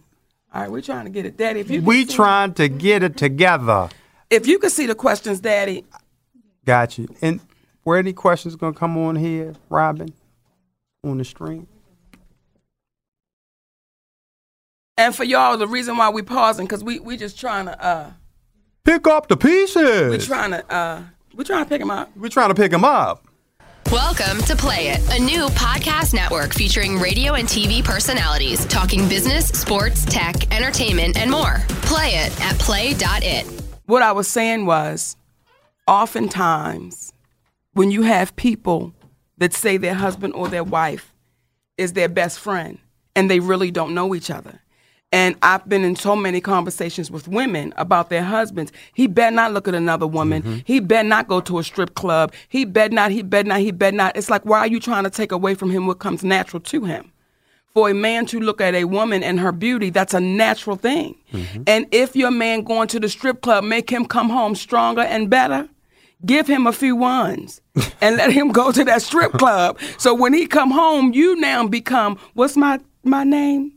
All 0.53 0.63
right, 0.63 0.71
we're 0.71 0.83
trying 0.83 1.05
to 1.05 1.11
get 1.11 1.25
it, 1.25 1.37
Daddy. 1.37 1.61
If 1.61 1.71
you 1.71 1.81
We 1.81 2.05
trying 2.05 2.55
to 2.55 2.69
get 2.69 3.03
it 3.03 3.17
together. 3.17 3.89
if 4.29 4.47
you 4.47 4.59
could 4.59 4.73
see 4.73 4.87
the 4.87 4.95
questions, 4.95 5.41
Daddy. 5.41 5.85
Got 6.67 6.99
you. 6.99 7.09
And 7.23 7.41
were 7.85 7.97
any 7.97 8.13
questions 8.13 8.55
gonna 8.57 8.75
come 8.75 8.97
on 8.99 9.17
here, 9.17 9.55
Robin, 9.71 10.13
on 11.05 11.19
the 11.19 11.25
stream? 11.25 11.67
And 14.99 15.15
for 15.17 15.25
y'all, 15.25 15.57
the 15.57 15.67
reason 15.67 15.97
why 15.97 16.11
we 16.11 16.21
pausing 16.23 16.67
because 16.67 16.85
we 16.85 16.99
we 17.01 17.17
just 17.17 17.39
trying 17.41 17.65
to 17.67 17.83
uh 17.85 18.11
Pick 18.85 19.07
up 19.07 19.29
the 19.29 19.37
pieces. 19.37 20.11
we 20.11 20.19
trying 20.19 20.51
to 20.51 20.71
uh 20.73 21.03
we 21.35 21.45
trying 21.45 21.65
to 21.65 21.69
pick 21.69 21.81
them 21.81 21.91
up. 21.91 22.15
We're 22.17 22.29
trying 22.29 22.49
to 22.51 22.55
pick 22.55 22.71
them 22.71 22.85
up. 22.85 23.27
Welcome 23.87 24.39
to 24.43 24.55
Play 24.55 24.91
It, 24.91 25.01
a 25.19 25.21
new 25.21 25.49
podcast 25.49 26.15
network 26.15 26.55
featuring 26.55 27.01
radio 27.01 27.35
and 27.35 27.49
TV 27.49 27.83
personalities 27.85 28.65
talking 28.67 29.09
business, 29.09 29.49
sports, 29.49 30.05
tech, 30.05 30.55
entertainment, 30.55 31.17
and 31.17 31.29
more. 31.29 31.57
Play 31.83 32.11
it 32.11 32.41
at 32.41 32.57
play.it. 32.61 33.47
What 33.87 34.03
I 34.03 34.13
was 34.13 34.29
saying 34.29 34.65
was, 34.65 35.17
oftentimes 35.89 37.13
when 37.73 37.91
you 37.91 38.03
have 38.03 38.37
people 38.37 38.95
that 39.39 39.53
say 39.55 39.77
their 39.77 39.95
husband 39.95 40.35
or 40.35 40.47
their 40.47 40.63
wife 40.63 41.13
is 41.77 41.95
their 41.95 42.09
best 42.09 42.39
friend 42.39 42.79
and 43.17 43.29
they 43.29 43.41
really 43.41 43.73
don't 43.73 43.93
know 43.93 44.15
each 44.15 44.31
other. 44.31 44.61
And 45.13 45.35
I've 45.43 45.69
been 45.69 45.83
in 45.83 45.97
so 45.97 46.15
many 46.15 46.41
conversations 46.41 47.11
with 47.11 47.27
women 47.27 47.75
about 47.77 48.11
their 48.11 48.23
husbands. 48.23 48.71
He 48.95 49.09
better 49.09 49.35
not 49.35 49.53
look 49.53 49.67
at 49.67 49.75
another 49.75 50.07
woman. 50.07 50.43
Mm-hmm. 50.43 50.59
He 50.65 50.79
better 50.79 51.09
not 51.09 51.27
go 51.27 51.41
to 51.41 51.59
a 51.59 51.65
strip 51.65 51.95
club. 51.95 52.33
He 52.49 52.65
better 52.65 52.95
not, 52.95 53.11
he 53.11 53.23
better 53.23 53.49
not, 53.49 53.61
he 53.61 53.73
better 53.73 53.97
not. 53.97 54.17
It's 54.17 54.31
like, 54.31 54.45
why 54.45 54.61
are 54.61 54.69
you 54.69 54.79
trying 54.79 55.05
to 55.05 55.11
take 55.11 55.33
away 55.33 55.55
from 55.55 55.71
him 55.71 55.89
what 55.89 55.99
comes 55.99 56.23
natural 56.23 56.61
to 56.61 56.85
him? 56.85 57.11
For 57.75 57.91
a 57.91 57.95
man 57.95 58.27
to 58.27 58.39
look 58.39 58.61
at 58.61 58.75
a 58.75 58.85
woman 58.85 59.23
and 59.25 59.41
her 59.41 59.53
beauty, 59.53 59.91
that's 59.91 60.15
a 60.15 60.21
natural 60.21 60.77
thing. 60.77 61.17
Mm-hmm. 61.33 61.63
And 61.67 61.87
if 61.91 62.15
your 62.15 62.31
man 62.31 62.63
going 62.63 62.89
to 62.89 63.01
the 63.01 63.09
strip 63.09 63.43
club 63.43 63.65
make 63.65 63.91
him 63.91 64.07
come 64.07 64.29
home 64.29 64.55
stronger 64.55 65.03
and 65.03 65.29
better, 65.29 65.69
give 66.25 66.47
him 66.47 66.67
a 66.69 66.73
few 66.73 66.95
ones 66.95 67.61
and 68.01 68.17
let 68.17 68.33
him 68.33 68.51
go 68.51 68.71
to 68.71 68.85
that 68.85 69.03
strip 69.03 69.33
club. 69.33 69.79
So 69.99 70.15
when 70.15 70.35
he 70.35 70.47
come 70.47 70.71
home, 70.71 71.13
you 71.13 71.35
now 71.37 71.67
become 71.67 72.17
what's 72.35 72.57
my 72.57 72.79
my 73.03 73.25
name? 73.25 73.73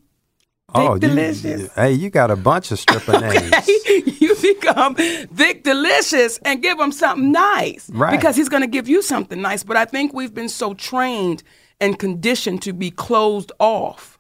Oh, 0.76 0.98
Dick 0.98 1.10
you- 1.10 1.16
Delicious. 1.16 1.74
hey, 1.76 1.94
you 1.94 2.10
got 2.10 2.32
a 2.32 2.36
bunch 2.36 2.72
of 2.72 2.80
stripper 2.80 3.20
names. 3.20 3.68
you 4.22 4.36
become 4.42 4.96
Vic 4.96 5.64
Delicious 5.64 6.38
and 6.40 6.62
give 6.62 6.80
him 6.80 6.92
something 6.92 7.32
nice. 7.32 7.90
Right. 7.90 8.12
Because 8.12 8.36
he's 8.36 8.50
going 8.50 8.62
to 8.62 8.68
give 8.68 8.88
you 8.88 9.02
something 9.02 9.42
nice. 9.42 9.64
But 9.64 9.78
I 9.78 9.86
think 9.86 10.14
we've 10.14 10.34
been 10.34 10.50
so 10.50 10.74
trained 10.74 11.44
and 11.80 11.98
conditioned 12.00 12.62
to 12.64 12.74
be 12.74 12.92
closed 12.92 13.52
off 13.60 14.18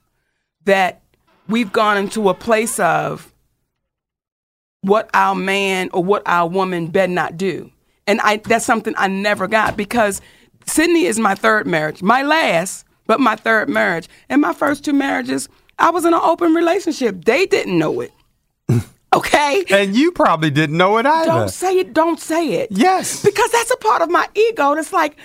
that 0.65 1.01
we've 1.47 1.71
gone 1.71 1.97
into 1.97 2.29
a 2.29 2.33
place 2.33 2.79
of 2.79 3.33
what 4.81 5.09
our 5.13 5.35
man 5.35 5.89
or 5.93 6.03
what 6.03 6.23
our 6.25 6.47
woman 6.49 6.87
better 6.87 7.11
not 7.11 7.37
do. 7.37 7.71
And 8.05 8.19
I 8.21 8.37
that's 8.37 8.65
something 8.65 8.93
I 8.97 9.07
never 9.07 9.47
got 9.47 9.77
because 9.77 10.21
Sidney 10.65 11.05
is 11.05 11.19
my 11.19 11.35
third 11.35 11.67
marriage. 11.67 12.01
My 12.03 12.21
last, 12.23 12.85
but 13.07 13.19
my 13.19 13.35
third 13.35 13.69
marriage. 13.69 14.09
And 14.29 14.41
my 14.41 14.53
first 14.53 14.83
two 14.83 14.93
marriages, 14.93 15.47
I 15.79 15.89
was 15.91 16.05
in 16.05 16.13
an 16.13 16.19
open 16.21 16.53
relationship. 16.53 17.25
They 17.25 17.45
didn't 17.45 17.77
know 17.77 18.01
it. 18.01 18.11
Okay? 19.15 19.63
And 19.69 19.95
you 19.95 20.11
probably 20.11 20.49
didn't 20.49 20.75
know 20.75 20.97
it 20.97 21.05
either. 21.05 21.27
Don't 21.27 21.49
say 21.49 21.77
it, 21.77 21.93
don't 21.93 22.19
say 22.19 22.53
it. 22.53 22.69
Yes. 22.71 23.21
Because 23.23 23.51
that's 23.51 23.69
a 23.71 23.77
part 23.77 24.01
of 24.01 24.09
my 24.09 24.27
ego. 24.33 24.71
And 24.71 24.79
it's 24.79 24.91
like, 24.91 25.17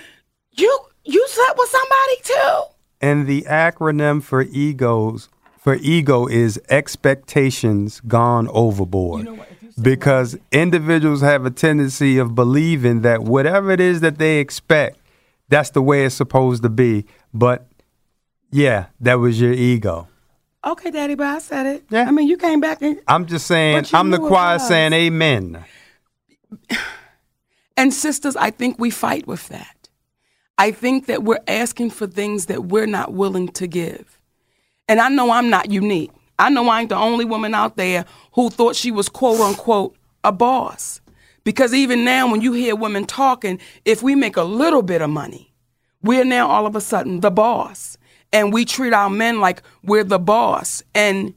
you 0.51 0.79
you 1.05 1.27
slept 1.27 1.57
with 1.57 1.69
somebody 1.69 2.15
too. 2.23 2.63
And 3.01 3.25
the 3.25 3.41
acronym 3.49 4.21
for 4.21 4.43
egos 4.43 5.29
for 5.57 5.75
ego 5.75 6.27
is 6.27 6.61
expectations 6.69 7.99
gone 8.01 8.47
overboard. 8.49 9.27
because 9.81 10.37
individuals 10.51 11.21
have 11.21 11.45
a 11.45 11.51
tendency 11.51 12.17
of 12.17 12.35
believing 12.35 13.01
that 13.01 13.23
whatever 13.23 13.71
it 13.71 13.79
is 13.79 14.01
that 14.01 14.17
they 14.19 14.37
expect, 14.39 14.99
that's 15.47 15.71
the 15.71 15.81
way 15.81 16.05
it's 16.05 16.13
supposed 16.15 16.61
to 16.63 16.69
be. 16.69 17.05
But 17.33 17.65
yeah, 18.51 18.87
that 18.99 19.15
was 19.15 19.41
your 19.41 19.53
ego. 19.53 20.07
Okay, 20.65 20.91
Daddy, 20.91 21.15
but 21.15 21.27
I 21.27 21.39
said 21.39 21.65
it. 21.65 21.85
Yeah. 21.89 22.05
I 22.07 22.11
mean, 22.11 22.27
you 22.27 22.37
came 22.37 22.59
back 22.59 22.81
and 22.81 22.99
I'm 23.07 23.25
just 23.25 23.47
saying, 23.47 23.85
I'm 23.93 24.09
the 24.09 24.19
choir 24.19 24.59
saying 24.59 24.93
amen. 24.93 25.63
And 27.77 27.93
sisters, 27.93 28.35
I 28.35 28.51
think 28.51 28.77
we 28.77 28.89
fight 28.89 29.25
with 29.25 29.47
that. 29.47 29.87
I 30.57 30.71
think 30.71 31.05
that 31.05 31.23
we're 31.23 31.39
asking 31.47 31.91
for 31.91 32.07
things 32.07 32.47
that 32.47 32.65
we're 32.65 32.85
not 32.85 33.13
willing 33.13 33.47
to 33.53 33.67
give. 33.67 34.19
And 34.89 34.99
I 34.99 35.07
know 35.07 35.31
I'm 35.31 35.49
not 35.49 35.71
unique. 35.71 36.11
I 36.37 36.49
know 36.49 36.67
I 36.67 36.81
ain't 36.81 36.89
the 36.89 36.97
only 36.97 37.23
woman 37.23 37.55
out 37.55 37.77
there 37.77 38.03
who 38.33 38.49
thought 38.49 38.75
she 38.75 38.91
was 38.91 39.07
quote 39.07 39.39
unquote 39.39 39.95
a 40.25 40.33
boss. 40.33 40.99
Because 41.45 41.73
even 41.73 42.03
now, 42.03 42.29
when 42.29 42.41
you 42.41 42.51
hear 42.51 42.75
women 42.75 43.05
talking, 43.05 43.59
if 43.85 44.03
we 44.03 44.13
make 44.13 44.35
a 44.35 44.43
little 44.43 44.81
bit 44.81 45.01
of 45.01 45.09
money, 45.09 45.53
we're 46.01 46.25
now 46.25 46.49
all 46.49 46.65
of 46.65 46.75
a 46.75 46.81
sudden 46.81 47.21
the 47.21 47.31
boss. 47.31 47.97
And 48.31 48.53
we 48.53 48.65
treat 48.65 48.93
our 48.93 49.09
men 49.09 49.39
like 49.39 49.63
we're 49.83 50.03
the 50.03 50.19
boss. 50.19 50.83
And 50.93 51.33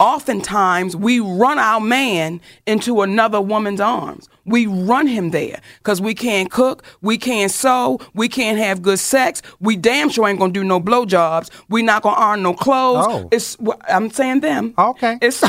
oftentimes 0.00 0.96
we 0.96 1.20
run 1.20 1.58
our 1.58 1.80
man 1.80 2.40
into 2.66 3.02
another 3.02 3.40
woman's 3.40 3.80
arms. 3.80 4.28
We 4.46 4.66
run 4.66 5.06
him 5.06 5.30
there 5.30 5.60
because 5.78 6.00
we 6.00 6.14
can't 6.14 6.50
cook, 6.50 6.82
we 7.02 7.18
can't 7.18 7.52
sew, 7.52 8.00
we 8.14 8.28
can't 8.28 8.58
have 8.58 8.82
good 8.82 8.98
sex. 8.98 9.42
We 9.60 9.76
damn 9.76 10.08
sure 10.08 10.26
ain't 10.26 10.40
gonna 10.40 10.52
do 10.52 10.64
no 10.64 10.80
blowjobs. 10.80 11.50
We 11.68 11.82
not 11.82 12.02
gonna 12.02 12.16
iron 12.16 12.42
no 12.42 12.54
clothes. 12.54 13.06
Oh. 13.08 13.28
It's 13.30 13.56
I'm 13.88 14.10
saying 14.10 14.40
them. 14.40 14.74
Okay. 14.76 15.18
It's 15.20 15.40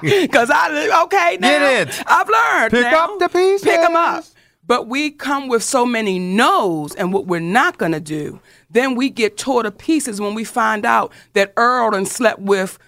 because 0.00 0.50
I 0.54 1.02
okay 1.04 1.38
now. 1.40 1.48
Get 1.48 1.88
it. 1.88 2.04
I've 2.06 2.28
learned. 2.28 2.70
Pick 2.70 2.82
now. 2.82 3.04
up 3.04 3.18
the 3.18 3.28
pieces. 3.28 3.62
Pick 3.62 3.80
them 3.80 3.96
up. 3.96 4.24
But 4.64 4.86
we 4.86 5.10
come 5.10 5.48
with 5.48 5.62
so 5.62 5.84
many 5.84 6.18
no's 6.18 6.94
and 6.94 7.12
what 7.12 7.26
we're 7.26 7.40
not 7.40 7.78
to 7.78 8.00
do. 8.00 8.40
Then 8.72 8.94
we 8.94 9.10
get 9.10 9.36
tore 9.36 9.62
to 9.62 9.70
pieces 9.70 10.20
when 10.20 10.34
we 10.34 10.44
find 10.44 10.84
out 10.84 11.12
that 11.34 11.52
Earl 11.56 11.90
done 11.90 12.06
slept 12.06 12.40
with, 12.40 12.78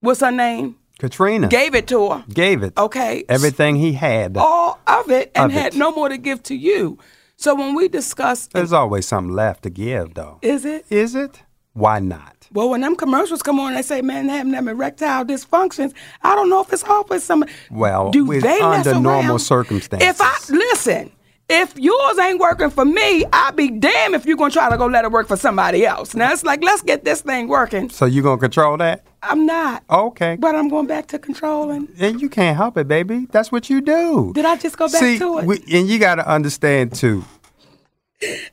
what's 0.00 0.20
her 0.20 0.30
name? 0.32 0.76
Katrina 0.98 1.46
Gave 1.48 1.74
it 1.76 1.86
to 1.88 2.10
her. 2.10 2.24
gave 2.32 2.62
it 2.64 2.72
Okay. 2.76 3.24
everything 3.28 3.76
he 3.76 3.92
had. 3.92 4.36
All 4.36 4.80
of 4.86 5.10
it 5.10 5.30
and 5.36 5.52
Of 5.52 5.52
had 5.52 5.74
it. 5.74 5.78
no 5.78 5.92
more 5.92 6.08
to 6.08 6.18
give 6.18 6.42
to 6.44 6.56
you. 6.56 6.98
So 7.36 7.54
when 7.54 7.76
we 7.76 7.86
discuss, 7.86 8.48
There's 8.48 8.72
always 8.72 9.06
something 9.06 9.32
left 9.32 9.62
to 9.62 9.70
give, 9.70 10.14
though. 10.14 10.38
is 10.42 10.64
it? 10.64 10.86
Is 10.90 11.14
it? 11.14 11.42
Why 11.72 12.00
not? 12.00 12.48
Well, 12.52 12.70
when 12.70 12.80
them 12.80 12.96
commercials 12.96 13.42
come 13.42 13.60
on, 13.60 13.74
they 13.74 13.82
say 13.82 14.02
men 14.02 14.28
having 14.28 14.50
them 14.50 14.66
erectile 14.66 15.24
dysfunctions. 15.24 15.92
I 16.24 16.34
don't 16.34 16.48
know 16.50 16.62
if 16.62 16.72
it's 16.72 16.82
all 16.82 17.04
always 17.04 17.22
some. 17.22 17.44
Well, 17.70 18.10
do 18.10 18.24
with- 18.24 18.42
they 18.42 18.58
under 18.58 18.98
normal 18.98 19.38
circumstances. 19.38 20.08
If 20.08 20.20
I 20.20 20.34
listen, 20.48 21.12
if 21.48 21.78
yours 21.78 22.18
ain't 22.18 22.38
working 22.40 22.70
for 22.70 22.84
me, 22.84 23.24
I'd 23.32 23.56
be 23.56 23.70
damned 23.70 24.14
if 24.14 24.26
you're 24.26 24.36
gonna 24.36 24.50
try 24.50 24.68
to 24.70 24.76
go 24.76 24.86
let 24.86 25.04
it 25.04 25.10
work 25.12 25.28
for 25.28 25.36
somebody 25.36 25.86
else. 25.86 26.14
Now 26.14 26.32
it's 26.32 26.44
like 26.44 26.62
let's 26.62 26.82
get 26.82 27.04
this 27.04 27.22
thing 27.22 27.48
working. 27.48 27.88
So 27.90 28.04
you 28.06 28.22
gonna 28.22 28.40
control 28.40 28.76
that? 28.78 29.04
I'm 29.22 29.46
not, 29.46 29.82
Okay. 29.90 30.36
but 30.38 30.54
I'm 30.54 30.68
going 30.68 30.86
back 30.86 31.06
to 31.08 31.18
controlling. 31.18 31.88
and 31.98 32.20
you 32.20 32.28
can't 32.28 32.56
help 32.56 32.76
it, 32.76 32.86
baby. 32.86 33.26
That's 33.32 33.50
what 33.50 33.68
you 33.68 33.80
do. 33.80 34.32
Did 34.34 34.44
I 34.44 34.56
just 34.56 34.76
go 34.78 34.86
back 34.88 35.00
See, 35.00 35.18
to 35.18 35.38
it? 35.38 35.44
we- 35.46 35.64
and 35.72 35.88
you 35.88 35.98
got 35.98 36.16
to 36.16 36.28
understand 36.28 36.94
too. 36.94 37.24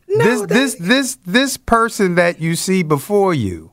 no, 0.07 0.45
this 0.45 0.45
this 0.45 0.75
this 0.75 1.15
this 1.25 1.57
person 1.57 2.15
that 2.15 2.39
you 2.39 2.55
see 2.55 2.81
before 2.83 3.33
you, 3.33 3.71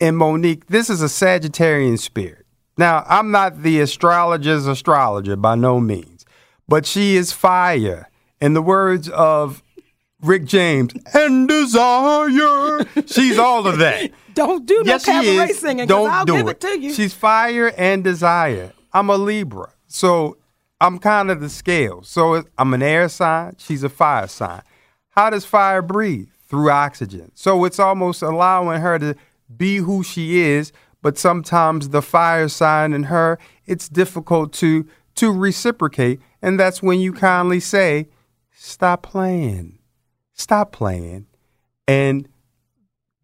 and 0.00 0.16
Monique, 0.16 0.66
this 0.66 0.90
is 0.90 1.02
a 1.02 1.06
Sagittarian 1.06 1.98
spirit. 1.98 2.46
Now, 2.78 3.04
I'm 3.08 3.30
not 3.30 3.62
the 3.62 3.80
astrologer's 3.80 4.66
astrologer 4.66 5.36
by 5.36 5.54
no 5.56 5.78
means, 5.80 6.24
but 6.66 6.86
she 6.86 7.16
is 7.16 7.32
fire. 7.32 8.08
In 8.40 8.54
the 8.54 8.62
words 8.62 9.08
of 9.08 9.62
Rick 10.22 10.44
James, 10.44 10.92
and 11.14 11.48
desire. 11.48 12.84
She's 13.06 13.38
all 13.38 13.66
of 13.66 13.78
that. 13.78 14.10
Don't 14.34 14.66
do 14.66 14.82
no 14.84 14.92
yes, 14.92 15.04
she 15.04 15.10
cabaret 15.10 15.52
singing. 15.54 15.86
Don't 15.86 16.10
I'll 16.10 16.24
do 16.24 16.36
give 16.36 16.48
it. 16.48 16.50
it. 16.50 16.60
to 16.60 16.78
you. 16.78 16.92
She's 16.92 17.14
fire 17.14 17.72
and 17.76 18.04
desire. 18.04 18.72
I'm 18.92 19.08
a 19.10 19.16
Libra, 19.16 19.72
so 19.86 20.36
I'm 20.80 20.98
kind 20.98 21.30
of 21.30 21.40
the 21.40 21.48
scale. 21.48 22.02
So 22.02 22.44
I'm 22.58 22.74
an 22.74 22.82
air 22.82 23.08
sign. 23.08 23.56
She's 23.58 23.82
a 23.82 23.88
fire 23.88 24.28
sign. 24.28 24.62
How 25.10 25.30
does 25.30 25.44
fire 25.44 25.82
breathe? 25.82 26.28
Through 26.48 26.70
oxygen. 26.70 27.30
So 27.34 27.64
it's 27.64 27.78
almost 27.78 28.22
allowing 28.22 28.80
her 28.80 28.98
to 28.98 29.14
be 29.56 29.76
who 29.76 30.02
she 30.02 30.40
is. 30.40 30.72
But 31.00 31.16
sometimes 31.16 31.90
the 31.90 32.02
fire 32.02 32.48
sign 32.48 32.92
in 32.92 33.04
her, 33.04 33.38
it's 33.66 33.88
difficult 33.88 34.52
to 34.54 34.86
to 35.16 35.32
reciprocate, 35.32 36.20
and 36.40 36.58
that's 36.58 36.82
when 36.82 36.98
you 36.98 37.12
kindly 37.12 37.60
say, 37.60 38.08
"Stop 38.62 39.02
playing, 39.02 39.78
stop 40.34 40.70
playing," 40.70 41.24
and 41.88 42.28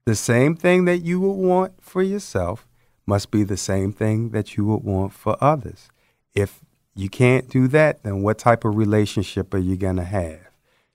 the 0.06 0.14
same 0.14 0.56
thing 0.56 0.86
that 0.86 1.02
you 1.02 1.20
would 1.20 1.34
want 1.34 1.74
for 1.78 2.02
yourself 2.02 2.66
must 3.06 3.30
be 3.30 3.42
the 3.42 3.58
same 3.58 3.92
thing 3.92 4.30
that 4.30 4.56
you 4.56 4.64
would 4.64 4.82
want 4.82 5.12
for 5.12 5.36
others. 5.38 5.90
If 6.34 6.64
you 6.94 7.10
can't 7.10 7.50
do 7.50 7.68
that, 7.68 8.02
then 8.02 8.22
what 8.22 8.38
type 8.38 8.64
of 8.64 8.76
relationship 8.76 9.52
are 9.52 9.58
you 9.58 9.76
going 9.76 9.96
to 9.96 10.04
have? 10.04 10.40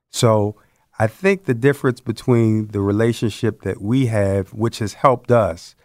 So 0.09 0.55
I 0.97 1.05
think 1.05 1.45
the 1.45 1.53
difference 1.53 2.01
between 2.01 2.69
the 2.69 2.81
relationship 2.81 3.61
that 3.61 3.79
we 3.79 4.07
have, 4.07 4.55
which 4.55 4.79
has 4.79 4.93
helped 4.93 5.29
us 5.29 5.75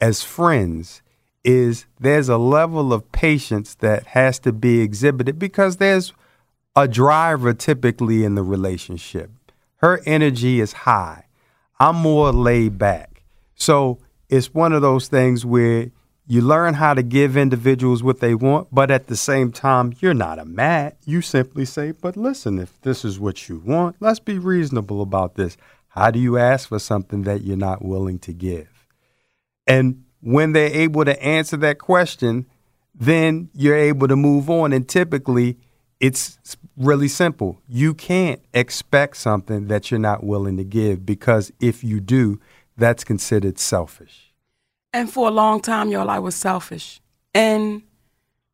as 0.00 0.22
friends, 0.22 1.02
is 1.44 1.84
there's 2.00 2.30
a 2.30 2.38
level 2.38 2.94
of 2.94 3.12
patience 3.12 3.74
that 3.74 4.06
has 4.08 4.38
to 4.38 4.52
be 4.54 4.80
exhibited 4.80 5.38
because 5.38 5.76
there's 5.76 6.14
a 6.78 6.86
driver 6.86 7.52
typically 7.52 8.22
in 8.22 8.36
the 8.36 8.42
relationship. 8.44 9.32
Her 9.78 10.00
energy 10.06 10.60
is 10.60 10.72
high. 10.72 11.24
I'm 11.80 11.96
more 11.96 12.30
laid 12.30 12.78
back. 12.78 13.24
So 13.56 13.98
it's 14.28 14.54
one 14.54 14.72
of 14.72 14.80
those 14.80 15.08
things 15.08 15.44
where 15.44 15.90
you 16.28 16.40
learn 16.40 16.74
how 16.74 16.94
to 16.94 17.02
give 17.02 17.36
individuals 17.36 18.04
what 18.04 18.20
they 18.20 18.32
want, 18.32 18.68
but 18.70 18.92
at 18.92 19.08
the 19.08 19.16
same 19.16 19.50
time, 19.50 19.92
you're 19.98 20.14
not 20.14 20.38
a 20.38 20.44
mat. 20.44 20.96
You 21.04 21.20
simply 21.20 21.64
say, 21.64 21.90
but 21.90 22.16
listen, 22.16 22.60
if 22.60 22.80
this 22.82 23.04
is 23.04 23.18
what 23.18 23.48
you 23.48 23.60
want, 23.64 23.96
let's 23.98 24.20
be 24.20 24.38
reasonable 24.38 25.02
about 25.02 25.34
this. 25.34 25.56
How 25.88 26.12
do 26.12 26.20
you 26.20 26.38
ask 26.38 26.68
for 26.68 26.78
something 26.78 27.22
that 27.22 27.42
you're 27.42 27.56
not 27.56 27.84
willing 27.84 28.20
to 28.20 28.32
give? 28.32 28.86
And 29.66 30.04
when 30.20 30.52
they're 30.52 30.72
able 30.72 31.04
to 31.04 31.20
answer 31.20 31.56
that 31.56 31.78
question, 31.78 32.46
then 32.94 33.50
you're 33.52 33.76
able 33.76 34.06
to 34.06 34.16
move 34.16 34.48
on. 34.48 34.72
And 34.72 34.88
typically, 34.88 35.58
it's 36.00 36.38
really 36.76 37.08
simple. 37.08 37.60
You 37.68 37.94
can't 37.94 38.40
expect 38.54 39.16
something 39.16 39.66
that 39.66 39.90
you're 39.90 40.00
not 40.00 40.24
willing 40.24 40.56
to 40.56 40.64
give 40.64 41.04
because 41.04 41.52
if 41.60 41.82
you 41.82 42.00
do, 42.00 42.40
that's 42.76 43.04
considered 43.04 43.58
selfish. 43.58 44.32
And 44.92 45.12
for 45.12 45.28
a 45.28 45.30
long 45.30 45.60
time, 45.60 45.90
y'all, 45.90 46.08
I 46.08 46.18
was 46.18 46.34
selfish. 46.34 47.00
And 47.34 47.82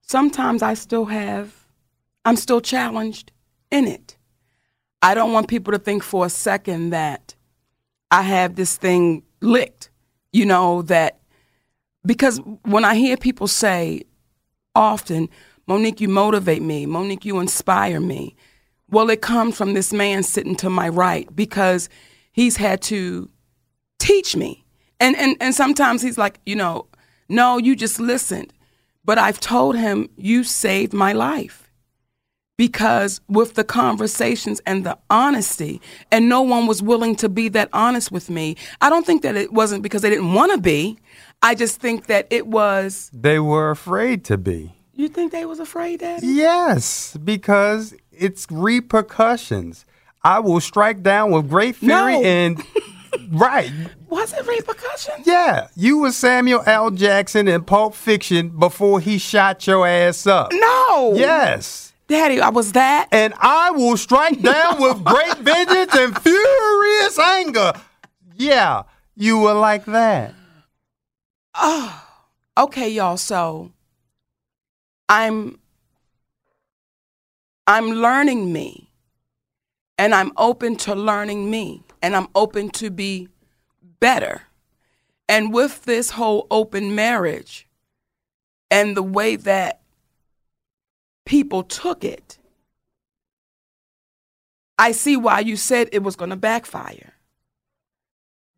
sometimes 0.03 0.63
I 0.63 0.75
still 0.75 1.05
have, 1.07 1.55
I'm 2.25 2.37
still 2.37 2.61
challenged 2.61 3.31
in 3.71 3.87
it. 3.87 4.17
I 5.03 5.15
don't 5.15 5.33
want 5.33 5.49
people 5.49 5.73
to 5.73 5.79
think 5.79 6.03
for 6.03 6.25
a 6.25 6.31
second 6.31 6.91
that 6.91 7.35
I 8.11 8.23
have 8.23 8.55
this 8.55 8.77
thing 8.77 9.23
licked, 9.43 9.91
you 10.33 10.47
know, 10.47 10.83
that 10.83 11.21
because 12.07 12.41
when 12.63 12.85
I 12.85 12.95
hear 12.95 13.17
people 13.17 13.47
say 13.47 14.05
often, 14.75 15.29
Monique, 15.67 16.01
you 16.01 16.09
motivate 16.09 16.63
me, 16.63 16.87
Monique, 16.87 17.25
you 17.25 17.41
inspire 17.41 18.01
me. 18.01 18.37
Well, 18.91 19.09
it 19.11 19.23
comes 19.23 19.57
from 19.57 19.75
this 19.75 19.93
man 19.93 20.23
sitting 20.23 20.57
to 20.57 20.69
my 20.69 20.89
right 20.89 21.35
because 21.35 21.89
he's 22.33 22.57
had 22.57 22.83
to 22.83 23.31
teach 23.99 24.37
me. 24.37 24.65
And, 25.01 25.17
and, 25.17 25.37
and 25.41 25.55
sometimes 25.55 26.03
he's 26.03 26.19
like, 26.19 26.39
you 26.45 26.55
know, 26.55 26.87
no, 27.29 27.59
you 27.59 27.75
just 27.75 27.99
listened. 27.99 28.53
But 29.05 29.19
I've 29.19 29.41
told 29.41 29.77
him, 29.77 30.09
you 30.17 30.45
saved 30.45 30.93
my 30.93 31.13
life. 31.13 31.61
Because 32.57 33.21
with 33.29 33.55
the 33.55 33.65
conversations 33.65 34.61
and 34.65 34.87
the 34.87 34.97
honesty, 35.11 35.81
and 36.13 36.29
no 36.29 36.41
one 36.41 36.69
was 36.69 36.81
willing 36.81 37.17
to 37.17 37.29
be 37.29 37.49
that 37.49 37.69
honest 37.73 38.13
with 38.13 38.31
me, 38.31 38.57
I 38.81 38.91
don't 38.91 39.05
think 39.05 39.23
that 39.23 39.35
it 39.35 39.53
wasn't 39.53 39.83
because 39.83 40.03
they 40.03 40.11
didn't 40.11 40.35
want 40.35 40.53
to 40.53 40.59
be. 40.59 40.99
I 41.43 41.57
just 41.57 41.81
think 41.81 42.07
that 42.07 42.29
it 42.31 42.47
was, 42.47 43.11
They 43.13 43.41
were 43.41 43.71
afraid 43.71 44.25
to 44.27 44.39
be. 44.39 44.73
You 44.97 45.09
think 45.09 45.33
they 45.33 45.45
was 45.45 45.61
afraid, 45.61 46.01
Daddy? 46.01 46.27
Yes, 46.27 47.17
because 47.23 47.95
it's 48.13 48.47
repercussions. 48.51 49.85
I 50.23 50.39
will 50.41 50.61
strike 50.61 51.03
down 51.03 51.31
with 51.33 51.49
great 51.49 51.77
fury 51.77 52.15
No. 52.15 52.23
and 52.23 52.65
right. 53.31 53.71
Was 54.09 54.33
it 54.33 54.47
repercussions? 54.47 55.27
Yeah, 55.27 55.69
you 55.77 55.99
was 55.99 56.17
Samuel 56.17 56.63
L. 56.67 56.91
Jackson 56.91 57.49
in 57.49 57.65
Pulp 57.65 57.95
Fiction 57.95 58.49
before 58.51 59.01
he 59.01 59.19
shot 59.19 59.67
your 59.67 59.87
ass 59.87 60.27
up. 60.27 60.51
No. 60.53 61.15
Yes. 61.15 61.93
Daddy, 62.07 62.41
I 62.41 62.51
was 62.51 62.73
that. 62.73 63.09
And 63.13 63.35
I 63.39 63.71
will 63.73 63.97
strike 63.97 64.41
down 64.41 64.81
with 64.81 65.03
great 65.05 65.37
vengeance 65.39 65.95
and 65.95 66.19
furious 66.19 67.19
anger. 67.19 67.73
Yeah, 68.37 68.83
you 69.17 69.39
were 69.39 69.55
like 69.55 69.85
that. 69.87 70.35
Oh, 71.55 72.05
okay, 72.59 72.89
y'all. 72.89 73.17
So 73.17 73.73
I'm 75.09 75.59
I'm 77.67 77.91
learning 77.91 78.53
me, 78.53 78.91
and 79.97 80.15
I'm 80.15 80.33
open 80.37 80.77
to 80.77 80.95
learning 80.95 81.51
me, 81.51 81.83
and 82.03 82.15
I'm 82.15 82.29
open 82.35 82.69
to 82.71 82.91
be 82.91 83.29
better. 84.01 84.43
And 85.29 85.55
with 85.55 85.85
this 85.85 86.11
whole 86.11 86.47
open 86.51 86.95
marriage, 86.95 87.67
and 88.71 88.97
the 88.97 89.03
way 89.03 89.37
that 89.37 89.81
people 91.25 91.63
took 91.63 92.05
it, 92.05 92.39
I 94.79 94.93
see 94.93 95.17
why 95.17 95.41
you 95.41 95.57
said 95.57 95.89
it 95.93 96.03
was 96.03 96.17
going 96.17 96.31
to 96.31 96.37
backfire. 96.37 97.15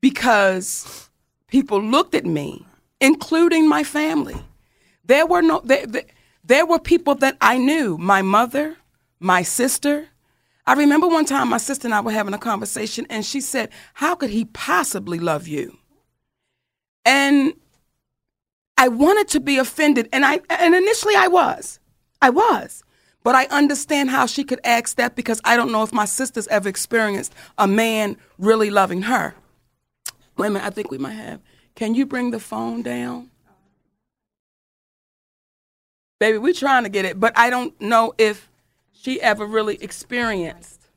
Because 0.01 1.09
people 1.47 1.81
looked 1.81 2.15
at 2.15 2.27
me, 2.27 2.67
including 3.01 3.69
my 3.69 3.85
family. 3.85 4.37
There 5.05 5.27
were 5.27 5.43
no 5.43 5.61
there, 5.65 5.87
there, 5.87 6.05
there 6.47 6.67
were 6.67 6.79
people 6.79 7.15
that 7.17 7.37
I 7.41 7.59
knew, 7.59 7.99
my 7.99 8.23
mother, 8.23 8.77
my 9.19 9.43
sister. 9.43 10.09
I 10.67 10.75
remember 10.75 11.09
one 11.09 11.25
time 11.25 11.49
my 11.49 11.59
sister 11.59 11.87
and 11.87 11.95
I 11.95 12.01
were 12.01 12.13
having 12.13 12.35
a 12.35 12.39
conversation 12.39 13.07
and 13.11 13.25
she 13.25 13.41
said, 13.41 13.71
"How 13.95 14.15
could 14.15 14.31
he 14.31 14.45
possibly 14.47 15.19
love 15.19 15.49
you?" 15.49 15.79
And 17.05 17.55
I 18.79 18.89
wanted 18.89 19.29
to 19.29 19.41
be 19.41 19.59
offended 19.59 20.09
and 20.13 20.25
I 20.25 20.41
and 20.51 20.75
initially 20.75 21.15
I 21.15 21.29
was. 21.29 21.81
I 22.21 22.31
was. 22.31 22.83
But 23.23 23.35
I 23.35 23.47
understand 23.47 24.11
how 24.11 24.27
she 24.27 24.45
could 24.45 24.61
ask 24.63 24.97
that 24.97 25.17
because 25.17 25.41
I 25.45 25.57
don't 25.57 25.73
know 25.73 25.83
if 25.83 25.93
my 25.93 26.05
sister's 26.05 26.47
ever 26.47 26.69
experienced 26.69 27.35
a 27.59 27.67
man 27.67 28.17
really 28.39 28.71
loving 28.71 29.03
her. 29.03 29.35
Wait 30.37 30.47
a 30.47 30.51
minute, 30.51 30.67
I 30.67 30.71
think 30.71 30.93
we 30.93 30.99
might 30.99 31.15
have. 31.15 31.41
Can 31.75 31.95
you 31.95 32.07
bring 32.07 32.31
the 32.31 32.39
phone 32.39 32.83
down? 32.83 33.31
Baby, 36.19 36.39
we're 36.39 36.55
trying 36.55 36.85
to 36.85 36.89
get 36.89 37.05
it, 37.05 37.21
but 37.21 37.33
I 37.37 37.51
don't 37.51 37.79
know 37.81 38.15
if 38.17 38.51
she 38.93 39.21
ever 39.21 39.45
really 39.45 39.77
experienced 39.83 40.89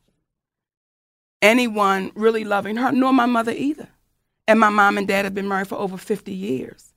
anyone 1.41 2.11
really 2.15 2.43
loving 2.43 2.77
her, 2.77 2.91
nor 2.91 3.13
my 3.13 3.25
mother 3.25 3.51
either. 3.51 3.89
And 4.47 4.59
my 4.59 4.69
mom 4.69 4.97
and 4.97 5.07
dad 5.07 5.25
have 5.25 5.33
been 5.35 5.47
married 5.47 5.67
for 5.67 5.77
over 5.77 5.97
50 5.97 6.33
years. 6.33 6.93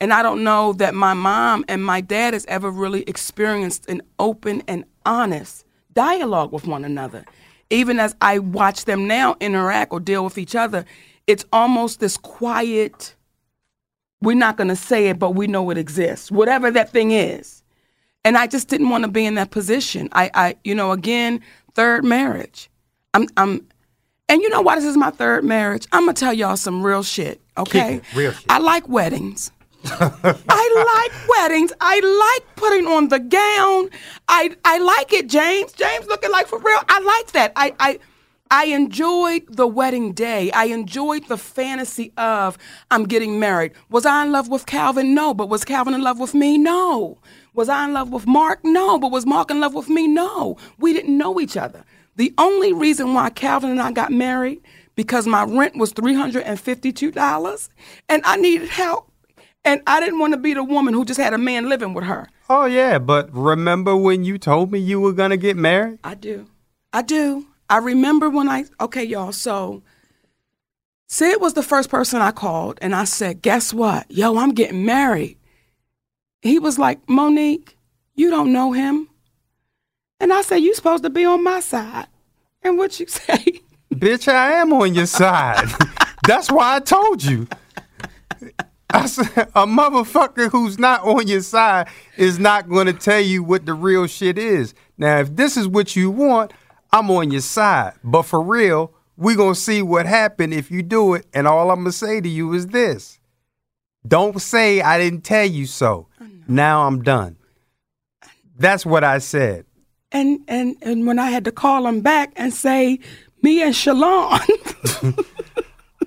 And 0.00 0.12
I 0.12 0.22
don't 0.22 0.42
know 0.42 0.72
that 0.74 0.94
my 0.94 1.14
mom 1.14 1.64
and 1.68 1.84
my 1.84 2.00
dad 2.00 2.32
has 2.32 2.44
ever 2.46 2.70
really 2.70 3.02
experienced 3.02 3.88
an 3.88 4.02
open 4.18 4.62
and 4.66 4.84
honest 5.06 5.64
dialogue 5.92 6.52
with 6.52 6.66
one 6.66 6.84
another. 6.84 7.24
Even 7.70 8.00
as 8.00 8.16
I 8.20 8.40
watch 8.40 8.84
them 8.84 9.06
now 9.06 9.36
interact 9.40 9.92
or 9.92 10.00
deal 10.00 10.24
with 10.24 10.38
each 10.38 10.56
other, 10.56 10.84
it's 11.26 11.44
almost 11.52 12.00
this 12.00 12.16
quiet, 12.16 13.14
we're 14.22 14.36
not 14.36 14.56
going 14.56 14.68
to 14.68 14.76
say 14.76 15.08
it, 15.08 15.18
but 15.18 15.30
we 15.30 15.46
know 15.46 15.68
it 15.70 15.78
exists, 15.78 16.30
whatever 16.30 16.70
that 16.70 16.90
thing 16.90 17.10
is. 17.10 17.62
And 18.24 18.38
I 18.38 18.46
just 18.46 18.68
didn't 18.68 18.88
want 18.88 19.04
to 19.04 19.10
be 19.10 19.26
in 19.26 19.34
that 19.34 19.50
position. 19.50 20.08
I, 20.12 20.30
I 20.32 20.56
you 20.64 20.74
know, 20.74 20.92
again, 20.92 21.40
third 21.74 22.04
marriage. 22.04 22.70
I'm, 23.14 23.26
I'm, 23.36 23.66
and 24.28 24.40
you 24.40 24.48
know 24.48 24.62
why 24.62 24.76
this 24.76 24.84
is 24.84 24.96
my 24.96 25.10
third 25.10 25.44
marriage? 25.44 25.86
I'm 25.92 26.02
gonna 26.02 26.14
tell 26.14 26.32
y'all 26.32 26.56
some 26.56 26.82
real 26.82 27.02
shit. 27.02 27.40
Okay, 27.58 27.96
it, 27.96 28.14
real 28.14 28.32
shit. 28.32 28.46
I 28.48 28.58
like 28.60 28.88
weddings. 28.88 29.50
I 29.84 31.10
like 31.10 31.28
weddings. 31.28 31.72
I 31.80 32.40
like 32.40 32.56
putting 32.56 32.86
on 32.86 33.08
the 33.08 33.18
gown. 33.18 33.90
I 34.28 34.56
I 34.64 34.78
like 34.78 35.12
it, 35.12 35.28
James. 35.28 35.72
James 35.72 36.06
looking 36.06 36.30
like 36.30 36.46
for 36.46 36.58
real. 36.60 36.78
I 36.88 37.00
like 37.00 37.32
that. 37.32 37.52
I 37.56 37.74
I 37.78 37.98
I 38.54 38.66
enjoyed 38.66 39.44
the 39.48 39.66
wedding 39.66 40.12
day. 40.12 40.50
I 40.50 40.64
enjoyed 40.64 41.26
the 41.26 41.38
fantasy 41.38 42.12
of 42.18 42.58
I'm 42.90 43.04
getting 43.04 43.40
married. 43.40 43.72
Was 43.88 44.04
I 44.04 44.26
in 44.26 44.30
love 44.30 44.50
with 44.50 44.66
Calvin? 44.66 45.14
No. 45.14 45.32
But 45.32 45.48
was 45.48 45.64
Calvin 45.64 45.94
in 45.94 46.02
love 46.02 46.20
with 46.20 46.34
me? 46.34 46.58
No. 46.58 47.16
Was 47.54 47.70
I 47.70 47.86
in 47.86 47.94
love 47.94 48.10
with 48.10 48.26
Mark? 48.26 48.60
No. 48.62 48.98
But 48.98 49.10
was 49.10 49.24
Mark 49.24 49.50
in 49.50 49.58
love 49.58 49.72
with 49.72 49.88
me? 49.88 50.06
No. 50.06 50.58
We 50.76 50.92
didn't 50.92 51.16
know 51.16 51.40
each 51.40 51.56
other. 51.56 51.82
The 52.16 52.34
only 52.36 52.74
reason 52.74 53.14
why 53.14 53.30
Calvin 53.30 53.70
and 53.70 53.80
I 53.80 53.90
got 53.90 54.12
married 54.12 54.60
because 54.96 55.26
my 55.26 55.44
rent 55.44 55.78
was 55.78 55.94
$352 55.94 57.68
and 58.10 58.22
I 58.22 58.36
needed 58.36 58.68
help. 58.68 59.10
And 59.64 59.80
I 59.86 59.98
didn't 59.98 60.18
want 60.18 60.34
to 60.34 60.38
be 60.38 60.52
the 60.52 60.62
woman 60.62 60.92
who 60.92 61.06
just 61.06 61.18
had 61.18 61.32
a 61.32 61.38
man 61.38 61.70
living 61.70 61.94
with 61.94 62.04
her. 62.04 62.28
Oh 62.50 62.66
yeah, 62.66 62.98
but 62.98 63.32
remember 63.32 63.96
when 63.96 64.24
you 64.24 64.36
told 64.36 64.70
me 64.70 64.78
you 64.78 65.00
were 65.00 65.14
gonna 65.14 65.38
get 65.38 65.56
married? 65.56 66.00
I 66.04 66.16
do. 66.16 66.48
I 66.92 67.00
do. 67.00 67.46
I 67.72 67.78
remember 67.78 68.28
when 68.28 68.50
I, 68.50 68.66
okay, 68.82 69.02
y'all, 69.02 69.32
so 69.32 69.82
Sid 71.08 71.40
was 71.40 71.54
the 71.54 71.62
first 71.62 71.88
person 71.88 72.20
I 72.20 72.30
called 72.30 72.78
and 72.82 72.94
I 72.94 73.04
said, 73.04 73.40
guess 73.40 73.72
what? 73.72 74.10
Yo, 74.10 74.36
I'm 74.36 74.52
getting 74.52 74.84
married. 74.84 75.38
He 76.42 76.58
was 76.58 76.78
like, 76.78 77.08
Monique, 77.08 77.78
you 78.14 78.28
don't 78.28 78.52
know 78.52 78.72
him. 78.72 79.08
And 80.20 80.34
I 80.34 80.42
said, 80.42 80.56
you 80.56 80.74
supposed 80.74 81.02
to 81.04 81.08
be 81.08 81.24
on 81.24 81.42
my 81.42 81.60
side. 81.60 82.08
And 82.60 82.76
what 82.76 83.00
you 83.00 83.06
say? 83.08 83.62
Bitch, 83.90 84.28
I 84.28 84.52
am 84.52 84.74
on 84.74 84.94
your 84.94 85.06
side. 85.06 85.66
That's 86.26 86.52
why 86.52 86.76
I 86.76 86.80
told 86.80 87.24
you. 87.24 87.48
I 88.90 89.06
said, 89.06 89.48
a 89.54 89.66
motherfucker 89.66 90.50
who's 90.50 90.78
not 90.78 91.04
on 91.04 91.26
your 91.26 91.40
side 91.40 91.88
is 92.18 92.38
not 92.38 92.68
going 92.68 92.86
to 92.86 92.92
tell 92.92 93.20
you 93.20 93.42
what 93.42 93.64
the 93.64 93.72
real 93.72 94.06
shit 94.06 94.36
is. 94.36 94.74
Now, 94.98 95.20
if 95.20 95.34
this 95.34 95.56
is 95.56 95.66
what 95.66 95.96
you 95.96 96.10
want, 96.10 96.52
I'm 96.92 97.10
on 97.10 97.30
your 97.30 97.40
side. 97.40 97.94
But 98.04 98.22
for 98.22 98.42
real, 98.42 98.92
we 99.16 99.34
going 99.34 99.54
to 99.54 99.60
see 99.60 99.82
what 99.82 100.06
happened 100.06 100.52
if 100.52 100.70
you 100.70 100.82
do 100.82 101.14
it. 101.14 101.26
And 101.32 101.46
all 101.46 101.70
I'm 101.70 101.80
going 101.80 101.86
to 101.86 101.92
say 101.92 102.20
to 102.20 102.28
you 102.28 102.52
is 102.52 102.68
this 102.68 103.18
don't 104.06 104.40
say 104.40 104.80
I 104.80 104.98
didn't 104.98 105.22
tell 105.22 105.46
you 105.46 105.66
so. 105.66 106.08
Now 106.48 106.86
I'm 106.86 107.02
done. 107.02 107.36
That's 108.58 108.84
what 108.84 109.04
I 109.04 109.18
said. 109.18 109.64
And 110.10 110.40
and 110.48 110.76
and 110.82 111.06
when 111.06 111.18
I 111.18 111.30
had 111.30 111.44
to 111.46 111.52
call 111.52 111.86
him 111.86 112.00
back 112.00 112.32
and 112.36 112.52
say, 112.52 112.98
me 113.40 113.62
and 113.62 113.74
Shalon, 113.74 114.40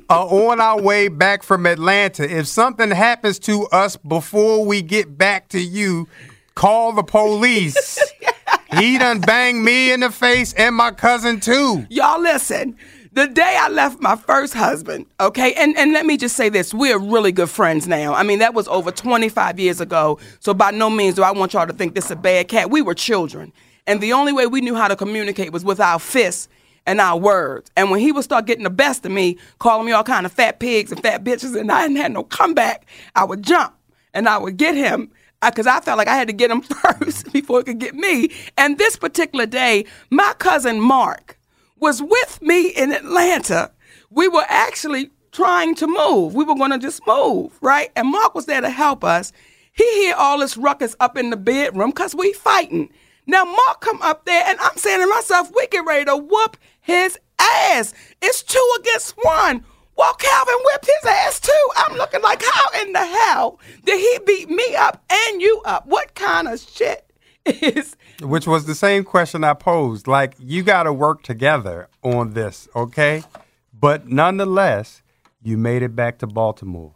are 0.09 0.25
uh, 0.25 0.27
on 0.27 0.61
our 0.61 0.81
way 0.81 1.07
back 1.07 1.41
from 1.41 1.65
Atlanta. 1.65 2.23
If 2.23 2.47
something 2.47 2.91
happens 2.91 3.39
to 3.39 3.65
us 3.67 3.97
before 3.97 4.65
we 4.65 4.81
get 4.81 5.17
back 5.17 5.49
to 5.49 5.59
you, 5.59 6.07
call 6.53 6.93
the 6.93 7.03
police. 7.03 7.97
he 8.77 8.97
done 8.97 9.21
banged 9.21 9.63
me 9.63 9.91
in 9.91 10.01
the 10.01 10.11
face 10.11 10.53
and 10.53 10.75
my 10.75 10.91
cousin 10.91 11.39
too. 11.39 11.85
y'all 11.89 12.21
listen. 12.21 12.77
The 13.13 13.27
day 13.27 13.57
I 13.57 13.69
left 13.69 14.01
my 14.01 14.17
first 14.17 14.53
husband, 14.53 15.05
okay, 15.21 15.53
and, 15.53 15.77
and 15.77 15.93
let 15.93 16.05
me 16.05 16.17
just 16.17 16.35
say 16.35 16.49
this, 16.49 16.73
we're 16.73 16.99
really 16.99 17.31
good 17.31 17.49
friends 17.49 17.87
now. 17.87 18.13
I 18.13 18.23
mean, 18.23 18.39
that 18.39 18.53
was 18.53 18.67
over 18.67 18.91
25 18.91 19.57
years 19.57 19.79
ago, 19.79 20.19
so 20.41 20.53
by 20.53 20.71
no 20.71 20.89
means 20.89 21.15
do 21.15 21.23
I 21.23 21.31
want 21.31 21.53
y'all 21.53 21.65
to 21.65 21.71
think 21.71 21.95
this 21.95 22.05
is 22.05 22.11
a 22.11 22.17
bad 22.17 22.49
cat. 22.49 22.69
We 22.69 22.81
were 22.81 22.93
children, 22.93 23.53
and 23.87 24.01
the 24.01 24.11
only 24.11 24.33
way 24.33 24.47
we 24.47 24.59
knew 24.59 24.75
how 24.75 24.89
to 24.89 24.97
communicate 24.97 25.53
was 25.53 25.63
with 25.63 25.79
our 25.79 25.97
fists 25.97 26.49
and 26.85 26.99
our 26.99 27.17
words. 27.17 27.71
And 27.77 27.89
when 27.89 28.01
he 28.01 28.11
would 28.11 28.25
start 28.25 28.47
getting 28.47 28.65
the 28.65 28.69
best 28.69 29.05
of 29.05 29.13
me, 29.13 29.37
calling 29.59 29.85
me 29.85 29.93
all 29.93 30.03
kind 30.03 30.25
of 30.25 30.33
fat 30.33 30.59
pigs 30.59 30.91
and 30.91 31.01
fat 31.01 31.23
bitches, 31.23 31.57
and 31.57 31.71
I 31.71 31.81
hadn't 31.81 31.95
had 31.95 32.11
no 32.11 32.23
comeback, 32.23 32.85
I 33.15 33.23
would 33.23 33.43
jump 33.43 33.75
and 34.13 34.27
I 34.27 34.37
would 34.37 34.57
get 34.57 34.75
him 34.75 35.11
because 35.51 35.67
I 35.67 35.79
felt 35.79 35.97
like 35.97 36.07
I 36.07 36.15
had 36.15 36.27
to 36.27 36.33
get 36.33 36.51
him 36.51 36.61
first 36.61 37.31
before 37.31 37.59
he 37.59 37.63
could 37.65 37.79
get 37.79 37.95
me. 37.95 38.31
And 38.57 38.77
this 38.77 38.95
particular 38.95 39.45
day, 39.45 39.85
my 40.09 40.33
cousin 40.37 40.79
Mark 40.79 41.37
was 41.77 42.01
with 42.01 42.41
me 42.41 42.69
in 42.69 42.91
Atlanta. 42.91 43.71
We 44.09 44.27
were 44.27 44.45
actually 44.47 45.11
trying 45.31 45.75
to 45.75 45.87
move. 45.87 46.33
We 46.33 46.45
were 46.45 46.55
going 46.55 46.71
to 46.71 46.79
just 46.79 47.05
move, 47.05 47.57
right? 47.61 47.91
And 47.95 48.07
Mark 48.07 48.33
was 48.33 48.45
there 48.45 48.61
to 48.61 48.69
help 48.69 49.03
us. 49.03 49.31
He 49.73 49.83
hear 50.03 50.15
all 50.15 50.39
this 50.39 50.55
ruckus 50.55 50.95
up 50.99 51.17
in 51.17 51.29
the 51.29 51.37
bedroom 51.37 51.89
because 51.89 52.15
we 52.15 52.31
fighting. 52.31 52.89
Now 53.27 53.43
Mark 53.43 53.81
come 53.81 54.01
up 54.01 54.25
there 54.25 54.43
and 54.47 54.57
I'm 54.59 54.77
saying 54.77 55.01
to 55.01 55.07
myself, 55.07 55.51
we 55.53 55.67
get 55.67 55.85
ready 55.85 56.05
to 56.05 56.15
whoop 56.15 56.57
his 56.79 57.19
ass. 57.39 57.93
It's 58.21 58.41
two 58.43 58.75
against 58.79 59.15
one. 59.21 59.65
Well, 59.97 60.13
Calvin 60.15 60.55
whipped 60.65 60.85
his 60.85 61.09
ass 61.09 61.39
too. 61.39 61.51
I'm 61.77 61.97
looking 61.97 62.21
like, 62.21 62.43
how 62.43 62.81
in 62.81 62.91
the 62.93 63.05
hell 63.05 63.59
did 63.85 63.99
he 63.99 64.19
beat 64.25 64.49
me 64.49 64.75
up 64.75 65.03
and 65.09 65.41
you 65.41 65.61
up? 65.65 65.85
What 65.87 66.15
kind 66.15 66.47
of 66.47 66.59
shit 66.59 67.09
is 67.45 67.95
Which 68.21 68.47
was 68.47 68.65
the 68.65 68.75
same 68.75 69.03
question 69.03 69.43
I 69.43 69.53
posed. 69.53 70.07
Like, 70.07 70.33
you 70.39 70.63
got 70.63 70.83
to 70.83 70.93
work 70.93 71.21
together 71.23 71.87
on 72.03 72.33
this, 72.33 72.67
okay? 72.75 73.23
But 73.73 74.07
nonetheless, 74.07 75.01
you 75.41 75.57
made 75.57 75.83
it 75.83 75.95
back 75.95 76.17
to 76.19 76.27
Baltimore 76.27 76.95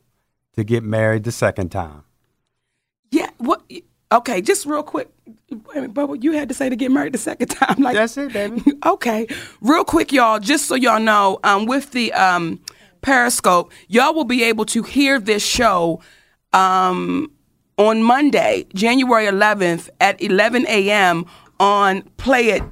to 0.56 0.64
get 0.64 0.84
married 0.84 1.24
the 1.24 1.32
second 1.32 1.70
time. 1.70 2.04
Yeah. 3.12 3.30
What? 3.38 3.62
Okay. 4.12 4.42
Just 4.42 4.66
real 4.66 4.84
quick. 4.84 5.10
Wait 5.52 5.62
a 5.78 5.82
minute, 5.82 5.94
Bubba, 5.94 6.22
you 6.24 6.32
had 6.34 6.50
to 6.50 6.56
say 6.56 6.70
to 6.70 6.76
get 6.76 6.92
married 6.92 7.14
the 7.14 7.20
second 7.20 7.48
time. 7.50 7.76
Like 7.80 7.96
That's 7.96 8.18
it, 8.18 8.34
baby. 8.34 8.62
okay, 8.86 9.28
real 9.62 9.84
quick, 9.84 10.12
y'all. 10.12 10.40
Just 10.40 10.66
so 10.66 10.76
y'all 10.76 11.00
know, 11.00 11.40
um, 11.44 11.66
with 11.66 11.92
the 11.92 12.12
um, 12.14 12.60
Periscope, 13.02 13.72
y'all 13.88 14.14
will 14.14 14.26
be 14.26 14.44
able 14.44 14.66
to 14.66 14.84
hear 14.84 15.20
this 15.20 15.46
show 15.46 16.02
um, 16.54 17.32
on 17.78 18.04
Monday, 18.04 18.66
January 18.74 19.26
11th 19.26 19.90
at 20.02 20.22
11 20.22 20.66
a.m. 20.68 21.26
on 21.60 22.02
Play 22.18 22.50
It 22.50 22.64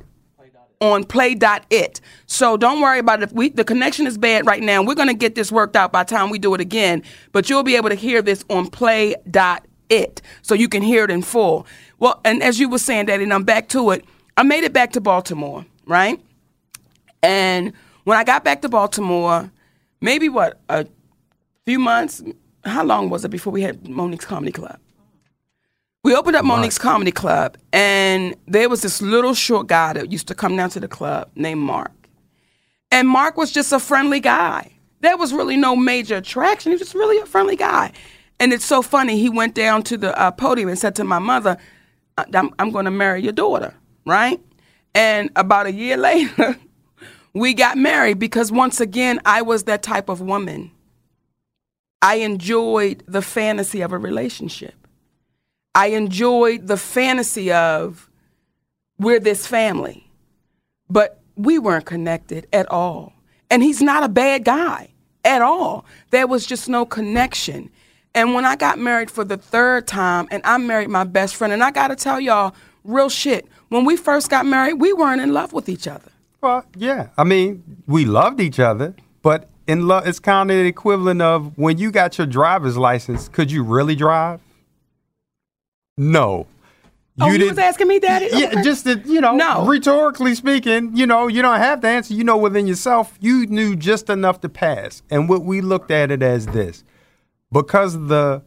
on 0.79 1.03
play.it. 1.03 2.01
So 2.25 2.57
don't 2.57 2.81
worry 2.81 2.99
about 2.99 3.21
it. 3.21 3.23
If 3.23 3.33
we, 3.33 3.49
the 3.49 3.63
connection 3.63 4.05
is 4.07 4.17
bad 4.17 4.45
right 4.45 4.61
now. 4.61 4.83
We're 4.83 4.95
going 4.95 5.07
to 5.07 5.13
get 5.13 5.35
this 5.35 5.51
worked 5.51 5.75
out 5.75 5.91
by 5.91 6.03
time 6.03 6.29
we 6.29 6.39
do 6.39 6.53
it 6.53 6.61
again, 6.61 7.03
but 7.31 7.49
you'll 7.49 7.63
be 7.63 7.75
able 7.75 7.89
to 7.89 7.95
hear 7.95 8.21
this 8.21 8.43
on 8.49 8.67
play.it 8.67 10.21
so 10.41 10.55
you 10.55 10.69
can 10.69 10.81
hear 10.81 11.03
it 11.03 11.11
in 11.11 11.21
full. 11.21 11.65
Well, 11.99 12.19
and 12.23 12.43
as 12.43 12.59
you 12.59 12.69
were 12.69 12.79
saying, 12.79 13.07
Daddy, 13.07 13.23
and 13.23 13.33
I'm 13.33 13.43
back 13.43 13.69
to 13.69 13.91
it, 13.91 14.05
I 14.35 14.43
made 14.43 14.63
it 14.63 14.73
back 14.73 14.91
to 14.93 15.01
Baltimore, 15.01 15.65
right? 15.85 16.19
And 17.23 17.73
when 18.03 18.17
I 18.17 18.23
got 18.23 18.43
back 18.43 18.61
to 18.61 18.69
Baltimore, 18.69 19.51
maybe 20.01 20.29
what, 20.29 20.59
a 20.69 20.85
few 21.65 21.79
months, 21.79 22.23
how 22.65 22.83
long 22.83 23.09
was 23.09 23.25
it 23.25 23.29
before 23.29 23.51
we 23.53 23.61
had 23.61 23.87
Monique's 23.87 24.25
Comedy 24.25 24.51
Club? 24.51 24.79
We 26.03 26.15
opened 26.15 26.35
up 26.35 26.45
Monique's 26.45 26.77
Comedy 26.77 27.11
Club, 27.11 27.57
and 27.73 28.35
there 28.47 28.69
was 28.69 28.81
this 28.81 29.01
little 29.01 29.33
short 29.33 29.67
guy 29.67 29.93
that 29.93 30.11
used 30.11 30.27
to 30.29 30.35
come 30.35 30.55
down 30.55 30.69
to 30.71 30.79
the 30.79 30.87
club 30.87 31.29
named 31.35 31.61
Mark. 31.61 31.91
And 32.91 33.07
Mark 33.09 33.35
was 33.35 33.51
just 33.51 33.73
a 33.73 33.79
friendly 33.79 34.21
guy. 34.21 34.71
There 35.01 35.17
was 35.17 35.33
really 35.33 35.57
no 35.57 35.75
major 35.75 36.15
attraction. 36.15 36.71
He 36.71 36.75
was 36.75 36.81
just 36.81 36.95
really 36.95 37.17
a 37.19 37.25
friendly 37.25 37.57
guy. 37.57 37.91
And 38.39 38.53
it's 38.53 38.63
so 38.65 38.81
funny. 38.81 39.17
He 39.19 39.29
went 39.29 39.53
down 39.53 39.83
to 39.83 39.97
the 39.97 40.17
uh, 40.17 40.31
podium 40.31 40.69
and 40.69 40.79
said 40.79 40.95
to 40.95 41.03
my 41.03 41.19
mother, 41.19 41.57
"I- 42.17 42.25
I'm, 42.33 42.51
I'm 42.57 42.71
going 42.71 42.85
to 42.85 42.91
marry 42.91 43.21
your 43.21 43.33
daughter, 43.33 43.73
right? 44.05 44.39
And 44.95 45.29
about 45.35 45.65
a 45.65 45.73
year 45.73 45.97
later, 46.09 46.55
we 47.33 47.53
got 47.53 47.77
married 47.77 48.19
because 48.19 48.51
once 48.51 48.79
again, 48.79 49.19
I 49.25 49.41
was 49.41 49.63
that 49.63 49.83
type 49.83 50.09
of 50.09 50.21
woman. 50.21 50.71
I 52.01 52.15
enjoyed 52.15 53.03
the 53.07 53.21
fantasy 53.21 53.81
of 53.81 53.91
a 53.91 53.97
relationship. 53.97 54.75
I 55.73 55.87
enjoyed 55.87 56.67
the 56.67 56.77
fantasy 56.77 57.51
of 57.51 58.09
we're 58.99 59.19
this 59.19 59.45
family, 59.45 60.09
but 60.89 61.19
we 61.35 61.59
weren't 61.59 61.85
connected 61.85 62.47
at 62.51 62.69
all. 62.71 63.13
And 63.49 63.61
he's 63.61 63.81
not 63.81 64.03
a 64.03 64.09
bad 64.09 64.43
guy 64.43 64.89
at 65.23 65.41
all. 65.41 65.85
There 66.09 66.27
was 66.27 66.45
just 66.45 66.67
no 66.67 66.85
connection. 66.85 67.69
And 68.15 68.33
when 68.33 68.45
I 68.45 68.55
got 68.55 68.79
married 68.79 69.11
for 69.11 69.23
the 69.23 69.37
third 69.37 69.85
time, 69.85 70.27
and 70.31 70.41
I 70.43 70.57
married 70.57 70.89
my 70.89 71.03
best 71.03 71.35
friend, 71.35 71.53
and 71.53 71.63
I 71.63 71.69
gotta 71.71 71.95
tell 71.95 72.19
y'all, 72.19 72.55
real 72.83 73.09
shit, 73.09 73.47
when 73.69 73.85
we 73.85 73.95
first 73.95 74.29
got 74.29 74.45
married, 74.45 74.75
we 74.75 74.93
weren't 74.93 75.21
in 75.21 75.33
love 75.33 75.53
with 75.53 75.69
each 75.69 75.87
other. 75.87 76.11
Well, 76.41 76.65
yeah. 76.75 77.09
I 77.17 77.23
mean, 77.23 77.63
we 77.87 78.05
loved 78.05 78.39
each 78.39 78.59
other, 78.59 78.95
but 79.21 79.49
in 79.67 79.87
love, 79.87 80.07
it's 80.07 80.19
kind 80.19 80.49
of 80.51 80.57
the 80.57 80.65
equivalent 80.65 81.21
of 81.21 81.57
when 81.57 81.77
you 81.77 81.91
got 81.91 82.17
your 82.17 82.27
driver's 82.27 82.77
license. 82.77 83.27
Could 83.29 83.51
you 83.51 83.63
really 83.63 83.95
drive? 83.95 84.39
No. 85.97 86.47
oh, 87.19 87.31
you 87.31 87.47
was 87.47 87.57
asking 87.57 87.87
me, 87.87 87.99
Daddy? 87.99 88.27
Yeah, 88.31 88.47
Okay. 88.49 88.61
just 88.61 88.83
that 88.85 89.05
you 89.07 89.19
know, 89.19 89.35
No. 89.35 89.65
rhetorically 89.65 90.35
speaking, 90.35 90.95
you 90.95 91.07
know, 91.07 91.27
you 91.27 91.41
don't 91.41 91.57
have 91.57 91.81
to 91.81 91.87
answer. 91.87 92.13
You 92.13 92.23
know 92.23 92.37
within 92.37 92.67
yourself, 92.67 93.17
you 93.19 93.47
knew 93.47 93.75
just 93.75 94.09
enough 94.09 94.39
to 94.41 94.49
pass. 94.49 95.01
And 95.09 95.27
what 95.27 95.43
we 95.43 95.61
looked 95.61 95.89
at 95.89 96.11
it 96.11 96.21
as 96.21 96.45
this, 96.47 96.83
because 97.51 97.93
the 98.07 98.43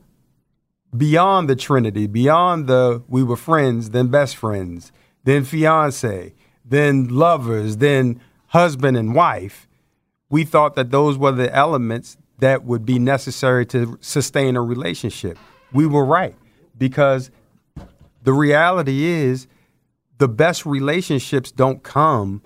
beyond 0.96 1.48
the 1.50 1.56
Trinity, 1.56 2.06
beyond 2.06 2.68
the 2.68 3.02
we 3.08 3.22
were 3.24 3.36
friends, 3.36 3.90
then 3.90 4.06
best 4.08 4.36
friends, 4.36 4.92
then 5.24 5.42
fiance, 5.44 6.32
then 6.64 7.08
lovers, 7.08 7.78
then 7.78 8.20
husband 8.48 8.96
and 8.96 9.14
wife. 9.14 9.68
We 10.28 10.44
thought 10.44 10.74
that 10.76 10.90
those 10.90 11.18
were 11.18 11.32
the 11.32 11.54
elements 11.54 12.16
that 12.38 12.64
would 12.64 12.86
be 12.86 12.98
necessary 12.98 13.66
to 13.66 13.98
sustain 14.00 14.56
a 14.56 14.62
relationship. 14.62 15.38
We 15.72 15.86
were 15.86 16.04
right 16.04 16.36
because 16.78 17.30
the 18.22 18.32
reality 18.32 19.04
is 19.04 19.46
the 20.18 20.28
best 20.28 20.66
relationships 20.66 21.50
don't 21.50 21.82
come 21.82 22.42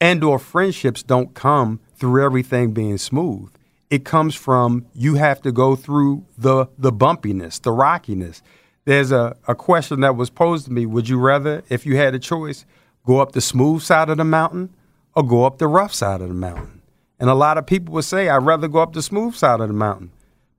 and 0.00 0.22
or 0.22 0.38
friendships 0.38 1.02
don't 1.02 1.34
come 1.34 1.80
through 1.96 2.24
everything 2.24 2.72
being 2.72 2.98
smooth 2.98 3.50
it 3.90 4.04
comes 4.04 4.34
from 4.34 4.86
you 4.94 5.14
have 5.14 5.40
to 5.42 5.52
go 5.52 5.76
through 5.76 6.24
the 6.36 6.66
the 6.78 6.92
bumpiness 6.92 7.60
the 7.62 7.72
rockiness 7.72 8.42
there's 8.84 9.10
a, 9.10 9.36
a 9.48 9.54
question 9.54 10.00
that 10.00 10.16
was 10.16 10.30
posed 10.30 10.66
to 10.66 10.72
me 10.72 10.86
would 10.86 11.08
you 11.08 11.18
rather 11.18 11.62
if 11.68 11.86
you 11.86 11.96
had 11.96 12.14
a 12.14 12.18
choice 12.18 12.64
go 13.06 13.20
up 13.20 13.32
the 13.32 13.40
smooth 13.40 13.80
side 13.80 14.10
of 14.10 14.18
the 14.18 14.24
mountain 14.24 14.74
or 15.14 15.26
go 15.26 15.44
up 15.44 15.56
the 15.56 15.66
rough 15.66 15.94
side 15.94 16.20
of 16.20 16.28
the 16.28 16.34
mountain 16.34 16.82
and 17.18 17.30
a 17.30 17.34
lot 17.34 17.56
of 17.56 17.66
people 17.66 17.94
would 17.94 18.04
say 18.04 18.28
i'd 18.28 18.42
rather 18.42 18.68
go 18.68 18.80
up 18.80 18.92
the 18.92 19.00
smooth 19.00 19.34
side 19.34 19.60
of 19.60 19.68
the 19.68 19.74
mountain 19.74 20.10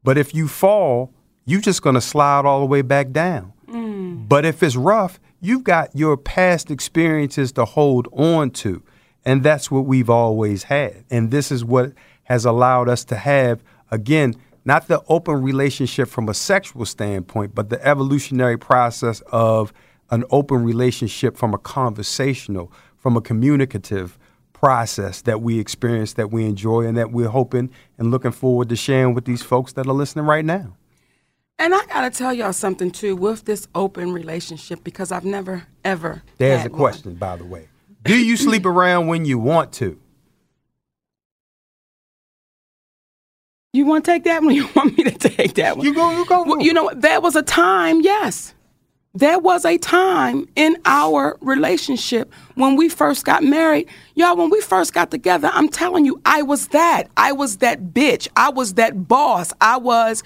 but 0.03 0.17
if 0.17 0.33
you 0.33 0.47
fall 0.47 1.13
you're 1.45 1.62
just 1.62 1.81
going 1.81 1.95
to 1.95 2.01
slide 2.01 2.45
all 2.45 2.60
the 2.60 2.65
way 2.65 2.81
back 2.81 3.12
down 3.12 3.53
mm. 3.69 4.27
but 4.27 4.43
if 4.45 4.62
it's 4.62 4.75
rough, 4.75 5.19
you've 5.39 5.63
got 5.63 5.95
your 5.95 6.17
past 6.17 6.71
experiences 6.71 7.51
to 7.53 7.65
hold 7.65 8.07
on 8.12 8.51
to. 8.51 8.83
And 9.25 9.43
that's 9.43 9.69
what 9.69 9.86
we've 9.86 10.10
always 10.10 10.63
had. 10.63 11.03
And 11.10 11.31
this 11.31 11.51
is 11.51 11.63
what 11.63 11.93
has 12.23 12.45
allowed 12.45 12.89
us 12.89 13.03
to 13.05 13.15
have, 13.15 13.63
again, 13.91 14.36
not 14.65 14.88
the 14.88 15.01
open 15.07 15.41
relationship 15.41 16.10
from 16.10 16.27
a 16.29 16.33
sexual 16.33 16.86
standpoint, 16.86 17.55
but 17.55 17.69
the 17.69 17.86
evolutionary 17.86 18.57
process 18.57 19.21
of 19.31 19.71
an 20.10 20.24
open 20.30 20.63
relationship 20.63 21.38
from 21.38 21.54
a 21.54 21.58
conversational, 21.58 22.72
from 22.98 23.17
a 23.17 23.22
communicative 23.22 24.17
process 24.54 25.22
that 25.22 25.41
we 25.41 25.60
experience, 25.60 26.13
that 26.13 26.32
we 26.32 26.46
enjoy, 26.46 26.86
and 26.86 26.98
that 26.98 27.12
we're 27.12 27.30
hoping 27.30 27.70
and 27.98 28.10
looking 28.12 28.32
forward 28.32 28.70
to 28.70 28.76
sharing 28.76 29.13
with 29.13 29.26
these 29.26 29.43
folks 29.43 29.74
that 29.74 29.86
are 29.86 29.93
listening 29.93 30.26
right 30.26 30.46
now. 30.46 30.76
And 31.60 31.74
I 31.74 31.86
gotta 31.88 32.10
tell 32.10 32.34
y'all 32.34 32.54
something 32.54 32.91
too 32.91 33.15
with 33.15 33.46
this 33.46 33.67
open 33.74 34.12
relationship 34.13 34.84
because 34.84 35.12
I've 35.12 35.26
never 35.26 35.63
ever. 35.84 36.22
There's 36.38 36.60
a 36.60 36.62
had 36.63 36.72
one. 36.72 36.80
question, 36.80 37.15
by 37.15 37.36
the 37.36 37.46
way. 37.46 37.67
Do 38.04 38.15
you 38.15 38.38
sleep 38.38 38.65
around 38.65 39.08
when 39.08 39.26
you 39.26 39.39
want 39.39 39.74
to? 39.74 40.00
You 43.74 43.86
want 43.86 44.06
to 44.06 44.12
take 44.12 44.24
that 44.24 44.41
one? 44.43 44.56
You 44.56 44.67
want 44.76 44.98
me 44.98 45.04
to 45.04 45.12
take 45.12 45.56
that 45.56 45.78
one? 45.78 45.86
You 45.86 45.93
go, 45.93 46.12
you 46.12 46.26
go. 46.26 46.43
Well, 46.43 46.62
you 46.62 46.74
know, 46.74 46.86
what? 46.86 47.02
there 47.02 47.22
was 47.22 47.36
a 47.36 47.43
time, 47.43 48.02
yes. 48.02 48.54
There 49.17 49.39
was 49.39 49.65
a 49.65 49.80
time 49.80 50.47
in 50.56 50.77
our 50.86 51.39
relationship 51.41 52.32
when 52.53 52.75
we 52.75 52.88
first 52.88 53.25
got 53.25 53.43
married. 53.43 53.88
Y'all, 54.13 54.38
when 54.38 54.51
we 54.51 54.62
first 54.62 54.93
got 54.93 55.10
together, 55.10 55.49
I'm 55.53 55.69
telling 55.69 56.06
you, 56.06 56.21
I 56.23 56.43
was 56.43 56.67
that. 56.67 57.06
I 57.17 57.32
was 57.32 57.58
that 57.58 57.82
bitch. 57.95 58.27
I 58.36 58.49
was 58.51 58.75
that 58.75 59.08
boss. 59.08 59.53
I 59.60 59.77
was, 59.77 60.21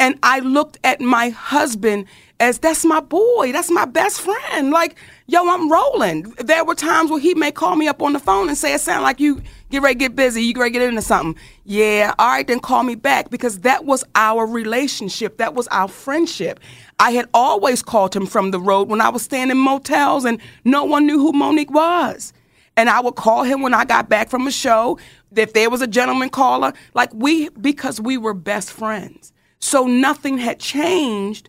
and 0.00 0.18
I 0.24 0.40
looked 0.40 0.78
at 0.82 1.00
my 1.00 1.28
husband 1.28 2.06
as 2.40 2.58
that's 2.58 2.84
my 2.84 2.98
boy. 2.98 3.52
That's 3.52 3.70
my 3.70 3.84
best 3.84 4.20
friend. 4.20 4.72
Like, 4.72 4.96
yo, 5.28 5.48
I'm 5.48 5.70
rolling. 5.70 6.22
There 6.38 6.64
were 6.64 6.74
times 6.74 7.12
where 7.12 7.20
he 7.20 7.34
may 7.34 7.52
call 7.52 7.76
me 7.76 7.86
up 7.86 8.02
on 8.02 8.14
the 8.14 8.18
phone 8.18 8.48
and 8.48 8.58
say, 8.58 8.74
it 8.74 8.80
sound 8.80 9.04
like 9.04 9.20
you 9.20 9.42
get 9.70 9.82
ready 9.82 9.94
get 9.94 10.16
busy. 10.16 10.42
You 10.42 10.54
get 10.54 10.60
ready 10.60 10.72
get 10.72 10.82
into 10.82 11.02
something. 11.02 11.40
Yeah, 11.64 12.14
all 12.18 12.28
right, 12.28 12.46
then 12.46 12.60
call 12.60 12.82
me 12.82 12.94
back 12.94 13.30
because 13.30 13.60
that 13.60 13.84
was 13.84 14.04
our 14.14 14.46
relationship. 14.46 15.38
That 15.38 15.54
was 15.54 15.66
our 15.68 15.88
friendship. 15.88 16.60
I 16.98 17.10
had 17.12 17.28
always 17.34 17.82
called 17.82 18.14
him 18.14 18.26
from 18.26 18.50
the 18.50 18.60
road 18.60 18.88
when 18.88 19.00
I 19.00 19.08
was 19.08 19.22
staying 19.22 19.50
in 19.50 19.58
motels 19.58 20.24
and 20.24 20.40
no 20.64 20.84
one 20.84 21.06
knew 21.06 21.18
who 21.18 21.32
Monique 21.32 21.72
was. 21.72 22.32
And 22.76 22.88
I 22.88 23.00
would 23.00 23.14
call 23.14 23.44
him 23.44 23.62
when 23.62 23.74
I 23.74 23.84
got 23.84 24.08
back 24.08 24.28
from 24.30 24.46
a 24.46 24.50
show. 24.50 24.98
If 25.34 25.52
there 25.52 25.70
was 25.70 25.82
a 25.82 25.86
gentleman 25.86 26.30
caller, 26.30 26.72
like 26.94 27.12
we, 27.14 27.48
because 27.50 28.00
we 28.00 28.16
were 28.16 28.34
best 28.34 28.72
friends. 28.72 29.32
So 29.60 29.86
nothing 29.86 30.38
had 30.38 30.58
changed 30.58 31.48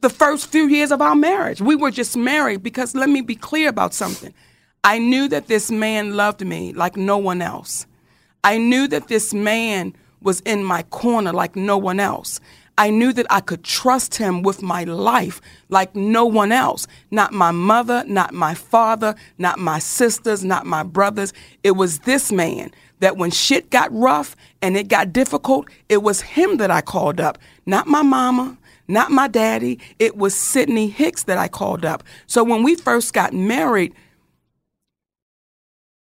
the 0.00 0.10
first 0.10 0.48
few 0.48 0.66
years 0.66 0.90
of 0.90 1.00
our 1.00 1.14
marriage. 1.14 1.60
We 1.60 1.76
were 1.76 1.90
just 1.90 2.16
married 2.16 2.62
because 2.62 2.94
let 2.94 3.08
me 3.08 3.20
be 3.20 3.34
clear 3.34 3.68
about 3.68 3.94
something. 3.94 4.34
I 4.84 4.98
knew 4.98 5.28
that 5.28 5.48
this 5.48 5.70
man 5.70 6.16
loved 6.16 6.44
me 6.44 6.72
like 6.72 6.96
no 6.96 7.18
one 7.18 7.42
else. 7.42 7.86
I 8.44 8.58
knew 8.58 8.86
that 8.88 9.08
this 9.08 9.34
man 9.34 9.94
was 10.22 10.40
in 10.40 10.62
my 10.62 10.82
corner 10.84 11.32
like 11.32 11.56
no 11.56 11.76
one 11.76 12.00
else. 12.00 12.40
I 12.78 12.90
knew 12.90 13.12
that 13.14 13.26
I 13.30 13.40
could 13.40 13.64
trust 13.64 14.16
him 14.16 14.42
with 14.42 14.62
my 14.62 14.84
life 14.84 15.40
like 15.70 15.96
no 15.96 16.26
one 16.26 16.52
else. 16.52 16.86
Not 17.10 17.32
my 17.32 17.50
mother, 17.50 18.04
not 18.06 18.34
my 18.34 18.54
father, 18.54 19.14
not 19.38 19.58
my 19.58 19.78
sisters, 19.78 20.44
not 20.44 20.66
my 20.66 20.82
brothers. 20.82 21.32
It 21.64 21.72
was 21.72 22.00
this 22.00 22.30
man 22.30 22.70
that 23.00 23.16
when 23.16 23.30
shit 23.30 23.70
got 23.70 23.92
rough 23.92 24.36
and 24.60 24.76
it 24.76 24.88
got 24.88 25.12
difficult, 25.12 25.68
it 25.88 26.02
was 26.02 26.20
him 26.20 26.58
that 26.58 26.70
I 26.70 26.82
called 26.82 27.20
up, 27.20 27.38
not 27.64 27.86
my 27.86 28.02
mama, 28.02 28.58
not 28.88 29.10
my 29.10 29.28
daddy. 29.28 29.80
It 29.98 30.16
was 30.16 30.34
Sidney 30.34 30.88
Hicks 30.88 31.24
that 31.24 31.38
I 31.38 31.48
called 31.48 31.84
up. 31.84 32.04
So 32.26 32.44
when 32.44 32.62
we 32.62 32.74
first 32.74 33.14
got 33.14 33.32
married, 33.32 33.94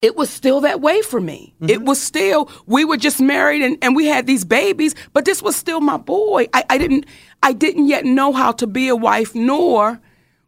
it 0.01 0.15
was 0.15 0.29
still 0.29 0.61
that 0.61 0.81
way 0.81 1.01
for 1.01 1.21
me. 1.21 1.53
Mm-hmm. 1.55 1.69
It 1.71 1.81
was 1.83 2.01
still, 2.01 2.49
we 2.67 2.85
were 2.85 2.97
just 2.97 3.21
married 3.21 3.61
and, 3.63 3.77
and 3.81 3.95
we 3.95 4.05
had 4.07 4.27
these 4.27 4.45
babies, 4.45 4.95
but 5.13 5.25
this 5.25 5.41
was 5.41 5.55
still 5.55 5.81
my 5.81 5.97
boy. 5.97 6.47
I, 6.53 6.63
I 6.69 6.77
didn't 6.77 7.05
I 7.43 7.53
didn't 7.53 7.87
yet 7.87 8.05
know 8.05 8.33
how 8.33 8.51
to 8.53 8.67
be 8.67 8.87
a 8.89 8.95
wife, 8.95 9.35
nor 9.35 9.99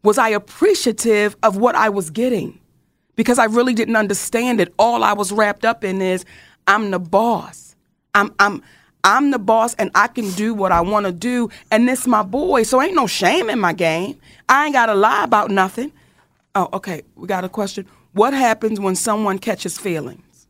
Was 0.03 0.17
I 0.17 0.29
appreciative 0.29 1.35
of 1.43 1.57
what 1.57 1.75
I 1.75 1.89
was 1.89 2.09
getting? 2.11 2.59
Because 3.15 3.39
I 3.39 3.45
really 3.45 3.73
didn't 3.73 3.97
understand 3.97 4.61
it. 4.61 4.73
All 4.79 5.03
I 5.03 5.13
was 5.13 5.31
wrapped 5.31 5.65
up 5.65 5.83
in 5.83 6.01
is 6.01 6.25
I'm 6.67 6.91
the 6.91 6.99
boss. 6.99 7.75
I'm 8.15 8.33
I'm 8.39 8.63
I'm 9.03 9.31
the 9.31 9.39
boss 9.39 9.73
and 9.75 9.91
I 9.95 10.07
can 10.07 10.31
do 10.31 10.53
what 10.53 10.71
I 10.71 10.81
want 10.81 11.05
to 11.07 11.11
do 11.11 11.49
and 11.71 11.87
this 11.87 12.07
my 12.07 12.23
boy. 12.23 12.63
So 12.63 12.81
ain't 12.81 12.95
no 12.95 13.07
shame 13.07 13.49
in 13.49 13.59
my 13.59 13.73
game. 13.73 14.17
I 14.49 14.65
ain't 14.65 14.73
got 14.73 14.87
to 14.87 14.95
lie 14.95 15.23
about 15.25 15.51
nothing. 15.51 15.91
Oh, 16.55 16.69
okay. 16.73 17.03
We 17.15 17.27
got 17.27 17.43
a 17.43 17.49
question. 17.49 17.85
What 18.17 18.33
happens 18.33 18.79
when 18.79 18.95
someone 18.95 19.37
catches 19.37 19.77
feelings? 19.77 20.47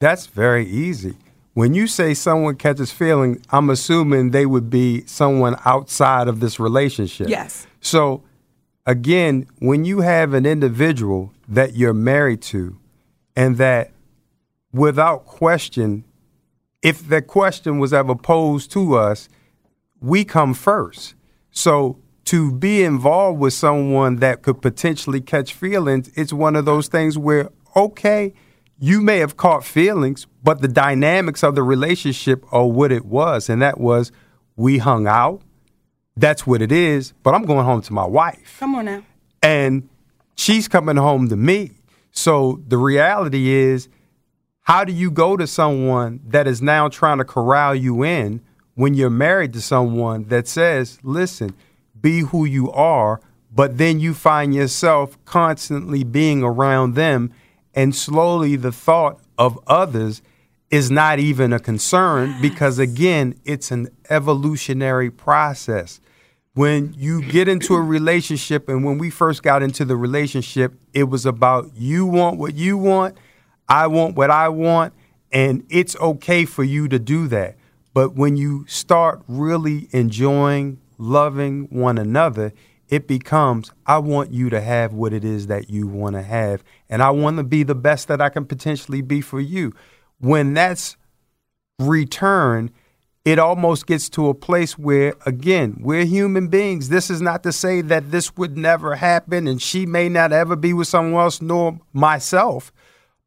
That's 0.00 0.26
very 0.26 0.66
easy. 0.66 1.14
When 1.54 1.72
you 1.72 1.86
say 1.86 2.14
someone 2.14 2.56
catches 2.56 2.90
feelings, 2.90 3.44
I'm 3.50 3.70
assuming 3.70 4.32
they 4.32 4.44
would 4.44 4.68
be 4.68 5.06
someone 5.06 5.54
outside 5.64 6.26
of 6.26 6.40
this 6.40 6.58
relationship. 6.58 7.28
Yes. 7.28 7.68
So, 7.80 8.24
again, 8.86 9.46
when 9.60 9.84
you 9.84 10.00
have 10.00 10.34
an 10.34 10.46
individual 10.46 11.32
that 11.46 11.76
you're 11.76 11.94
married 11.94 12.42
to, 12.42 12.76
and 13.36 13.56
that 13.58 13.92
without 14.72 15.26
question, 15.26 16.02
if 16.82 17.08
the 17.08 17.22
question 17.22 17.78
was 17.78 17.92
ever 17.92 18.16
posed 18.16 18.72
to 18.72 18.96
us, 18.96 19.28
we 20.00 20.24
come 20.24 20.54
first. 20.54 21.14
So, 21.52 22.00
to 22.26 22.52
be 22.52 22.82
involved 22.82 23.38
with 23.38 23.54
someone 23.54 24.16
that 24.16 24.42
could 24.42 24.60
potentially 24.60 25.20
catch 25.20 25.54
feelings, 25.54 26.10
it's 26.14 26.32
one 26.32 26.56
of 26.56 26.64
those 26.64 26.88
things 26.88 27.16
where, 27.16 27.50
okay, 27.74 28.34
you 28.78 29.00
may 29.00 29.18
have 29.18 29.36
caught 29.36 29.64
feelings, 29.64 30.26
but 30.42 30.60
the 30.60 30.68
dynamics 30.68 31.42
of 31.42 31.54
the 31.54 31.62
relationship 31.62 32.44
are 32.52 32.66
what 32.66 32.92
it 32.92 33.06
was. 33.06 33.48
And 33.48 33.62
that 33.62 33.78
was 33.78 34.12
we 34.56 34.78
hung 34.78 35.06
out. 35.06 35.40
That's 36.16 36.46
what 36.46 36.62
it 36.62 36.72
is. 36.72 37.12
But 37.22 37.34
I'm 37.34 37.44
going 37.44 37.64
home 37.64 37.80
to 37.82 37.92
my 37.92 38.06
wife. 38.06 38.56
Come 38.58 38.74
on 38.74 38.86
now. 38.86 39.02
And 39.42 39.88
she's 40.34 40.66
coming 40.66 40.96
home 40.96 41.28
to 41.28 41.36
me. 41.36 41.72
So 42.10 42.60
the 42.66 42.78
reality 42.78 43.50
is, 43.50 43.88
how 44.62 44.84
do 44.84 44.92
you 44.92 45.12
go 45.12 45.36
to 45.36 45.46
someone 45.46 46.20
that 46.26 46.48
is 46.48 46.60
now 46.60 46.88
trying 46.88 47.18
to 47.18 47.24
corral 47.24 47.74
you 47.74 48.02
in 48.02 48.40
when 48.74 48.94
you're 48.94 49.10
married 49.10 49.52
to 49.52 49.60
someone 49.60 50.24
that 50.24 50.48
says, 50.48 50.98
listen, 51.04 51.54
be 52.06 52.20
who 52.20 52.44
you 52.44 52.70
are, 52.70 53.20
but 53.52 53.78
then 53.78 53.98
you 53.98 54.14
find 54.14 54.54
yourself 54.54 55.18
constantly 55.24 56.04
being 56.04 56.40
around 56.40 56.94
them 56.94 57.32
and 57.74 57.96
slowly 57.96 58.54
the 58.54 58.70
thought 58.70 59.18
of 59.36 59.58
others 59.66 60.22
is 60.70 60.88
not 60.88 61.18
even 61.18 61.52
a 61.52 61.58
concern 61.58 62.40
because, 62.40 62.78
again, 62.78 63.34
it's 63.44 63.72
an 63.72 63.88
evolutionary 64.08 65.10
process. 65.10 66.00
When 66.54 66.94
you 66.96 67.22
get 67.22 67.48
into 67.48 67.74
a 67.74 67.82
relationship, 67.82 68.68
and 68.68 68.84
when 68.84 68.98
we 68.98 69.10
first 69.10 69.42
got 69.42 69.64
into 69.64 69.84
the 69.84 69.96
relationship, 69.96 70.74
it 70.94 71.04
was 71.04 71.26
about 71.26 71.72
you 71.74 72.06
want 72.06 72.38
what 72.38 72.54
you 72.54 72.78
want, 72.78 73.16
I 73.68 73.88
want 73.88 74.14
what 74.14 74.30
I 74.30 74.48
want, 74.48 74.94
and 75.32 75.66
it's 75.68 75.96
okay 75.96 76.44
for 76.44 76.62
you 76.62 76.86
to 76.86 77.00
do 77.00 77.26
that. 77.28 77.56
But 77.92 78.14
when 78.14 78.36
you 78.36 78.64
start 78.68 79.24
really 79.26 79.88
enjoying, 79.90 80.78
loving 80.98 81.68
one 81.70 81.98
another, 81.98 82.52
it 82.88 83.08
becomes 83.08 83.72
I 83.86 83.98
want 83.98 84.32
you 84.32 84.50
to 84.50 84.60
have 84.60 84.92
what 84.92 85.12
it 85.12 85.24
is 85.24 85.48
that 85.48 85.70
you 85.70 85.86
want 85.86 86.14
to 86.14 86.22
have, 86.22 86.62
and 86.88 87.02
I 87.02 87.10
want 87.10 87.36
to 87.38 87.44
be 87.44 87.62
the 87.62 87.74
best 87.74 88.08
that 88.08 88.20
I 88.20 88.28
can 88.28 88.44
potentially 88.44 89.02
be 89.02 89.20
for 89.20 89.40
you. 89.40 89.72
When 90.18 90.54
that's 90.54 90.96
returned, 91.78 92.70
it 93.24 93.40
almost 93.40 93.88
gets 93.88 94.08
to 94.10 94.28
a 94.28 94.34
place 94.34 94.78
where, 94.78 95.14
again, 95.26 95.78
we're 95.80 96.04
human 96.04 96.46
beings. 96.46 96.88
This 96.90 97.10
is 97.10 97.20
not 97.20 97.42
to 97.42 97.52
say 97.52 97.80
that 97.80 98.12
this 98.12 98.36
would 98.36 98.56
never 98.56 98.94
happen 98.94 99.48
and 99.48 99.60
she 99.60 99.84
may 99.84 100.08
not 100.08 100.32
ever 100.32 100.54
be 100.54 100.72
with 100.72 100.86
someone 100.86 101.20
else, 101.20 101.42
nor 101.42 101.80
myself, 101.92 102.72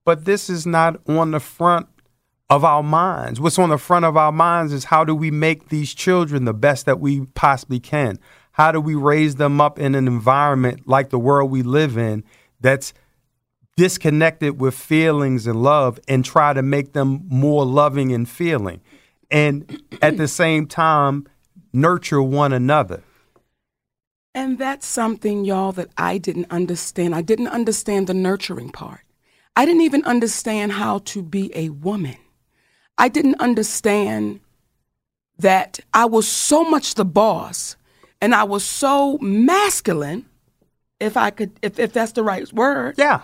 but 0.05 0.23
this 0.23 0.49
is 0.49 0.65
not 0.65 1.01
on 1.05 1.31
the 1.31 1.41
front 1.41 1.89
of 2.49 2.63
our 2.63 2.81
minds. 2.81 3.39
What's 3.39 3.59
on 3.59 3.69
the 3.69 3.77
front 3.77 4.05
of 4.05 4.17
our 4.17 4.31
minds 4.31 4.73
is 4.73 4.85
how 4.85 5.03
do 5.03 5.13
we 5.13 5.29
make 5.31 5.69
these 5.69 5.93
children 5.93 6.45
the 6.45 6.53
best 6.53 6.85
that 6.87 6.99
we 6.99 7.25
possibly 7.35 7.79
can? 7.79 8.17
How 8.53 8.71
do 8.71 8.81
we 8.81 8.95
raise 8.95 9.35
them 9.35 9.61
up 9.61 9.77
in 9.79 9.95
an 9.95 10.07
environment 10.07 10.87
like 10.87 11.09
the 11.09 11.19
world 11.19 11.51
we 11.51 11.61
live 11.61 11.97
in 11.97 12.23
that's 12.59 12.93
disconnected 13.77 14.59
with 14.59 14.73
feelings 14.73 15.47
and 15.47 15.61
love 15.61 15.99
and 16.07 16.25
try 16.25 16.53
to 16.53 16.61
make 16.61 16.93
them 16.93 17.23
more 17.29 17.65
loving 17.65 18.11
and 18.11 18.27
feeling? 18.27 18.81
And 19.31 19.81
at 20.01 20.17
the 20.17 20.27
same 20.27 20.65
time, 20.65 21.27
nurture 21.71 22.21
one 22.21 22.51
another. 22.51 23.03
And 24.33 24.57
that's 24.57 24.85
something, 24.85 25.45
y'all, 25.45 25.71
that 25.73 25.89
I 25.97 26.17
didn't 26.17 26.47
understand. 26.49 27.13
I 27.13 27.21
didn't 27.21 27.47
understand 27.47 28.07
the 28.07 28.13
nurturing 28.13 28.71
part. 28.71 29.01
I 29.55 29.65
didn't 29.65 29.81
even 29.81 30.03
understand 30.03 30.73
how 30.73 30.99
to 31.05 31.21
be 31.21 31.51
a 31.55 31.69
woman. 31.69 32.17
I 32.99 33.07
didn't 33.07 33.39
understand 33.39 34.41
that 35.39 35.79
I 35.93 36.05
was 36.05 36.27
so 36.27 36.63
much 36.65 36.95
the 36.95 37.05
boss 37.05 37.77
and 38.21 38.35
I 38.35 38.43
was 38.43 38.63
so 38.65 39.17
masculine, 39.19 40.25
if 40.99 41.15
I 41.15 41.29
could, 41.29 41.57
if, 41.61 41.79
if 41.79 41.93
that's 41.93 42.11
the 42.11 42.23
right 42.23 42.51
word. 42.51 42.95
Yeah. 42.97 43.21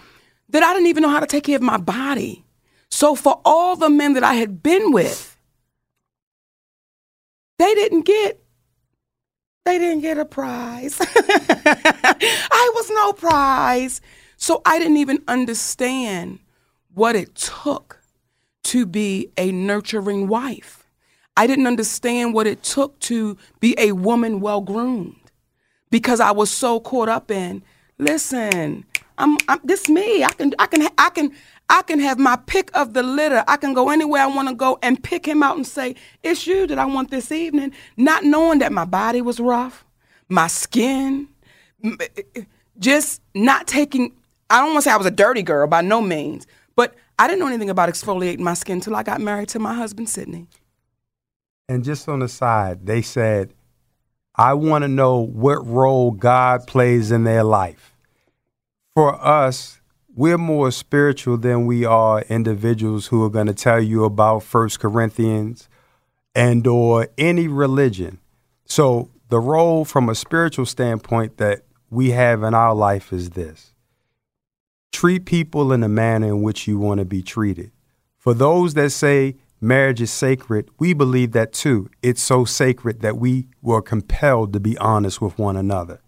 That 0.49 0.63
I 0.63 0.73
didn't 0.73 0.87
even 0.87 1.03
know 1.03 1.09
how 1.09 1.19
to 1.19 1.27
take 1.27 1.43
care 1.43 1.57
of 1.57 1.61
my 1.61 1.77
body. 1.77 2.45
So 2.89 3.15
for 3.15 3.41
all 3.43 3.75
the 3.75 3.89
men 3.89 4.13
that 4.13 4.23
I 4.23 4.35
had 4.35 4.63
been 4.63 4.93
with, 4.93 5.37
they 7.59 7.73
didn't 7.75 8.05
get 8.05 8.41
they 9.65 9.79
didn't 9.79 10.01
get 10.01 10.17
a 10.19 10.25
prize. 10.25 10.97
I 11.01 12.71
was 12.75 12.89
no 12.91 13.13
prize. 13.13 13.99
So 14.37 14.61
I 14.63 14.77
didn't 14.77 14.97
even 14.97 15.23
understand 15.27 16.39
what 16.93 17.15
it 17.15 17.33
took 17.33 17.94
to 18.65 18.85
be 18.85 19.29
a 19.37 19.51
nurturing 19.51 20.27
wife. 20.27 20.85
I 21.37 21.47
didn't 21.47 21.67
understand 21.67 22.33
what 22.33 22.47
it 22.47 22.63
took 22.63 22.97
to 23.01 23.37
be 23.59 23.75
a 23.77 23.91
woman 23.93 24.39
well 24.39 24.61
groomed 24.61 25.31
because 25.89 26.19
I 26.19 26.31
was 26.31 26.49
so 26.49 26.79
caught 26.79 27.09
up 27.09 27.29
in, 27.29 27.63
listen, 27.97 28.85
I'm, 29.17 29.37
I'm 29.47 29.59
this 29.63 29.89
me. 29.89 30.23
I 30.23 30.31
can 30.31 30.53
I 30.59 30.67
can 30.67 30.87
I 30.97 31.09
can 31.09 31.31
I 31.69 31.81
can 31.81 31.99
have 31.99 32.19
my 32.19 32.35
pick 32.35 32.69
of 32.75 32.93
the 32.93 33.03
litter. 33.03 33.43
I 33.47 33.57
can 33.57 33.73
go 33.73 33.89
anywhere 33.89 34.21
I 34.21 34.27
want 34.27 34.49
to 34.49 34.55
go 34.55 34.77
and 34.81 35.01
pick 35.01 35.25
him 35.25 35.41
out 35.41 35.55
and 35.55 35.65
say, 35.65 35.95
"It's 36.23 36.45
you 36.45 36.67
that 36.67 36.77
I 36.77 36.85
want 36.85 37.11
this 37.11 37.31
evening," 37.31 37.71
not 37.97 38.23
knowing 38.23 38.59
that 38.59 38.71
my 38.71 38.85
body 38.85 39.21
was 39.21 39.39
rough, 39.39 39.85
my 40.27 40.47
skin, 40.47 41.27
eh, 41.83 42.07
eh, 42.35 42.41
just 42.77 43.21
not 43.33 43.67
taking. 43.67 44.13
I 44.49 44.59
don't 44.59 44.73
want 44.73 44.83
to 44.83 44.89
say 44.89 44.93
I 44.93 44.97
was 44.97 45.07
a 45.07 45.11
dirty 45.11 45.43
girl 45.43 45.67
by 45.67 45.81
no 45.81 46.01
means, 46.01 46.45
but 46.75 46.93
I 47.17 47.27
didn't 47.27 47.39
know 47.39 47.47
anything 47.47 47.69
about 47.69 47.89
exfoliating 47.89 48.39
my 48.39 48.53
skin 48.53 48.75
until 48.75 48.95
I 48.95 49.03
got 49.03 49.21
married 49.21 49.49
to 49.49 49.59
my 49.59 49.73
husband, 49.73 50.09
Sidney. 50.09 50.47
And 51.69 51.83
just 51.83 52.07
on 52.09 52.19
the 52.19 52.27
side, 52.27 52.85
they 52.85 53.01
said, 53.01 53.53
I 54.35 54.53
want 54.53 54.83
to 54.83 54.87
know 54.87 55.19
what 55.19 55.65
role 55.65 56.11
God 56.11 56.67
plays 56.67 57.11
in 57.11 57.23
their 57.23 57.43
life. 57.43 57.95
For 58.95 59.15
us, 59.23 59.79
we're 60.13 60.37
more 60.37 60.71
spiritual 60.71 61.37
than 61.37 61.65
we 61.65 61.85
are 61.85 62.21
individuals 62.23 63.07
who 63.07 63.23
are 63.23 63.29
going 63.29 63.47
to 63.47 63.53
tell 63.53 63.81
you 63.81 64.03
about 64.03 64.43
First 64.43 64.79
Corinthians 64.79 65.69
and 66.33 66.65
or 66.67 67.07
any 67.17 67.47
religion. 67.47 68.19
So 68.65 69.09
the 69.29 69.39
role 69.39 69.85
from 69.85 70.09
a 70.09 70.15
spiritual 70.15 70.65
standpoint 70.65 71.37
that 71.37 71.63
we 71.89 72.11
have 72.11 72.43
in 72.43 72.53
our 72.53 72.73
life 72.73 73.13
is 73.13 73.31
this. 73.31 73.74
Treat 74.95 75.25
people 75.25 75.73
in 75.73 75.81
the 75.81 75.89
manner 75.89 76.27
in 76.27 76.41
which 76.41 76.69
you 76.69 76.79
want 76.79 76.99
to 76.99 77.05
be 77.05 77.21
treated. 77.21 77.73
For 78.17 78.33
those 78.33 78.75
that 78.75 78.91
say 78.91 79.35
marriage 79.59 80.01
is 80.01 80.09
sacred, 80.09 80.69
we 80.79 80.93
believe 80.93 81.33
that 81.33 81.51
too. 81.51 81.89
It's 82.01 82.21
so 82.21 82.45
sacred 82.45 83.01
that 83.01 83.17
we 83.17 83.49
were 83.61 83.81
compelled 83.81 84.53
to 84.53 84.61
be 84.61 84.77
honest 84.77 85.19
with 85.19 85.37
one 85.37 85.57
another. 85.57 85.99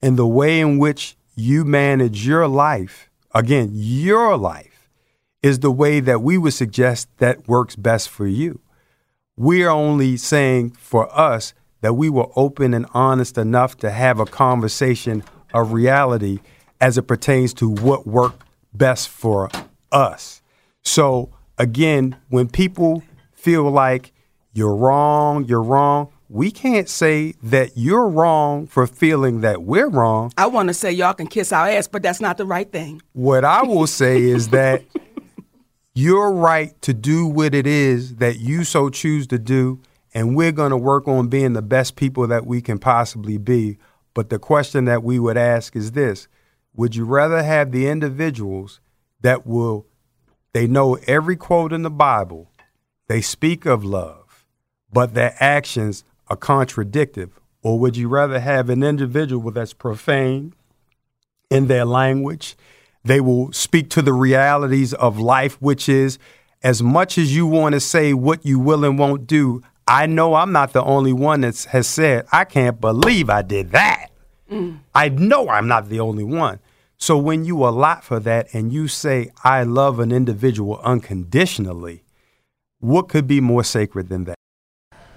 And 0.00 0.16
the 0.16 0.26
way 0.26 0.60
in 0.60 0.78
which 0.78 1.14
you 1.36 1.66
manage 1.66 2.26
your 2.26 2.48
life, 2.48 3.10
again, 3.34 3.68
your 3.74 4.38
life, 4.38 4.88
is 5.42 5.58
the 5.58 5.70
way 5.70 6.00
that 6.00 6.22
we 6.22 6.38
would 6.38 6.54
suggest 6.54 7.08
that 7.18 7.46
works 7.46 7.76
best 7.76 8.08
for 8.08 8.26
you. 8.26 8.62
We 9.36 9.62
are 9.62 9.68
only 9.68 10.16
saying 10.16 10.70
for 10.70 11.14
us 11.14 11.52
that 11.82 11.96
we 11.96 12.08
were 12.08 12.30
open 12.34 12.72
and 12.72 12.86
honest 12.94 13.36
enough 13.36 13.76
to 13.76 13.90
have 13.90 14.18
a 14.18 14.24
conversation 14.24 15.22
of 15.52 15.74
reality 15.74 16.40
as 16.82 16.98
it 16.98 17.02
pertains 17.02 17.54
to 17.54 17.68
what 17.68 18.08
worked 18.08 18.42
best 18.74 19.08
for 19.08 19.48
us. 19.92 20.42
So, 20.82 21.30
again, 21.56 22.16
when 22.28 22.48
people 22.48 23.04
feel 23.32 23.70
like 23.70 24.12
you're 24.52 24.74
wrong, 24.74 25.44
you're 25.44 25.62
wrong, 25.62 26.08
we 26.28 26.50
can't 26.50 26.88
say 26.88 27.34
that 27.44 27.76
you're 27.76 28.08
wrong 28.08 28.66
for 28.66 28.88
feeling 28.88 29.42
that 29.42 29.62
we're 29.62 29.88
wrong. 29.88 30.32
I 30.36 30.46
want 30.46 30.68
to 30.68 30.74
say 30.74 30.90
y'all 30.90 31.14
can 31.14 31.28
kiss 31.28 31.52
our 31.52 31.68
ass, 31.68 31.86
but 31.86 32.02
that's 32.02 32.20
not 32.20 32.36
the 32.36 32.46
right 32.46 32.70
thing. 32.70 33.00
What 33.12 33.44
I 33.44 33.62
will 33.62 33.86
say 33.86 34.20
is 34.20 34.48
that 34.48 34.82
you're 35.94 36.32
right 36.32 36.80
to 36.82 36.92
do 36.92 37.26
what 37.26 37.54
it 37.54 37.66
is 37.66 38.16
that 38.16 38.40
you 38.40 38.64
so 38.64 38.90
choose 38.90 39.28
to 39.28 39.38
do, 39.38 39.80
and 40.14 40.34
we're 40.34 40.52
going 40.52 40.70
to 40.70 40.76
work 40.76 41.06
on 41.06 41.28
being 41.28 41.52
the 41.52 41.62
best 41.62 41.94
people 41.94 42.26
that 42.26 42.44
we 42.44 42.60
can 42.60 42.80
possibly 42.80 43.38
be. 43.38 43.78
But 44.14 44.30
the 44.30 44.40
question 44.40 44.86
that 44.86 45.04
we 45.04 45.20
would 45.20 45.36
ask 45.36 45.76
is 45.76 45.92
this 45.92 46.26
Would 46.74 46.96
you 46.96 47.04
rather 47.04 47.42
have 47.42 47.70
the 47.70 47.86
individuals 47.86 48.80
that 49.20 49.46
will, 49.46 49.86
they 50.52 50.66
know 50.66 50.94
every 51.06 51.36
quote 51.36 51.72
in 51.72 51.82
the 51.82 51.90
Bible, 51.90 52.50
they 53.08 53.20
speak 53.20 53.66
of 53.66 53.84
love, 53.84 54.46
but 54.92 55.14
their 55.14 55.36
actions 55.38 56.04
are 56.28 56.36
contradictory? 56.36 57.28
Or 57.62 57.78
would 57.78 57.96
you 57.96 58.08
rather 58.08 58.40
have 58.40 58.70
an 58.70 58.82
individual 58.82 59.50
that's 59.50 59.72
profane 59.72 60.54
in 61.50 61.68
their 61.68 61.84
language? 61.84 62.56
They 63.04 63.20
will 63.20 63.52
speak 63.52 63.90
to 63.90 64.02
the 64.02 64.12
realities 64.12 64.94
of 64.94 65.18
life, 65.18 65.60
which 65.60 65.88
is 65.88 66.18
as 66.62 66.82
much 66.82 67.18
as 67.18 67.34
you 67.34 67.46
want 67.46 67.74
to 67.74 67.80
say 67.80 68.14
what 68.14 68.46
you 68.46 68.58
will 68.58 68.84
and 68.84 68.98
won't 68.98 69.26
do, 69.26 69.62
I 69.86 70.06
know 70.06 70.34
I'm 70.34 70.52
not 70.52 70.72
the 70.72 70.82
only 70.82 71.12
one 71.12 71.40
that 71.40 71.64
has 71.64 71.88
said, 71.88 72.26
I 72.30 72.44
can't 72.44 72.80
believe 72.80 73.28
I 73.28 73.42
did 73.42 73.72
that. 73.72 74.11
Mm. 74.52 74.80
I 74.94 75.08
know 75.08 75.48
I'm 75.48 75.66
not 75.66 75.88
the 75.88 76.00
only 76.00 76.24
one. 76.24 76.58
So 76.98 77.16
when 77.16 77.46
you 77.46 77.66
allot 77.66 78.04
for 78.04 78.20
that 78.20 78.52
and 78.52 78.70
you 78.70 78.86
say, 78.86 79.30
I 79.42 79.62
love 79.62 79.98
an 79.98 80.12
individual 80.12 80.78
unconditionally, 80.84 82.04
what 82.78 83.08
could 83.08 83.26
be 83.26 83.40
more 83.40 83.64
sacred 83.64 84.10
than 84.10 84.24
that? 84.24 84.36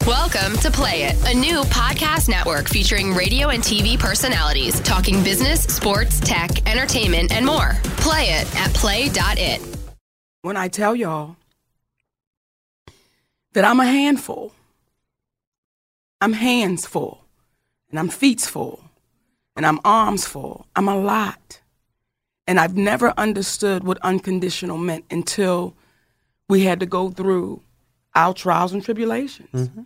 Welcome 0.07 0.57
to 0.59 0.71
Play 0.71 1.03
It, 1.03 1.15
a 1.29 1.37
new 1.37 1.63
podcast 1.63 2.29
network 2.29 2.69
featuring 2.69 3.13
radio 3.13 3.49
and 3.49 3.61
TV 3.61 3.99
personalities 3.99 4.79
talking 4.81 5.21
business, 5.21 5.63
sports, 5.63 6.21
tech, 6.21 6.65
entertainment, 6.69 7.33
and 7.33 7.45
more. 7.45 7.73
Play 7.97 8.29
it 8.29 8.55
at 8.55 8.73
play.it. 8.73 9.61
When 10.43 10.55
I 10.55 10.69
tell 10.69 10.95
y'all 10.95 11.35
that 13.53 13.65
I'm 13.65 13.79
a 13.79 13.85
handful, 13.85 14.53
I'm 16.21 16.33
hands 16.33 16.85
full, 16.85 17.25
and 17.89 17.99
I'm 17.99 18.09
feets 18.09 18.47
full, 18.47 18.84
and 19.55 19.65
I'm 19.65 19.79
arms 19.85 20.25
full, 20.25 20.67
I'm 20.75 20.87
a 20.87 20.97
lot. 20.97 21.61
And 22.47 22.59
I've 22.59 22.77
never 22.77 23.11
understood 23.17 23.83
what 23.83 23.97
unconditional 24.03 24.77
meant 24.77 25.05
until 25.09 25.75
we 26.47 26.61
had 26.61 26.79
to 26.81 26.85
go 26.85 27.09
through 27.09 27.61
our 28.13 28.33
trials 28.33 28.71
and 28.71 28.83
tribulations. 28.83 29.49
Mm-hmm. 29.51 29.81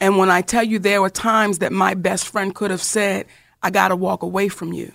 And 0.00 0.16
when 0.16 0.30
I 0.30 0.40
tell 0.40 0.64
you 0.64 0.78
there 0.78 1.02
were 1.02 1.10
times 1.10 1.58
that 1.58 1.72
my 1.72 1.94
best 1.94 2.26
friend 2.26 2.54
could 2.54 2.70
have 2.70 2.82
said, 2.82 3.26
I 3.62 3.70
got 3.70 3.88
to 3.88 3.96
walk 3.96 4.22
away 4.22 4.48
from 4.48 4.72
you. 4.72 4.92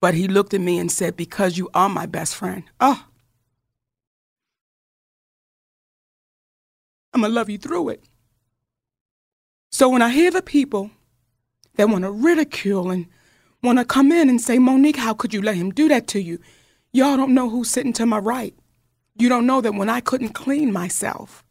But 0.00 0.14
he 0.14 0.28
looked 0.28 0.54
at 0.54 0.60
me 0.60 0.78
and 0.78 0.90
said, 0.90 1.16
Because 1.16 1.56
you 1.56 1.70
are 1.74 1.88
my 1.88 2.06
best 2.06 2.34
friend. 2.34 2.64
Oh. 2.80 3.04
I'm 7.14 7.22
going 7.22 7.30
to 7.30 7.34
love 7.34 7.48
you 7.48 7.58
through 7.58 7.90
it. 7.90 8.04
So 9.70 9.88
when 9.88 10.02
I 10.02 10.10
hear 10.10 10.30
the 10.30 10.42
people 10.42 10.90
that 11.76 11.88
want 11.88 12.04
to 12.04 12.10
ridicule 12.10 12.90
and 12.90 13.06
want 13.62 13.78
to 13.78 13.84
come 13.84 14.12
in 14.12 14.28
and 14.28 14.40
say, 14.40 14.58
Monique, 14.58 14.96
how 14.96 15.14
could 15.14 15.34
you 15.34 15.42
let 15.42 15.56
him 15.56 15.70
do 15.70 15.88
that 15.88 16.06
to 16.08 16.22
you? 16.22 16.38
Y'all 16.92 17.16
don't 17.16 17.34
know 17.34 17.50
who's 17.50 17.70
sitting 17.70 17.92
to 17.94 18.06
my 18.06 18.18
right. 18.18 18.54
You 19.16 19.28
don't 19.28 19.46
know 19.46 19.60
that 19.60 19.74
when 19.74 19.88
I 19.88 20.00
couldn't 20.00 20.30
clean 20.30 20.72
myself, 20.72 21.44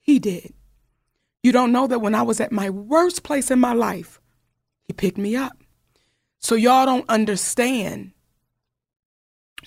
he 0.00 0.18
did. 0.18 0.52
You 1.42 1.52
don't 1.52 1.72
know 1.72 1.86
that 1.86 2.00
when 2.00 2.14
I 2.14 2.22
was 2.22 2.40
at 2.40 2.52
my 2.52 2.70
worst 2.70 3.22
place 3.22 3.50
in 3.50 3.58
my 3.58 3.72
life, 3.72 4.20
he 4.84 4.92
picked 4.92 5.18
me 5.18 5.36
up. 5.36 5.56
So 6.38 6.54
y'all 6.54 6.86
don't 6.86 7.08
understand. 7.08 8.12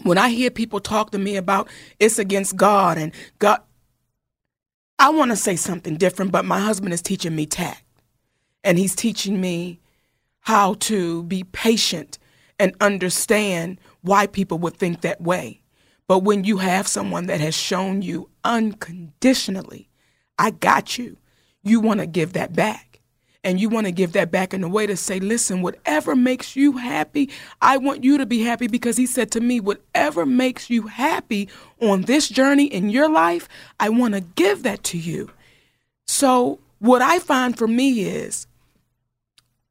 When 0.03 0.17
I 0.17 0.29
hear 0.29 0.49
people 0.51 0.81
talk 0.81 1.11
to 1.11 1.17
me 1.17 1.37
about 1.37 1.69
it's 1.99 2.19
against 2.19 2.57
God 2.57 2.97
and 2.97 3.13
God, 3.39 3.61
I 4.99 5.09
want 5.09 5.31
to 5.31 5.37
say 5.37 5.55
something 5.55 5.95
different, 5.95 6.31
but 6.31 6.45
my 6.45 6.59
husband 6.59 6.93
is 6.93 7.01
teaching 7.01 7.35
me 7.35 7.45
tact. 7.45 7.83
And 8.63 8.77
he's 8.77 8.95
teaching 8.95 9.39
me 9.39 9.79
how 10.45 10.75
to 10.75 11.23
be 11.23 11.43
patient 11.43 12.19
and 12.59 12.75
understand 12.79 13.79
why 14.01 14.27
people 14.27 14.59
would 14.59 14.77
think 14.77 15.01
that 15.01 15.19
way. 15.19 15.61
But 16.07 16.19
when 16.19 16.43
you 16.43 16.57
have 16.57 16.87
someone 16.87 17.25
that 17.27 17.41
has 17.41 17.55
shown 17.55 18.03
you 18.03 18.29
unconditionally, 18.43 19.89
I 20.37 20.51
got 20.51 20.97
you, 20.97 21.17
you 21.63 21.79
want 21.79 21.99
to 21.99 22.05
give 22.05 22.33
that 22.33 22.53
back. 22.53 23.01
And 23.43 23.59
you 23.59 23.69
want 23.69 23.85
to 23.85 23.91
give 23.91 24.13
that 24.13 24.31
back 24.31 24.55
in 24.55 24.63
a 24.63 24.67
way 24.67 24.87
to 24.87 24.95
say, 24.95 25.19
listen, 25.19 25.61
whatever 25.61 26.15
makes 26.15 26.55
you 26.55 26.77
happy, 26.77 27.29
I 27.61 27.77
want 27.77 28.03
you 28.03 28.17
to 28.17 28.25
be 28.25 28.41
happy 28.41 28.67
because 28.67 28.97
he 28.97 29.05
said 29.05 29.31
to 29.31 29.39
me, 29.39 29.59
whatever 29.59 30.25
makes 30.25 30.69
you 30.69 30.87
happy 30.87 31.49
on 31.79 32.03
this 32.03 32.27
journey 32.27 32.65
in 32.65 32.89
your 32.89 33.07
life, 33.07 33.47
I 33.79 33.89
want 33.89 34.15
to 34.15 34.21
give 34.21 34.63
that 34.63 34.83
to 34.85 34.97
you. 34.97 35.29
So, 36.07 36.59
what 36.79 37.03
I 37.03 37.19
find 37.19 37.55
for 37.55 37.67
me 37.67 38.01
is 38.01 38.47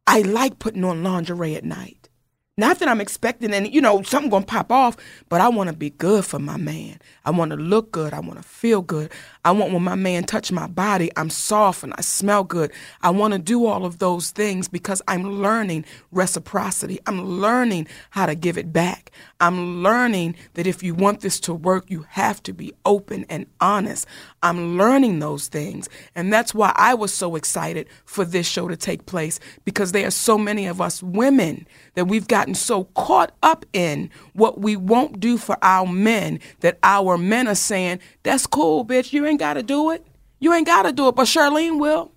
I 0.07 0.21
like 0.21 0.59
putting 0.59 0.85
on 0.85 1.03
lingerie 1.03 1.57
at 1.57 1.65
night. 1.65 2.09
Not 2.57 2.79
that 2.79 2.89
I'm 2.89 3.01
expecting 3.01 3.53
any, 3.53 3.69
you 3.69 3.81
know, 3.81 4.03
something 4.03 4.31
gonna 4.31 4.47
pop 4.47 4.71
off, 4.71 4.97
but 5.29 5.41
I 5.41 5.49
wanna 5.49 5.73
be 5.73 5.91
good 5.91 6.25
for 6.25 6.39
my 6.39 6.57
man. 6.57 7.01
I 7.25 7.33
wanna 7.33 7.57
look 7.57 7.91
good. 7.91 8.13
I 8.13 8.21
wanna 8.21 8.43
feel 8.43 8.81
good. 8.81 9.11
I 9.45 9.53
want 9.53 9.73
when 9.73 9.83
my 9.83 9.95
man 9.95 10.25
touch 10.25 10.51
my 10.51 10.67
body, 10.67 11.11
I'm 11.17 11.31
soft 11.31 11.83
and 11.83 11.95
I 11.97 12.01
smell 12.01 12.45
good. 12.45 12.73
I 13.03 13.11
wanna 13.11 13.39
do 13.39 13.67
all 13.67 13.85
of 13.85 13.99
those 13.99 14.31
things 14.31 14.69
because 14.69 15.03
I'm 15.09 15.41
learning 15.41 15.85
reciprocity. 16.13 16.99
I'm 17.07 17.25
learning 17.41 17.89
how 18.11 18.27
to 18.27 18.35
give 18.35 18.59
it 18.59 18.73
back. 18.73 19.11
I'm 19.41 19.83
learning 19.83 20.37
that 20.55 20.67
if 20.67 20.83
you 20.83 20.95
want 20.95 21.21
this 21.21 21.39
to 21.41 21.55
work, 21.55 21.91
you 21.91 22.07
have 22.11 22.43
to 22.45 22.53
be 22.53 22.73
open 22.85 23.27
and 23.29 23.47
honest. 23.61 24.07
I'm 24.43 24.79
learning 24.79 25.19
those 25.19 25.49
things. 25.49 25.89
And 26.15 26.33
that's 26.33 26.55
why 26.55 26.73
I 26.77 26.95
was 26.95 27.13
so 27.13 27.37
excited 27.37 27.89
for 28.05 28.25
this 28.25 28.47
show 28.47 28.69
to 28.69 28.77
take 28.77 29.07
place 29.07 29.41
because 29.65 29.93
there 29.93 30.07
are 30.07 30.13
so 30.13 30.39
many 30.39 30.67
of 30.67 30.81
us 30.81 31.03
women 31.03 31.67
that 31.95 32.07
we've 32.07 32.29
gotten 32.29 32.55
so 32.55 32.85
caught 32.95 33.33
up 33.43 33.65
in 33.73 34.11
what 34.33 34.61
we 34.61 34.77
won't 34.77 35.21
do 35.21 35.37
for 35.37 35.57
our 35.63 35.87
men 35.87 36.41
that 36.61 36.79
our 36.83 37.19
men 37.19 37.49
are 37.49 37.55
saying, 37.55 38.01
that's 38.23 38.47
cool, 38.47 38.85
bitch. 38.85 39.13
You 39.13 39.27
ain't 39.27 39.34
got 39.39 39.55
to 39.55 39.63
do 39.63 39.91
it. 39.91 40.07
You 40.41 40.53
ain't 40.53 40.67
got 40.67 40.83
to 40.83 40.93
do 40.93 41.09
it. 41.09 41.15
But 41.15 41.27
Charlene 41.27 41.79
will. 41.79 42.13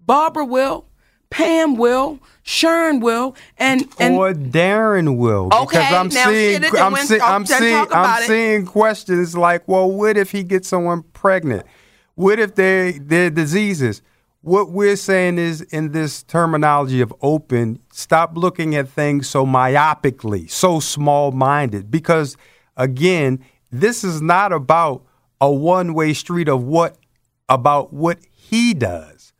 Barbara 0.00 0.44
will. 0.44 0.86
Pam 1.28 1.74
will, 1.74 2.20
Sharon 2.44 3.00
will, 3.00 3.34
and, 3.58 3.84
and 3.98 4.14
or 4.14 4.32
Darren 4.32 5.18
will. 5.18 5.50
Okay, 5.52 5.78
because 5.78 5.92
I'm 5.92 6.08
now 6.08 6.26
seeing, 6.26 6.64
I'm, 6.64 6.96
see, 6.98 7.20
I'm 7.20 7.44
seeing, 7.44 7.86
I'm 7.90 8.22
seeing 8.22 8.64
questions 8.64 9.36
like, 9.36 9.66
well, 9.66 9.90
what 9.90 10.16
if 10.16 10.30
he 10.30 10.44
gets 10.44 10.68
someone 10.68 11.02
pregnant? 11.02 11.66
What 12.14 12.38
if 12.38 12.54
they 12.54 13.00
their 13.02 13.30
diseases? 13.30 14.02
what 14.46 14.70
we're 14.70 14.94
saying 14.94 15.38
is 15.38 15.60
in 15.60 15.90
this 15.90 16.22
terminology 16.22 17.00
of 17.00 17.12
open, 17.20 17.80
stop 17.90 18.36
looking 18.36 18.76
at 18.76 18.88
things 18.88 19.28
so 19.28 19.44
myopically, 19.44 20.48
so 20.48 20.78
small 20.78 21.32
minded. 21.32 21.90
Because 21.90 22.36
again, 22.76 23.44
this 23.72 24.04
is 24.04 24.22
not 24.22 24.52
about 24.52 25.04
a 25.40 25.50
one 25.50 25.94
way 25.94 26.12
street 26.12 26.48
of 26.48 26.62
what 26.62 26.96
about 27.48 27.92
what 27.92 28.18
he 28.30 28.74
does. 28.74 29.32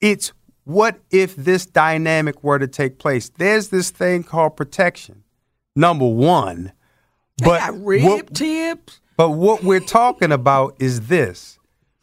It's 0.00 0.32
what 0.64 1.00
if 1.10 1.34
this 1.34 1.64
dynamic 1.64 2.44
were 2.44 2.58
to 2.58 2.68
take 2.68 2.98
place? 2.98 3.30
There's 3.30 3.68
this 3.68 3.90
thing 3.90 4.22
called 4.22 4.56
protection. 4.56 5.24
Number 5.74 6.06
one. 6.06 6.72
But 7.38 7.72
rib 7.80 8.02
what, 8.02 8.34
tips. 8.34 9.00
But 9.16 9.30
what 9.30 9.62
we're 9.62 9.80
talking 9.80 10.30
about 10.30 10.76
is 10.78 11.02
this. 11.08 11.58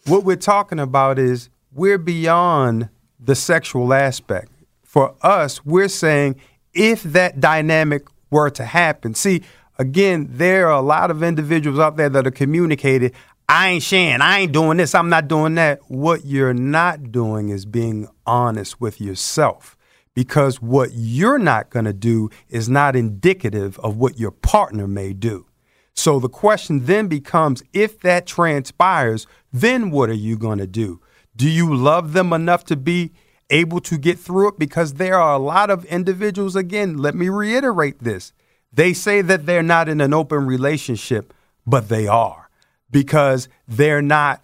What 0.05 0.23
we're 0.23 0.35
talking 0.35 0.79
about 0.79 1.19
is 1.19 1.49
we're 1.71 1.97
beyond 1.97 2.89
the 3.19 3.35
sexual 3.35 3.93
aspect. 3.93 4.51
For 4.83 5.15
us, 5.21 5.65
we're 5.65 5.87
saying 5.87 6.35
if 6.73 7.03
that 7.03 7.39
dynamic 7.39 8.07
were 8.31 8.49
to 8.51 8.65
happen, 8.65 9.13
see, 9.13 9.43
again, 9.77 10.27
there 10.29 10.67
are 10.67 10.79
a 10.79 10.81
lot 10.81 11.11
of 11.11 11.21
individuals 11.21 11.79
out 11.79 11.97
there 11.97 12.09
that 12.09 12.25
are 12.25 12.31
communicated, 12.31 13.13
I 13.47 13.69
ain't 13.69 13.83
sharing, 13.83 14.21
I 14.21 14.39
ain't 14.39 14.53
doing 14.53 14.77
this, 14.77 14.95
I'm 14.95 15.09
not 15.09 15.27
doing 15.27 15.53
that. 15.55 15.79
What 15.87 16.25
you're 16.25 16.53
not 16.53 17.11
doing 17.11 17.49
is 17.49 17.65
being 17.65 18.07
honest 18.25 18.81
with 18.81 18.99
yourself 18.99 19.77
because 20.15 20.61
what 20.61 20.89
you're 20.93 21.37
not 21.37 21.69
going 21.69 21.85
to 21.85 21.93
do 21.93 22.31
is 22.49 22.67
not 22.67 22.95
indicative 22.95 23.77
of 23.79 23.97
what 23.97 24.17
your 24.17 24.31
partner 24.31 24.87
may 24.87 25.13
do. 25.13 25.45
So 25.93 26.19
the 26.19 26.29
question 26.29 26.85
then 26.85 27.07
becomes 27.07 27.61
if 27.71 27.99
that 27.99 28.25
transpires, 28.25 29.27
then 29.53 29.91
what 29.91 30.09
are 30.09 30.13
you 30.13 30.37
going 30.37 30.57
to 30.57 30.67
do? 30.67 30.99
Do 31.35 31.47
you 31.47 31.73
love 31.73 32.13
them 32.13 32.33
enough 32.33 32.63
to 32.65 32.75
be 32.75 33.13
able 33.51 33.79
to 33.81 33.97
get 33.97 34.17
through 34.17 34.49
it? 34.49 34.59
Because 34.59 34.95
there 34.95 35.19
are 35.19 35.35
a 35.35 35.39
lot 35.39 35.69
of 35.69 35.85
individuals, 35.85 36.55
again, 36.55 36.97
let 36.97 37.13
me 37.13 37.29
reiterate 37.29 37.99
this. 37.99 38.33
They 38.73 38.91
say 38.91 39.21
that 39.21 39.45
they're 39.45 39.61
not 39.61 39.87
in 39.87 40.01
an 40.01 40.13
open 40.13 40.47
relationship, 40.47 41.31
but 41.67 41.89
they 41.89 42.07
are 42.07 42.44
because 42.91 43.47
they're 43.67 44.01
not 44.01 44.41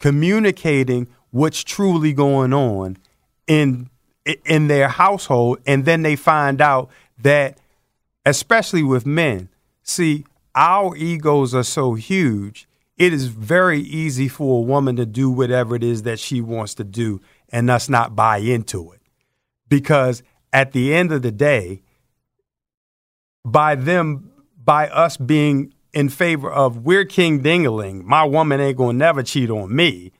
communicating 0.00 1.08
what's 1.30 1.62
truly 1.62 2.12
going 2.12 2.52
on 2.52 2.96
in 3.46 3.88
in 4.44 4.68
their 4.68 4.88
household 4.88 5.58
and 5.66 5.84
then 5.84 6.02
they 6.02 6.14
find 6.14 6.60
out 6.60 6.88
that 7.18 7.58
especially 8.24 8.82
with 8.82 9.04
men 9.04 9.48
see 9.82 10.24
our 10.54 10.94
egos 10.96 11.54
are 11.54 11.64
so 11.64 11.94
huge 11.94 12.68
it 13.02 13.12
is 13.12 13.26
very 13.26 13.80
easy 13.80 14.28
for 14.28 14.58
a 14.58 14.62
woman 14.62 14.94
to 14.94 15.06
do 15.06 15.28
whatever 15.28 15.74
it 15.74 15.82
is 15.82 16.02
that 16.02 16.20
she 16.20 16.40
wants 16.40 16.74
to 16.74 16.84
do 16.84 17.20
and 17.48 17.68
us 17.70 17.88
not 17.88 18.14
buy 18.14 18.38
into 18.38 18.92
it. 18.92 19.00
Because 19.68 20.22
at 20.52 20.70
the 20.70 20.94
end 20.94 21.10
of 21.10 21.22
the 21.22 21.32
day, 21.32 21.82
by 23.44 23.74
them, 23.74 24.30
by 24.62 24.88
us 24.88 25.16
being 25.16 25.71
in 25.92 26.08
favor 26.08 26.50
of 26.50 26.84
we're 26.84 27.04
king 27.04 27.42
dingaling, 27.42 28.02
my 28.04 28.24
woman 28.24 28.60
ain't 28.60 28.78
gonna 28.78 28.98
never 28.98 29.22
cheat 29.22 29.50
on 29.50 29.74
me. 29.74 30.12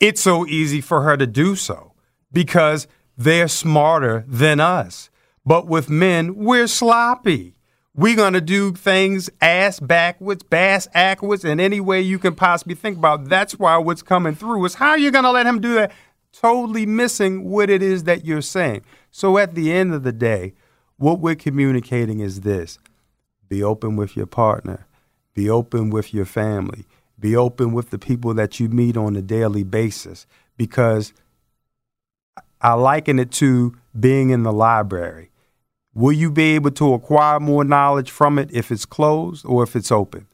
It's 0.00 0.20
so 0.20 0.46
easy 0.46 0.80
for 0.80 1.02
her 1.02 1.16
to 1.16 1.26
do 1.26 1.56
so 1.56 1.92
because 2.32 2.86
they're 3.16 3.48
smarter 3.48 4.24
than 4.28 4.60
us. 4.60 5.10
But 5.44 5.66
with 5.66 5.90
men, 5.90 6.36
we're 6.36 6.66
sloppy. 6.66 7.54
We're 7.94 8.14
to 8.34 8.40
do 8.40 8.72
things 8.72 9.28
ass 9.40 9.80
backwards, 9.80 10.44
bass 10.44 10.86
backwards, 10.94 11.44
and 11.44 11.60
any 11.60 11.80
way 11.80 12.00
you 12.00 12.20
can 12.20 12.34
possibly 12.36 12.76
think 12.76 12.96
about. 12.96 13.24
That's 13.24 13.58
why 13.58 13.76
what's 13.78 14.02
coming 14.02 14.36
through 14.36 14.64
is 14.66 14.74
how 14.74 14.94
you're 14.94 15.10
to 15.24 15.30
let 15.32 15.46
him 15.46 15.60
do 15.60 15.74
that, 15.74 15.92
totally 16.32 16.86
missing 16.86 17.50
what 17.50 17.70
it 17.70 17.82
is 17.82 18.04
that 18.04 18.24
you're 18.24 18.40
saying. 18.40 18.82
So 19.10 19.36
at 19.36 19.56
the 19.56 19.72
end 19.72 19.94
of 19.94 20.04
the 20.04 20.12
day, 20.12 20.54
what 20.96 21.18
we're 21.18 21.34
communicating 21.34 22.20
is 22.20 22.42
this 22.42 22.78
be 23.48 23.62
open 23.62 23.96
with 23.96 24.16
your 24.16 24.26
partner, 24.26 24.86
be 25.34 25.48
open 25.48 25.90
with 25.90 26.12
your 26.12 26.24
family, 26.24 26.84
be 27.18 27.36
open 27.36 27.72
with 27.72 27.90
the 27.90 27.98
people 27.98 28.34
that 28.34 28.60
you 28.60 28.68
meet 28.68 28.96
on 28.96 29.16
a 29.16 29.22
daily 29.22 29.64
basis 29.64 30.26
because 30.56 31.12
I 32.60 32.74
liken 32.74 33.18
it 33.18 33.30
to 33.32 33.76
being 33.98 34.30
in 34.30 34.42
the 34.42 34.52
library. 34.52 35.30
Will 35.94 36.12
you 36.12 36.30
be 36.30 36.54
able 36.54 36.70
to 36.72 36.94
acquire 36.94 37.40
more 37.40 37.64
knowledge 37.64 38.10
from 38.10 38.38
it 38.38 38.50
if 38.52 38.70
it's 38.70 38.84
closed 38.84 39.44
or 39.46 39.62
if 39.62 39.74
it's 39.74 39.90
open? 39.90 40.26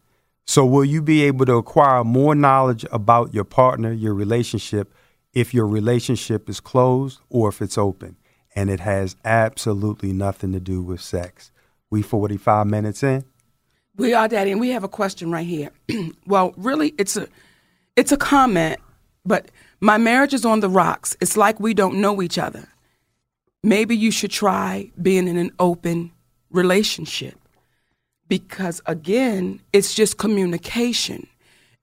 So, 0.46 0.66
will 0.66 0.84
you 0.84 1.00
be 1.00 1.22
able 1.22 1.46
to 1.46 1.54
acquire 1.54 2.04
more 2.04 2.34
knowledge 2.34 2.84
about 2.92 3.32
your 3.32 3.44
partner, 3.44 3.92
your 3.92 4.12
relationship, 4.12 4.92
if 5.32 5.54
your 5.54 5.66
relationship 5.66 6.50
is 6.50 6.60
closed 6.60 7.20
or 7.30 7.48
if 7.48 7.62
it's 7.62 7.78
open? 7.78 8.16
And 8.54 8.68
it 8.68 8.80
has 8.80 9.16
absolutely 9.24 10.12
nothing 10.12 10.52
to 10.52 10.60
do 10.60 10.82
with 10.82 11.00
sex. 11.00 11.50
We 11.94 12.02
45 12.02 12.66
minutes 12.66 13.04
in. 13.04 13.24
We 13.94 14.14
are, 14.14 14.26
Daddy, 14.26 14.50
and 14.50 14.60
we 14.60 14.70
have 14.70 14.82
a 14.82 14.88
question 14.88 15.30
right 15.30 15.46
here. 15.46 15.70
well, 16.26 16.52
really, 16.56 16.92
it's 16.98 17.16
a 17.16 17.28
it's 17.94 18.10
a 18.10 18.16
comment, 18.16 18.80
but 19.24 19.52
my 19.78 19.96
marriage 19.96 20.34
is 20.34 20.44
on 20.44 20.58
the 20.58 20.68
rocks. 20.68 21.16
It's 21.20 21.36
like 21.36 21.60
we 21.60 21.72
don't 21.72 22.00
know 22.00 22.20
each 22.20 22.36
other. 22.36 22.66
Maybe 23.62 23.96
you 23.96 24.10
should 24.10 24.32
try 24.32 24.90
being 25.00 25.28
in 25.28 25.36
an 25.36 25.52
open 25.60 26.10
relationship 26.50 27.38
because 28.26 28.82
again, 28.86 29.60
it's 29.72 29.94
just 29.94 30.18
communication. 30.18 31.28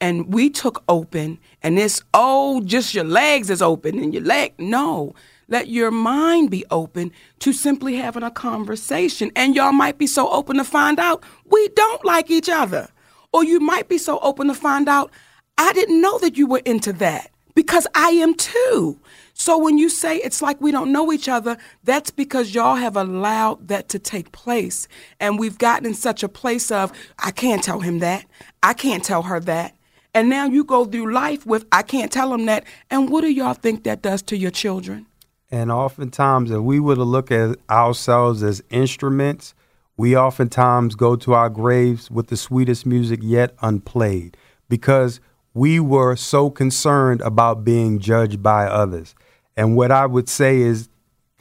And 0.02 0.34
we 0.34 0.50
took 0.50 0.84
open, 0.90 1.40
and 1.64 1.80
it's 1.80 2.04
oh, 2.14 2.60
just 2.64 2.94
your 2.94 3.06
legs 3.06 3.50
is 3.50 3.62
open 3.62 3.98
and 3.98 4.14
your 4.14 4.24
leg. 4.24 4.56
No, 4.58 5.16
let 5.52 5.68
your 5.68 5.92
mind 5.92 6.50
be 6.50 6.66
open 6.72 7.12
to 7.40 7.52
simply 7.52 7.98
having 7.98 8.24
a 8.24 8.32
conversation. 8.32 9.32
And 9.36 9.54
y'all 9.54 9.74
might 9.74 9.98
be 9.98 10.08
so 10.08 10.32
open 10.32 10.56
to 10.58 10.64
find 10.64 10.98
out 10.98 11.24
we 11.46 11.68
don't 11.76 12.04
like 12.06 12.32
each 12.32 12.50
other. 12.50 12.88
Or 13.34 13.44
you 13.44 13.60
might 13.60 13.90
be 13.90 13.98
so 13.98 14.18
open 14.20 14.48
to 14.48 14.54
find 14.54 14.88
out 14.88 15.12
I 15.58 15.74
didn't 15.74 16.02
know 16.02 16.18
that 16.20 16.38
you 16.38 16.48
were 16.48 16.62
into 16.66 16.94
that 16.94 17.32
because 17.54 17.86
I 17.94 18.12
am 18.12 18.34
too. 18.34 18.98
So 19.34 19.58
when 19.58 19.78
you 19.78 19.90
say 19.90 20.18
it's 20.18 20.42
like 20.42 20.62
we 20.62 20.72
don't 20.72 20.94
know 20.94 21.12
each 21.12 21.28
other, 21.28 21.58
that's 21.84 22.12
because 22.12 22.56
y'all 22.56 22.76
have 22.76 22.96
allowed 22.96 23.68
that 23.68 23.90
to 23.90 24.00
take 24.00 24.32
place. 24.32 24.88
And 25.20 25.38
we've 25.38 25.58
gotten 25.58 25.86
in 25.86 25.94
such 25.94 26.24
a 26.24 26.30
place 26.30 26.72
of, 26.72 26.94
I 27.20 27.32
can't 27.32 27.64
tell 27.64 27.82
him 27.82 28.00
that. 28.00 28.26
I 28.64 28.74
can't 28.74 29.04
tell 29.04 29.24
her 29.24 29.42
that. 29.42 29.76
And 30.14 30.30
now 30.30 30.46
you 30.46 30.64
go 30.64 30.86
through 30.86 31.12
life 31.14 31.46
with, 31.46 31.66
I 31.72 31.84
can't 31.84 32.12
tell 32.12 32.34
him 32.34 32.46
that. 32.46 32.64
And 32.90 33.10
what 33.10 33.22
do 33.22 33.28
y'all 33.28 33.54
think 33.54 33.84
that 33.84 34.02
does 34.02 34.22
to 34.24 34.38
your 34.38 34.52
children? 34.52 35.08
And 35.52 35.70
oftentimes, 35.70 36.50
if 36.50 36.62
we 36.62 36.80
were 36.80 36.96
to 36.96 37.04
look 37.04 37.30
at 37.30 37.58
ourselves 37.70 38.42
as 38.42 38.64
instruments, 38.70 39.54
we 39.98 40.16
oftentimes 40.16 40.96
go 40.96 41.16
to 41.18 41.34
our 41.34 41.50
graves 41.50 42.10
with 42.10 42.28
the 42.28 42.38
sweetest 42.38 42.86
music 42.86 43.20
yet 43.22 43.54
unplayed 43.62 44.38
because 44.70 45.20
we 45.54 45.80
were 45.80 46.16
so 46.16 46.50
concerned 46.50 47.20
about 47.22 47.66
being 47.66 48.00
judged 48.00 48.42
by 48.42 48.66
others. 48.66 49.14
And 49.58 49.76
what 49.76 49.92
I 49.92 50.06
would 50.06 50.30
say 50.30 50.62
is 50.62 50.88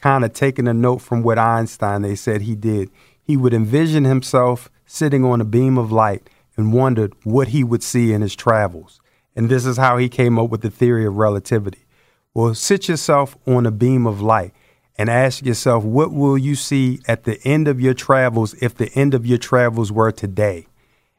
kind 0.00 0.24
of 0.24 0.32
taking 0.32 0.66
a 0.66 0.74
note 0.74 0.98
from 0.98 1.22
what 1.22 1.38
Einstein 1.38 2.02
they 2.02 2.16
said 2.16 2.42
he 2.42 2.56
did. 2.56 2.90
He 3.22 3.36
would 3.36 3.54
envision 3.54 4.04
himself 4.04 4.68
sitting 4.84 5.24
on 5.24 5.40
a 5.40 5.44
beam 5.44 5.78
of 5.78 5.92
light 5.92 6.28
and 6.56 6.72
wondered 6.72 7.14
what 7.22 7.48
he 7.48 7.62
would 7.62 7.82
see 7.82 8.12
in 8.12 8.22
his 8.22 8.34
travels. 8.34 9.00
And 9.36 9.48
this 9.48 9.64
is 9.64 9.76
how 9.76 9.98
he 9.98 10.08
came 10.08 10.38
up 10.38 10.50
with 10.50 10.62
the 10.62 10.70
theory 10.70 11.06
of 11.06 11.16
relativity. 11.16 11.84
Well, 12.32 12.54
sit 12.54 12.88
yourself 12.88 13.36
on 13.44 13.66
a 13.66 13.72
beam 13.72 14.06
of 14.06 14.22
light 14.22 14.52
and 14.96 15.10
ask 15.10 15.44
yourself, 15.44 15.82
what 15.82 16.12
will 16.12 16.38
you 16.38 16.54
see 16.54 17.00
at 17.08 17.24
the 17.24 17.40
end 17.44 17.66
of 17.66 17.80
your 17.80 17.94
travels 17.94 18.54
if 18.60 18.74
the 18.74 18.92
end 18.94 19.14
of 19.14 19.26
your 19.26 19.38
travels 19.38 19.90
were 19.90 20.12
today? 20.12 20.68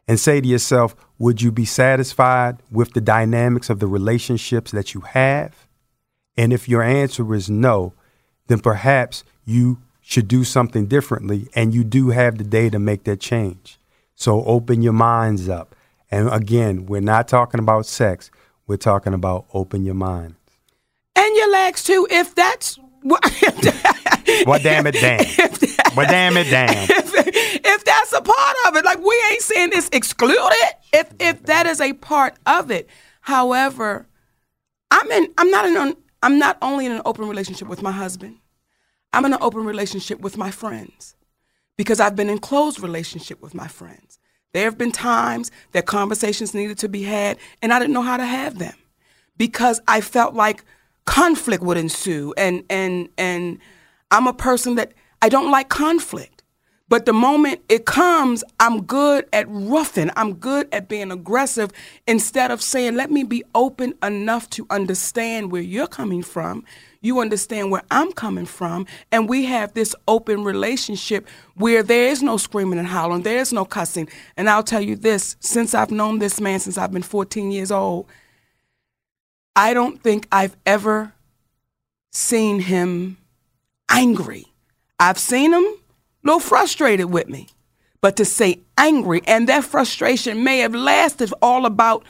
And 0.07 0.17
say 0.17 0.39
to 0.39 0.47
yourself, 0.47 0.95
would 1.19 1.41
you 1.41 1.51
be 1.51 1.65
satisfied 1.65 2.63
with 2.71 2.93
the 2.93 3.01
dynamics 3.01 3.69
of 3.69 3.79
the 3.79 3.87
relationships 3.87 4.71
that 4.71 4.93
you 4.93 5.01
have? 5.01 5.67
And 6.37 6.53
if 6.53 6.69
your 6.69 6.81
answer 6.81 7.35
is 7.35 7.49
no, 7.49 7.93
then 8.47 8.59
perhaps 8.59 9.25
you 9.43 9.81
should 9.99 10.29
do 10.29 10.45
something 10.45 10.85
differently 10.85 11.49
and 11.53 11.73
you 11.73 11.83
do 11.83 12.11
have 12.11 12.37
the 12.37 12.45
day 12.45 12.69
to 12.69 12.79
make 12.79 13.03
that 13.03 13.19
change. 13.19 13.77
So 14.15 14.45
open 14.45 14.81
your 14.81 14.93
minds 14.93 15.49
up. 15.49 15.75
And 16.09 16.29
again, 16.29 16.85
we're 16.85 17.01
not 17.01 17.27
talking 17.27 17.59
about 17.59 17.85
sex, 17.85 18.31
we're 18.65 18.77
talking 18.77 19.13
about 19.13 19.47
open 19.53 19.83
your 19.83 19.95
mind 19.95 20.35
and 21.15 21.35
your 21.35 21.51
legs 21.51 21.83
too. 21.83 22.07
If 22.09 22.35
that's 22.35 22.77
what, 23.01 23.23
well, 24.45 24.59
damn 24.59 24.87
it, 24.87 24.93
damn. 24.93 25.25
Well, 25.95 26.07
damn 26.07 26.37
it, 26.37 26.45
damn. 26.49 26.87
If, 27.23 27.65
if 27.65 27.83
that's 27.85 28.13
a 28.13 28.21
part 28.21 28.55
of 28.67 28.75
it, 28.77 28.85
like 28.85 28.99
we 28.99 29.23
ain't 29.31 29.41
saying 29.41 29.71
it's 29.73 29.89
excluded. 29.91 30.53
If 30.93 31.13
if 31.19 31.43
that 31.43 31.65
is 31.65 31.81
a 31.81 31.93
part 31.93 32.35
of 32.45 32.71
it, 32.71 32.87
however, 33.21 34.07
I'm 34.89 35.11
in. 35.11 35.27
I'm 35.37 35.51
not 35.51 35.65
in. 35.65 35.77
An, 35.77 35.95
I'm 36.23 36.39
not 36.39 36.57
only 36.61 36.85
in 36.85 36.91
an 36.91 37.01
open 37.05 37.27
relationship 37.27 37.67
with 37.67 37.81
my 37.81 37.91
husband. 37.91 38.37
I'm 39.13 39.25
in 39.25 39.33
an 39.33 39.39
open 39.41 39.65
relationship 39.65 40.21
with 40.21 40.37
my 40.37 40.51
friends 40.51 41.15
because 41.77 41.99
I've 41.99 42.15
been 42.15 42.29
in 42.29 42.39
close 42.39 42.79
relationship 42.79 43.41
with 43.41 43.53
my 43.53 43.67
friends. 43.67 44.19
There 44.53 44.65
have 44.65 44.77
been 44.77 44.91
times 44.91 45.51
that 45.71 45.85
conversations 45.85 46.53
needed 46.53 46.77
to 46.79 46.89
be 46.89 47.03
had, 47.03 47.37
and 47.61 47.73
I 47.73 47.79
didn't 47.79 47.93
know 47.93 48.01
how 48.01 48.17
to 48.17 48.25
have 48.25 48.59
them 48.59 48.75
because 49.37 49.81
I 49.87 50.01
felt 50.01 50.33
like 50.33 50.63
conflict 51.05 51.63
would 51.63 51.77
ensue 51.77 52.33
and 52.37 52.63
and 52.69 53.09
and 53.17 53.59
I'm 54.11 54.27
a 54.27 54.33
person 54.33 54.75
that 54.75 54.93
I 55.21 55.29
don't 55.29 55.51
like 55.51 55.69
conflict. 55.69 56.41
But 56.91 57.05
the 57.05 57.13
moment 57.13 57.61
it 57.69 57.85
comes, 57.85 58.43
I'm 58.59 58.83
good 58.83 59.25
at 59.31 59.45
roughing. 59.47 60.11
I'm 60.17 60.33
good 60.33 60.67
at 60.73 60.89
being 60.89 61.09
aggressive 61.09 61.71
instead 62.05 62.51
of 62.51 62.61
saying, 62.61 62.95
let 62.95 63.09
me 63.09 63.23
be 63.23 63.45
open 63.55 63.93
enough 64.03 64.49
to 64.49 64.67
understand 64.69 65.53
where 65.53 65.61
you're 65.61 65.87
coming 65.87 66.21
from. 66.21 66.65
You 66.99 67.21
understand 67.21 67.71
where 67.71 67.83
I'm 67.91 68.11
coming 68.11 68.45
from. 68.45 68.87
And 69.09 69.29
we 69.29 69.45
have 69.45 69.73
this 69.73 69.95
open 70.05 70.43
relationship 70.43 71.29
where 71.55 71.81
there 71.81 72.09
is 72.09 72.21
no 72.21 72.35
screaming 72.35 72.77
and 72.77 72.89
howling, 72.89 73.21
there 73.21 73.37
is 73.39 73.53
no 73.53 73.63
cussing. 73.63 74.09
And 74.35 74.49
I'll 74.49 74.61
tell 74.61 74.81
you 74.81 74.97
this 74.97 75.37
since 75.39 75.73
I've 75.73 75.91
known 75.91 76.19
this 76.19 76.41
man 76.41 76.59
since 76.59 76.77
I've 76.77 76.91
been 76.91 77.03
14 77.03 77.51
years 77.51 77.71
old, 77.71 78.07
I 79.55 79.73
don't 79.73 80.01
think 80.01 80.27
I've 80.31 80.55
ever 80.65 81.13
seen 82.11 82.59
him 82.59 83.17
angry. 83.89 84.45
I've 84.99 85.17
seen 85.17 85.53
him 85.53 85.63
a 85.63 85.77
little 86.23 86.39
frustrated 86.39 87.11
with 87.11 87.27
me. 87.27 87.47
But 88.01 88.15
to 88.17 88.25
say 88.25 88.59
angry, 88.77 89.21
and 89.27 89.47
that 89.47 89.63
frustration 89.63 90.43
may 90.43 90.59
have 90.59 90.73
lasted 90.73 91.31
all 91.41 91.65
about 91.65 92.03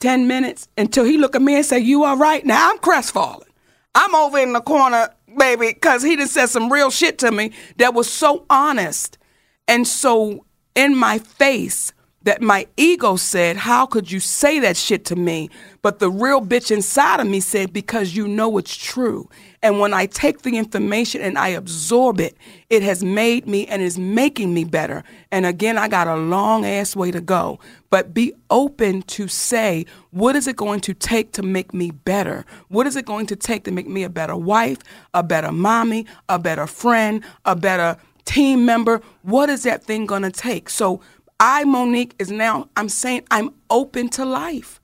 10 0.00 0.26
minutes 0.26 0.68
until 0.76 1.04
he 1.04 1.16
looked 1.16 1.34
at 1.34 1.42
me 1.42 1.56
and 1.56 1.64
said, 1.64 1.78
You 1.78 2.04
all 2.04 2.16
right? 2.16 2.44
Now 2.44 2.70
I'm 2.70 2.78
crestfallen. 2.78 3.46
I'm 3.94 4.14
over 4.14 4.38
in 4.38 4.52
the 4.52 4.60
corner, 4.60 5.08
baby, 5.38 5.68
because 5.72 6.02
he 6.02 6.16
just 6.16 6.34
said 6.34 6.46
some 6.46 6.72
real 6.72 6.90
shit 6.90 7.18
to 7.18 7.30
me 7.30 7.52
that 7.78 7.94
was 7.94 8.10
so 8.10 8.44
honest 8.50 9.18
and 9.66 9.86
so 9.86 10.44
in 10.74 10.96
my 10.96 11.18
face 11.18 11.92
that 12.22 12.42
my 12.42 12.66
ego 12.76 13.16
said, 13.16 13.56
How 13.56 13.86
could 13.86 14.10
you 14.10 14.20
say 14.20 14.58
that 14.60 14.76
shit 14.76 15.04
to 15.06 15.16
me? 15.16 15.48
But 15.82 15.98
the 15.98 16.10
real 16.10 16.40
bitch 16.42 16.70
inside 16.70 17.20
of 17.20 17.26
me 17.26 17.40
said, 17.40 17.72
Because 17.72 18.14
you 18.14 18.28
know 18.28 18.58
it's 18.58 18.76
true. 18.76 19.28
And 19.62 19.78
when 19.78 19.92
I 19.92 20.06
take 20.06 20.42
the 20.42 20.56
information 20.56 21.20
and 21.20 21.36
I 21.38 21.48
absorb 21.48 22.20
it, 22.20 22.36
it 22.70 22.82
has 22.82 23.04
made 23.04 23.46
me 23.46 23.66
and 23.66 23.82
is 23.82 23.98
making 23.98 24.54
me 24.54 24.64
better. 24.64 25.04
And 25.30 25.44
again, 25.44 25.76
I 25.76 25.88
got 25.88 26.08
a 26.08 26.16
long 26.16 26.64
ass 26.64 26.96
way 26.96 27.10
to 27.10 27.20
go. 27.20 27.58
But 27.90 28.14
be 28.14 28.32
open 28.48 29.02
to 29.02 29.28
say, 29.28 29.84
what 30.10 30.34
is 30.36 30.46
it 30.46 30.56
going 30.56 30.80
to 30.80 30.94
take 30.94 31.32
to 31.32 31.42
make 31.42 31.74
me 31.74 31.90
better? 31.90 32.46
What 32.68 32.86
is 32.86 32.96
it 32.96 33.04
going 33.04 33.26
to 33.26 33.36
take 33.36 33.64
to 33.64 33.70
make 33.70 33.88
me 33.88 34.02
a 34.02 34.08
better 34.10 34.36
wife, 34.36 34.78
a 35.12 35.22
better 35.22 35.52
mommy, 35.52 36.06
a 36.28 36.38
better 36.38 36.66
friend, 36.66 37.22
a 37.44 37.54
better 37.54 37.98
team 38.24 38.64
member? 38.64 39.02
What 39.22 39.50
is 39.50 39.64
that 39.64 39.84
thing 39.84 40.06
going 40.06 40.22
to 40.22 40.30
take? 40.30 40.70
So 40.70 41.00
I, 41.40 41.64
Monique, 41.64 42.14
is 42.18 42.30
now, 42.30 42.68
I'm 42.76 42.90
saying 42.90 43.24
I'm 43.30 43.54
open 43.70 44.10
to 44.10 44.26
life. 44.26 44.80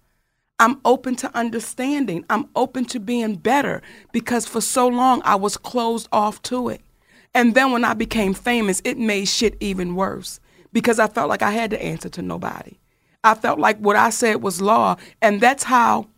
I'm 0.58 0.80
open 0.86 1.14
to 1.16 1.36
understanding. 1.36 2.24
I'm 2.30 2.48
open 2.56 2.86
to 2.86 2.98
being 2.98 3.36
better 3.36 3.82
because 4.10 4.46
for 4.46 4.62
so 4.62 4.88
long 4.88 5.20
I 5.24 5.34
was 5.34 5.58
closed 5.58 6.08
off 6.10 6.40
to 6.44 6.70
it. 6.70 6.80
And 7.34 7.54
then 7.54 7.72
when 7.72 7.84
I 7.84 7.92
became 7.92 8.32
famous, 8.32 8.80
it 8.84 8.96
made 8.96 9.26
shit 9.28 9.58
even 9.60 9.94
worse 9.94 10.40
because 10.72 10.98
I 10.98 11.08
felt 11.08 11.28
like 11.28 11.42
I 11.42 11.50
had 11.50 11.70
to 11.70 11.82
answer 11.82 12.08
to 12.08 12.22
nobody. 12.22 12.78
I 13.22 13.34
felt 13.34 13.58
like 13.58 13.78
what 13.78 13.96
I 13.96 14.08
said 14.08 14.42
was 14.42 14.62
law. 14.62 14.96
And 15.20 15.42
that's 15.42 15.64
how 15.64 16.08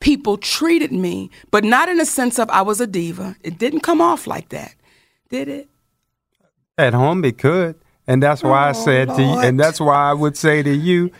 people 0.00 0.36
treated 0.36 0.90
me, 0.90 1.30
but 1.52 1.62
not 1.62 1.88
in 1.88 1.98
the 1.98 2.04
sense 2.04 2.40
of 2.40 2.50
I 2.50 2.62
was 2.62 2.80
a 2.80 2.86
diva. 2.86 3.36
It 3.42 3.58
didn't 3.58 3.80
come 3.80 4.00
off 4.00 4.26
like 4.26 4.48
that, 4.48 4.74
did 5.28 5.46
it? 5.46 5.68
At 6.76 6.94
home, 6.94 7.24
it 7.24 7.38
could. 7.38 7.76
And 8.06 8.22
that's 8.22 8.42
why 8.42 8.66
I 8.66 8.70
Oh, 8.70 8.72
said 8.84 9.08
to 9.08 9.22
you, 9.22 9.40
and 9.40 9.58
that's 9.58 9.80
why 9.80 10.10
I 10.10 10.12
would 10.12 10.36
say 10.36 10.62
to 10.62 10.74
you, 10.74 11.10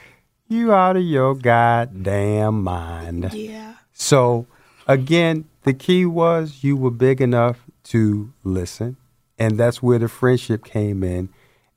you 0.48 0.72
out 0.72 0.96
of 0.96 1.02
your 1.02 1.34
goddamn 1.34 2.62
mind. 2.62 3.32
Yeah. 3.32 3.74
So 3.92 4.46
again, 4.86 5.46
the 5.62 5.72
key 5.72 6.04
was 6.04 6.62
you 6.62 6.76
were 6.76 6.90
big 6.90 7.20
enough 7.20 7.64
to 7.84 8.32
listen, 8.42 8.96
and 9.38 9.58
that's 9.58 9.82
where 9.82 9.98
the 9.98 10.08
friendship 10.08 10.64
came 10.64 11.02
in. 11.02 11.30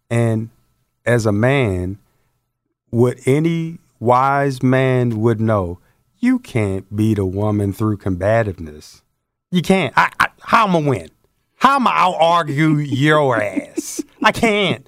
And 0.09 0.49
as 1.05 1.25
a 1.25 1.31
man, 1.31 1.99
what 2.89 3.17
any 3.25 3.79
wise 3.99 4.61
man 4.61 5.21
would 5.21 5.39
know, 5.39 5.79
you 6.19 6.39
can't 6.39 6.93
beat 6.95 7.17
a 7.17 7.25
woman 7.25 7.71
through 7.71 7.97
combativeness. 7.97 9.01
You 9.51 9.61
can't. 9.61 9.93
I, 9.97 10.11
I, 10.19 10.27
how 10.41 10.67
am 10.67 10.75
I 10.75 10.79
win? 10.79 11.09
How 11.57 11.75
am 11.75 11.87
I 11.87 11.91
out 11.91 12.15
argue 12.19 12.77
your 12.77 13.41
ass? 13.41 14.01
I 14.23 14.31
can't. 14.31 14.85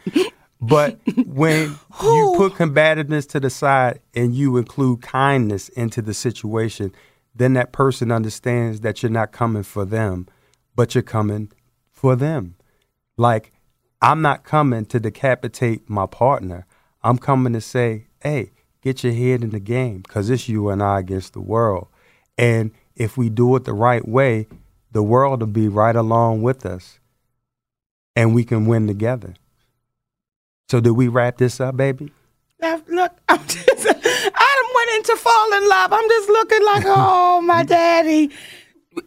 But 0.61 0.99
when 1.25 1.75
you 2.03 2.33
put 2.37 2.53
combativeness 2.55 3.25
to 3.27 3.39
the 3.39 3.49
side 3.49 3.99
and 4.13 4.35
you 4.35 4.57
include 4.57 5.01
kindness 5.01 5.69
into 5.69 6.01
the 6.01 6.13
situation, 6.13 6.93
then 7.33 7.53
that 7.53 7.71
person 7.71 8.11
understands 8.11 8.81
that 8.81 9.01
you're 9.01 9.11
not 9.11 9.31
coming 9.31 9.63
for 9.63 9.85
them, 9.85 10.27
but 10.75 10.93
you're 10.93 11.01
coming 11.01 11.51
for 11.91 12.15
them. 12.15 12.55
Like, 13.17 13.51
I'm 14.01 14.21
not 14.21 14.43
coming 14.43 14.85
to 14.87 14.99
decapitate 14.99 15.89
my 15.89 16.05
partner. 16.05 16.65
I'm 17.03 17.17
coming 17.17 17.53
to 17.53 17.61
say, 17.61 18.07
hey, 18.21 18.51
get 18.81 19.03
your 19.03 19.13
head 19.13 19.43
in 19.43 19.49
the 19.49 19.59
game 19.59 19.99
because 19.99 20.29
it's 20.29 20.49
you 20.49 20.69
and 20.69 20.83
I 20.83 20.99
against 20.99 21.33
the 21.33 21.41
world. 21.41 21.87
And 22.37 22.71
if 22.95 23.17
we 23.17 23.29
do 23.29 23.55
it 23.55 23.63
the 23.65 23.73
right 23.73 24.07
way, 24.07 24.47
the 24.91 25.03
world 25.03 25.41
will 25.41 25.47
be 25.47 25.67
right 25.67 25.95
along 25.95 26.41
with 26.41 26.65
us 26.65 26.99
and 28.15 28.33
we 28.33 28.43
can 28.43 28.65
win 28.65 28.87
together. 28.87 29.33
So, 30.69 30.79
do 30.79 30.93
we 30.93 31.07
wrap 31.07 31.37
this 31.37 31.59
up, 31.59 31.77
baby? 31.77 32.11
Now, 32.59 32.81
look, 32.87 33.13
I'm 33.29 33.45
just, 33.47 33.87
I 33.87 34.49
went 34.75 34.97
into 34.97 35.15
fall 35.21 35.53
in 35.53 35.67
love. 35.67 35.93
I'm 35.93 36.09
just 36.09 36.29
looking 36.29 36.65
like, 36.65 36.83
oh, 36.87 37.41
my 37.41 37.63
daddy. 37.63 38.31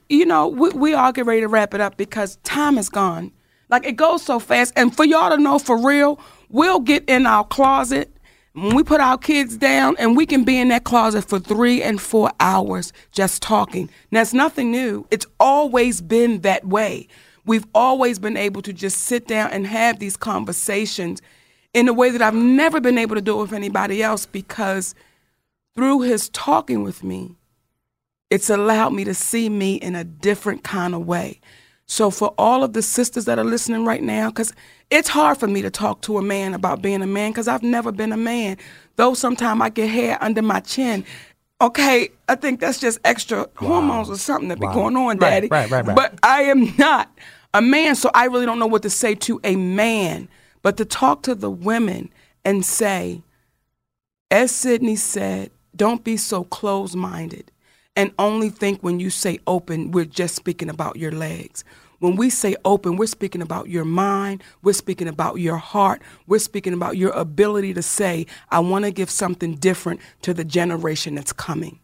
You 0.09 0.27
know, 0.27 0.49
we, 0.49 0.71
we 0.71 0.95
all 0.95 1.13
get 1.13 1.27
ready 1.27 1.41
to 1.41 1.49
wrap 1.49 1.75
it 1.75 1.81
up 1.81 1.97
because 1.97 2.37
time 2.37 2.79
is 2.79 2.89
gone. 2.89 3.33
Like, 3.69 3.87
it 3.87 3.93
goes 3.93 4.23
so 4.23 4.39
fast. 4.39 4.73
And 4.77 4.95
for 4.95 5.05
y'all 5.05 5.31
to 5.31 5.37
know 5.37 5.59
for 5.59 5.77
real, 5.77 6.21
we'll 6.49 6.81
get 6.81 7.09
in 7.09 7.27
our 7.27 7.45
closet 7.45 8.11
when 8.53 8.75
we 8.75 8.83
put 8.83 9.01
our 9.01 9.17
kids 9.17 9.57
down 9.57 9.97
and 9.99 10.17
we 10.17 10.27
can 10.27 10.45
be 10.45 10.59
in 10.59 10.69
that 10.69 10.85
closet 10.85 11.23
for 11.23 11.39
three 11.39 11.83
and 11.83 12.01
four 12.01 12.31
hours 12.39 12.93
just 13.11 13.43
talking. 13.43 13.89
Now, 14.11 14.21
it's 14.21 14.35
nothing 14.35 14.71
new. 14.71 15.07
It's 15.11 15.27
always 15.41 16.01
been 16.01 16.43
that 16.43 16.67
way. 16.67 17.09
We've 17.45 17.67
always 17.75 18.19
been 18.19 18.37
able 18.37 18.63
to 18.63 18.73
just 18.73 18.99
sit 18.99 19.27
down 19.27 19.51
and 19.51 19.67
have 19.67 19.99
these 19.99 20.17
conversations 20.17 21.23
in 21.75 21.89
a 21.89 21.93
way 21.93 22.11
that 22.11 22.23
I've 22.23 22.35
never 22.35 22.81
been 22.81 22.99
able 22.99 23.17
to 23.17 23.23
do 23.23 23.37
with 23.37 23.53
anybody 23.53 24.03
else 24.03 24.27
because 24.27 24.95
through 25.75 26.03
his 26.03 26.29
talking 26.29 26.83
with 26.83 27.03
me, 27.03 27.35
it's 28.31 28.51
allowed 28.51 28.91
me 28.91 29.05
to 29.05 29.15
see 29.15 29.49
me 29.49 29.75
in 29.77 29.95
a 29.95 30.05
different 30.05 30.63
kind 30.63 30.95
of 30.95 31.07
way. 31.07 31.41
So 31.87 32.11
for 32.11 32.33
all 32.39 32.63
of 32.65 32.73
the 32.73 32.83
sisters 32.83 33.27
that 33.27 33.39
are 33.39 33.45
listening 33.45 33.85
right 33.85 34.03
now, 34.03 34.29
because 34.31 34.53
it's 34.91 35.09
hard 35.09 35.39
for 35.39 35.47
me 35.47 35.63
to 35.63 35.71
talk 35.71 36.01
to 36.03 36.19
a 36.19 36.23
man 36.23 36.55
about 36.55 36.81
being 36.83 37.03
a 37.03 37.07
man 37.07 37.33
because 37.33 37.49
I've 37.49 37.63
never 37.63 37.93
been 37.93 38.13
a 38.13 38.17
man. 38.17 38.57
Though 38.97 39.15
sometimes 39.15 39.61
I 39.61 39.69
get 39.69 39.89
hair 39.91 40.19
under 40.21 40.43
my 40.43 40.61
chin. 40.61 41.05
Okay, 41.61 42.09
I 42.29 42.35
think 42.35 42.61
that's 42.61 42.81
just 42.81 42.99
extra 43.05 43.49
hormones 43.57 44.11
or 44.11 44.17
something 44.17 44.49
that 44.49 44.59
Wow. 44.59 44.71
be 44.71 44.75
going 44.75 44.97
on, 44.97 45.19
Right, 45.19 45.31
Daddy. 45.31 45.49
right, 45.49 45.71
right, 45.71 45.87
right. 45.87 45.95
But 45.97 46.19
I 46.23 46.43
am 46.43 46.75
not 46.77 47.11
a 47.55 47.63
man, 47.63 47.95
so 47.95 48.11
I 48.15 48.25
really 48.25 48.47
don't 48.47 48.59
know 48.59 48.67
what 48.67 48.83
to 48.83 48.91
say 48.91 49.15
to 49.15 49.41
a 49.45 49.55
man. 49.55 50.29
But 50.63 50.77
to 50.79 50.85
talk 50.85 51.23
to 51.23 51.35
the 51.35 51.51
women 51.51 52.11
and 52.45 52.65
say, 52.65 53.23
as 54.31 54.51
Sidney 54.51 54.97
said, 54.97 55.51
don't 55.77 56.03
be 56.03 56.17
so 56.17 56.43
close 56.45 56.97
minded 56.97 57.52
and 57.97 58.13
only 58.19 58.49
think 58.49 58.83
when 58.83 59.01
you 59.01 59.11
say 59.11 59.39
open, 59.47 59.91
we're 59.91 60.05
just 60.05 60.35
speaking 60.35 60.71
about 60.71 60.97
your 60.97 61.13
legs. 61.13 61.65
When 61.99 62.17
we 62.17 62.31
say 62.31 62.57
open, 62.65 62.97
we're 62.97 63.07
speaking 63.07 63.43
about 63.43 63.69
your 63.69 63.85
mind, 63.85 64.43
we're 64.63 64.73
speaking 64.73 65.07
about 65.07 65.39
your 65.39 65.59
heart, 65.59 66.03
we're 66.27 66.41
speaking 66.41 66.73
about 66.73 66.97
your 66.97 67.11
ability 67.13 67.75
to 67.75 67.83
say, 67.83 68.27
I 68.51 68.59
want 68.59 68.85
to 68.87 68.91
give 68.91 69.11
something 69.11 69.55
different 69.55 70.01
to 70.23 70.35
the 70.35 70.45
generation 70.45 71.15
that's 71.15 71.33
coming. 71.33 71.79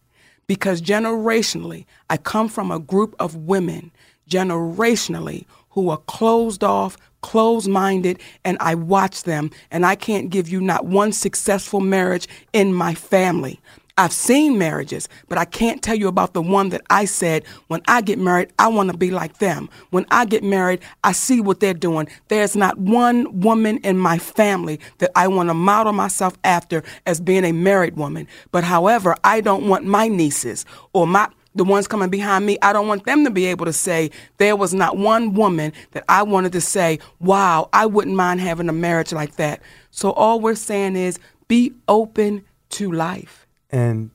Because 0.48 0.80
generationally, 0.82 1.84
I 2.10 2.16
come 2.16 2.48
from 2.48 2.72
a 2.72 2.80
group 2.80 3.14
of 3.20 3.36
women, 3.36 3.92
generationally, 4.28 5.44
who 5.70 5.90
are 5.90 5.98
closed 5.98 6.64
off, 6.64 6.96
closed 7.20 7.68
minded, 7.68 8.18
and 8.44 8.56
I 8.60 8.74
watch 8.74 9.22
them, 9.24 9.50
and 9.70 9.84
I 9.86 9.94
can't 9.94 10.30
give 10.30 10.48
you 10.48 10.60
not 10.60 10.86
one 10.86 11.12
successful 11.12 11.80
marriage 11.80 12.26
in 12.52 12.72
my 12.72 12.94
family. 12.94 13.60
I've 13.98 14.12
seen 14.12 14.58
marriages, 14.58 15.08
but 15.28 15.38
I 15.38 15.44
can't 15.44 15.82
tell 15.82 15.96
you 15.96 16.06
about 16.06 16.32
the 16.32 16.40
one 16.40 16.68
that 16.68 16.82
I 16.88 17.04
said, 17.04 17.44
when 17.66 17.82
I 17.88 18.00
get 18.00 18.16
married, 18.20 18.52
I 18.56 18.68
want 18.68 18.92
to 18.92 18.96
be 18.96 19.10
like 19.10 19.38
them. 19.38 19.68
When 19.90 20.06
I 20.12 20.24
get 20.24 20.44
married, 20.44 20.80
I 21.02 21.10
see 21.10 21.40
what 21.40 21.58
they're 21.58 21.74
doing. 21.74 22.08
There's 22.28 22.54
not 22.54 22.78
one 22.78 23.40
woman 23.40 23.78
in 23.78 23.98
my 23.98 24.18
family 24.18 24.78
that 24.98 25.10
I 25.16 25.26
want 25.26 25.48
to 25.48 25.54
model 25.54 25.92
myself 25.92 26.38
after 26.44 26.84
as 27.06 27.20
being 27.20 27.44
a 27.44 27.50
married 27.50 27.96
woman. 27.96 28.28
But 28.52 28.62
however, 28.62 29.16
I 29.24 29.40
don't 29.40 29.66
want 29.68 29.84
my 29.84 30.06
nieces 30.06 30.64
or 30.92 31.08
my 31.08 31.28
the 31.54 31.64
ones 31.64 31.88
coming 31.88 32.08
behind 32.08 32.46
me, 32.46 32.56
I 32.62 32.72
don't 32.72 32.86
want 32.86 33.04
them 33.04 33.24
to 33.24 33.30
be 33.30 33.46
able 33.46 33.66
to 33.66 33.72
say 33.72 34.12
there 34.36 34.54
was 34.54 34.72
not 34.72 34.96
one 34.96 35.34
woman 35.34 35.72
that 35.90 36.04
I 36.08 36.22
wanted 36.22 36.52
to 36.52 36.60
say, 36.60 37.00
wow, 37.18 37.68
I 37.72 37.84
wouldn't 37.86 38.14
mind 38.14 38.40
having 38.40 38.68
a 38.68 38.72
marriage 38.72 39.12
like 39.12 39.34
that. 39.36 39.60
So 39.90 40.12
all 40.12 40.38
we're 40.38 40.54
saying 40.54 40.94
is 40.94 41.18
be 41.48 41.72
open 41.88 42.44
to 42.70 42.92
life. 42.92 43.47
And 43.70 44.10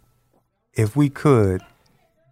if 0.74 0.96
we 0.96 1.10
could 1.10 1.62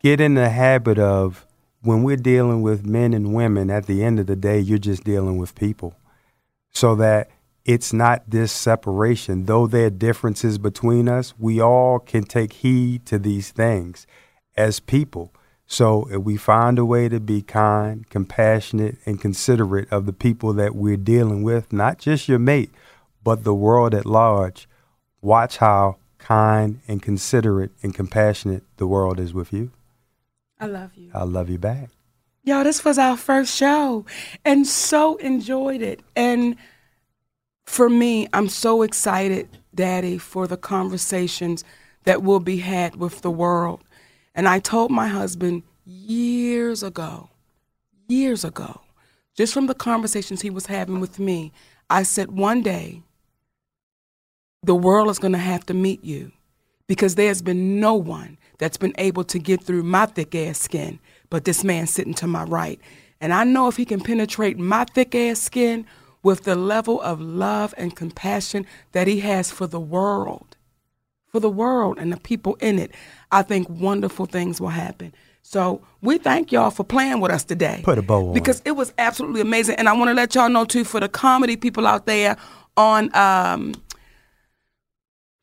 get 0.02 0.20
in 0.20 0.34
the 0.34 0.50
habit 0.50 0.98
of 0.98 1.46
when 1.82 2.04
we're 2.04 2.18
dealing 2.18 2.62
with 2.62 2.86
men 2.86 3.14
and 3.14 3.34
women, 3.34 3.70
at 3.70 3.86
the 3.86 4.04
end 4.04 4.20
of 4.20 4.28
the 4.28 4.36
day, 4.36 4.60
you're 4.60 4.78
just 4.78 5.04
dealing 5.04 5.38
with 5.38 5.56
people. 5.56 5.96
So 6.72 6.96
that 6.96 7.30
it's 7.66 7.94
not 7.94 8.24
this 8.28 8.52
separation. 8.52 9.46
Though 9.46 9.68
there 9.68 9.88
are 9.88 9.92
differences 9.92 10.58
between 10.58 11.08
us, 11.08 11.34
we 11.38 11.62
all 11.62 12.00
can 12.00 12.24
take 12.24 12.54
heed 12.54 13.06
to 13.08 13.20
these 13.20 13.52
things 13.52 14.08
as 14.56 14.80
people. 14.80 15.34
So 15.66 16.08
if 16.12 16.18
we 16.18 16.38
find 16.38 16.78
a 16.78 16.86
way 16.86 17.08
to 17.08 17.20
be 17.20 17.42
kind, 17.42 18.10
compassionate, 18.10 18.98
and 19.06 19.22
considerate 19.22 19.92
of 19.92 20.06
the 20.06 20.14
people 20.14 20.54
that 20.54 20.76
we're 20.76 20.98
dealing 20.98 21.44
with, 21.44 21.72
not 21.72 21.98
just 21.98 22.28
your 22.28 22.40
mate, 22.40 22.72
but 23.24 23.44
the 23.44 23.54
world 23.54 23.94
at 23.94 24.06
large, 24.06 24.68
watch 25.22 25.58
how 25.58 25.98
kind 26.22 26.80
and 26.88 27.02
considerate 27.02 27.72
and 27.82 27.94
compassionate 27.94 28.64
the 28.78 28.88
world 28.88 29.20
is 29.20 29.34
with 29.34 29.52
you. 29.52 29.72
I 30.60 30.68
love 30.68 30.96
you. 30.96 31.12
I 31.14 31.24
love 31.24 31.50
you 31.50 31.58
back. 31.58 31.90
Yo, 32.44 32.64
this 32.64 32.86
was 32.86 32.98
our 32.98 33.18
first 33.18 33.56
show 33.56 34.06
and 34.46 34.66
so 34.66 35.16
enjoyed 35.18 35.82
it. 35.82 36.02
And 36.16 36.56
for 37.66 37.90
me, 37.90 38.28
I'm 38.34 38.50
so 38.50 38.82
excited, 38.82 39.50
Daddy, 39.74 40.18
for 40.18 40.48
the 40.48 40.58
conversations 40.58 41.64
that 42.04 42.24
will 42.24 42.40
be 42.40 42.58
had 42.58 42.96
with 42.96 43.22
the 43.22 43.32
world. 43.32 43.84
And 44.34 44.48
I 44.48 44.60
told 44.60 44.92
my 44.92 45.08
husband 45.08 45.64
years 45.86 46.84
ago, 46.84 47.30
years 48.08 48.44
ago, 48.44 48.82
just 49.36 49.54
from 49.54 49.68
the 49.68 49.76
conversations 49.76 50.42
he 50.42 50.50
was 50.50 50.68
having 50.68 51.00
with 51.00 51.20
me, 51.20 51.52
I 51.90 52.04
said, 52.04 52.32
one 52.32 52.62
day, 52.62 53.04
the 54.64 54.76
world 54.76 55.10
is 55.10 55.20
going 55.20 55.34
to 55.34 55.40
have 55.40 55.66
to 55.66 55.74
meet 55.74 56.04
you 56.04 56.32
because 56.88 57.16
there's 57.16 57.42
been 57.42 57.80
no 57.80 57.96
one 57.96 58.38
that's 58.60 58.78
been 58.78 58.94
able 58.98 59.24
to 59.24 59.40
get 59.40 59.64
through 59.64 59.84
my 59.84 60.06
thick 60.06 60.36
ass 60.36 60.60
skin 60.60 61.00
but 61.32 61.46
this 61.46 61.64
man 61.64 61.88
sitting 61.88 62.14
to 62.14 62.28
my 62.28 62.44
right. 62.44 62.80
And 63.20 63.34
I 63.34 63.44
know 63.44 63.68
if 63.68 63.78
he 63.78 63.86
can 63.86 64.02
penetrate 64.02 64.60
my 64.60 64.86
thick 64.94 65.16
ass 65.16 65.40
skin 65.40 65.88
with 66.22 66.44
the 66.44 66.56
level 66.56 67.02
of 67.02 67.20
love 67.20 67.74
and 67.78 67.96
compassion 67.96 68.68
that 68.92 69.08
he 69.08 69.22
has 69.22 69.50
for 69.50 69.66
the 69.66 69.80
world, 69.80 70.56
for 71.28 71.40
the 71.40 71.50
world 71.50 71.98
and 71.98 72.12
the 72.12 72.18
people 72.18 72.56
in 72.56 72.78
it, 72.78 72.92
I 73.32 73.42
think 73.42 73.68
wonderful 73.70 74.28
things 74.28 74.62
will 74.62 74.70
happen. 74.70 75.14
So 75.42 75.82
we 76.02 76.20
thank 76.20 76.52
y'all 76.52 76.70
for 76.70 76.84
playing 76.84 77.20
with 77.22 77.32
us 77.32 77.44
today. 77.44 77.82
Put 77.84 77.98
a 77.98 78.04
bow 78.04 78.28
on 78.28 78.34
Because 78.34 78.62
it 78.66 78.72
was 78.72 78.94
absolutely 79.00 79.42
amazing. 79.42 79.76
And 79.78 79.90
I 79.90 79.94
want 79.94 80.10
to 80.10 80.14
let 80.14 80.36
y'all 80.36 80.50
know 80.50 80.66
too, 80.66 80.84
for 80.84 81.00
the 81.00 81.10
comedy 81.10 81.56
people 81.56 81.88
out 81.88 82.06
there 82.06 82.38
on 82.78 83.16
um, 83.16 83.74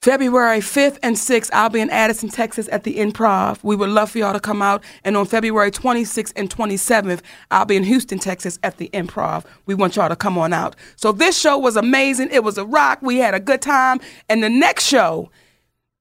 February 0.00 0.60
5th 0.60 0.96
and 1.02 1.16
6th, 1.16 1.50
I'll 1.52 1.70
be 1.70 1.80
in 1.80 1.90
Addison, 1.90 2.28
Texas 2.28 2.68
at 2.70 2.84
the 2.84 2.94
Improv. 2.94 3.58
We 3.64 3.74
would 3.74 3.90
love 3.90 4.12
for 4.12 4.18
y'all 4.18 4.32
to 4.32 4.38
come 4.38 4.62
out. 4.62 4.84
And 5.02 5.16
on 5.16 5.26
February 5.26 5.72
26th 5.72 6.32
and 6.36 6.48
27th, 6.48 7.20
I'll 7.50 7.64
be 7.64 7.74
in 7.74 7.82
Houston, 7.82 8.20
Texas 8.20 8.60
at 8.62 8.76
the 8.76 8.88
Improv. 8.92 9.44
We 9.66 9.74
want 9.74 9.96
y'all 9.96 10.08
to 10.08 10.14
come 10.14 10.38
on 10.38 10.52
out. 10.52 10.76
So 10.94 11.10
this 11.10 11.36
show 11.36 11.58
was 11.58 11.74
amazing. 11.74 12.28
It 12.30 12.44
was 12.44 12.58
a 12.58 12.64
rock. 12.64 13.00
We 13.02 13.16
had 13.16 13.34
a 13.34 13.40
good 13.40 13.60
time. 13.60 13.98
And 14.28 14.40
the 14.40 14.48
next 14.48 14.84
show 14.84 15.30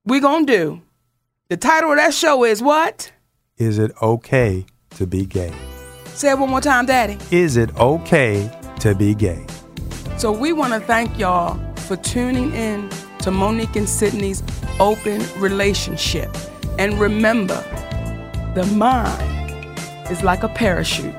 we're 0.06 0.22
going 0.22 0.46
to 0.46 0.54
do, 0.54 0.82
the 1.50 1.58
title 1.58 1.90
of 1.92 1.98
that 1.98 2.14
show 2.14 2.44
is 2.44 2.62
what? 2.62 3.12
Is 3.58 3.80
it 3.80 3.92
okay 4.00 4.68
to 4.92 5.08
be 5.08 5.26
gay? 5.26 5.54
Say 6.06 6.30
it 6.30 6.38
one 6.38 6.52
more 6.52 6.62
time, 6.62 6.86
Daddy. 6.86 7.18
Is 7.32 7.58
it 7.58 7.76
okay 7.78 8.52
to 8.80 8.94
be 8.94 9.16
gay? 9.16 9.44
So 10.18 10.32
we 10.32 10.54
want 10.54 10.74
to 10.74 10.80
thank 10.80 11.18
y'all 11.18 11.60
for 11.78 11.96
tuning 11.98 12.54
in 12.54 12.90
to 13.28 13.32
Monique 13.32 13.76
and 13.76 13.90
Sidney's 13.90 14.42
open 14.80 15.22
relationship. 15.38 16.34
And 16.80 16.98
remember, 16.98 17.62
the 18.56 18.66
mind 18.68 19.78
is 20.10 20.24
like 20.24 20.44
a 20.44 20.48
parachute. 20.48 21.14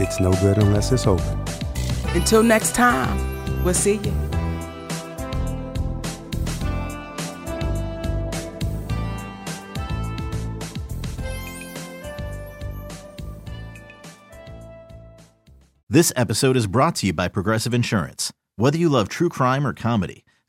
It's 0.00 0.18
no 0.18 0.32
good 0.32 0.58
unless 0.58 0.90
it's 0.90 1.06
open. 1.06 1.38
Until 2.08 2.42
next 2.42 2.74
time, 2.74 3.62
we'll 3.62 3.72
see 3.72 3.98
you. 3.98 4.12
This 15.88 16.12
episode 16.16 16.56
is 16.56 16.66
brought 16.66 16.96
to 16.96 17.06
you 17.06 17.12
by 17.12 17.28
Progressive 17.28 17.72
Insurance. 17.72 18.32
Whether 18.56 18.76
you 18.76 18.88
love 18.88 19.08
true 19.08 19.28
crime 19.28 19.64
or 19.64 19.72
comedy, 19.72 20.23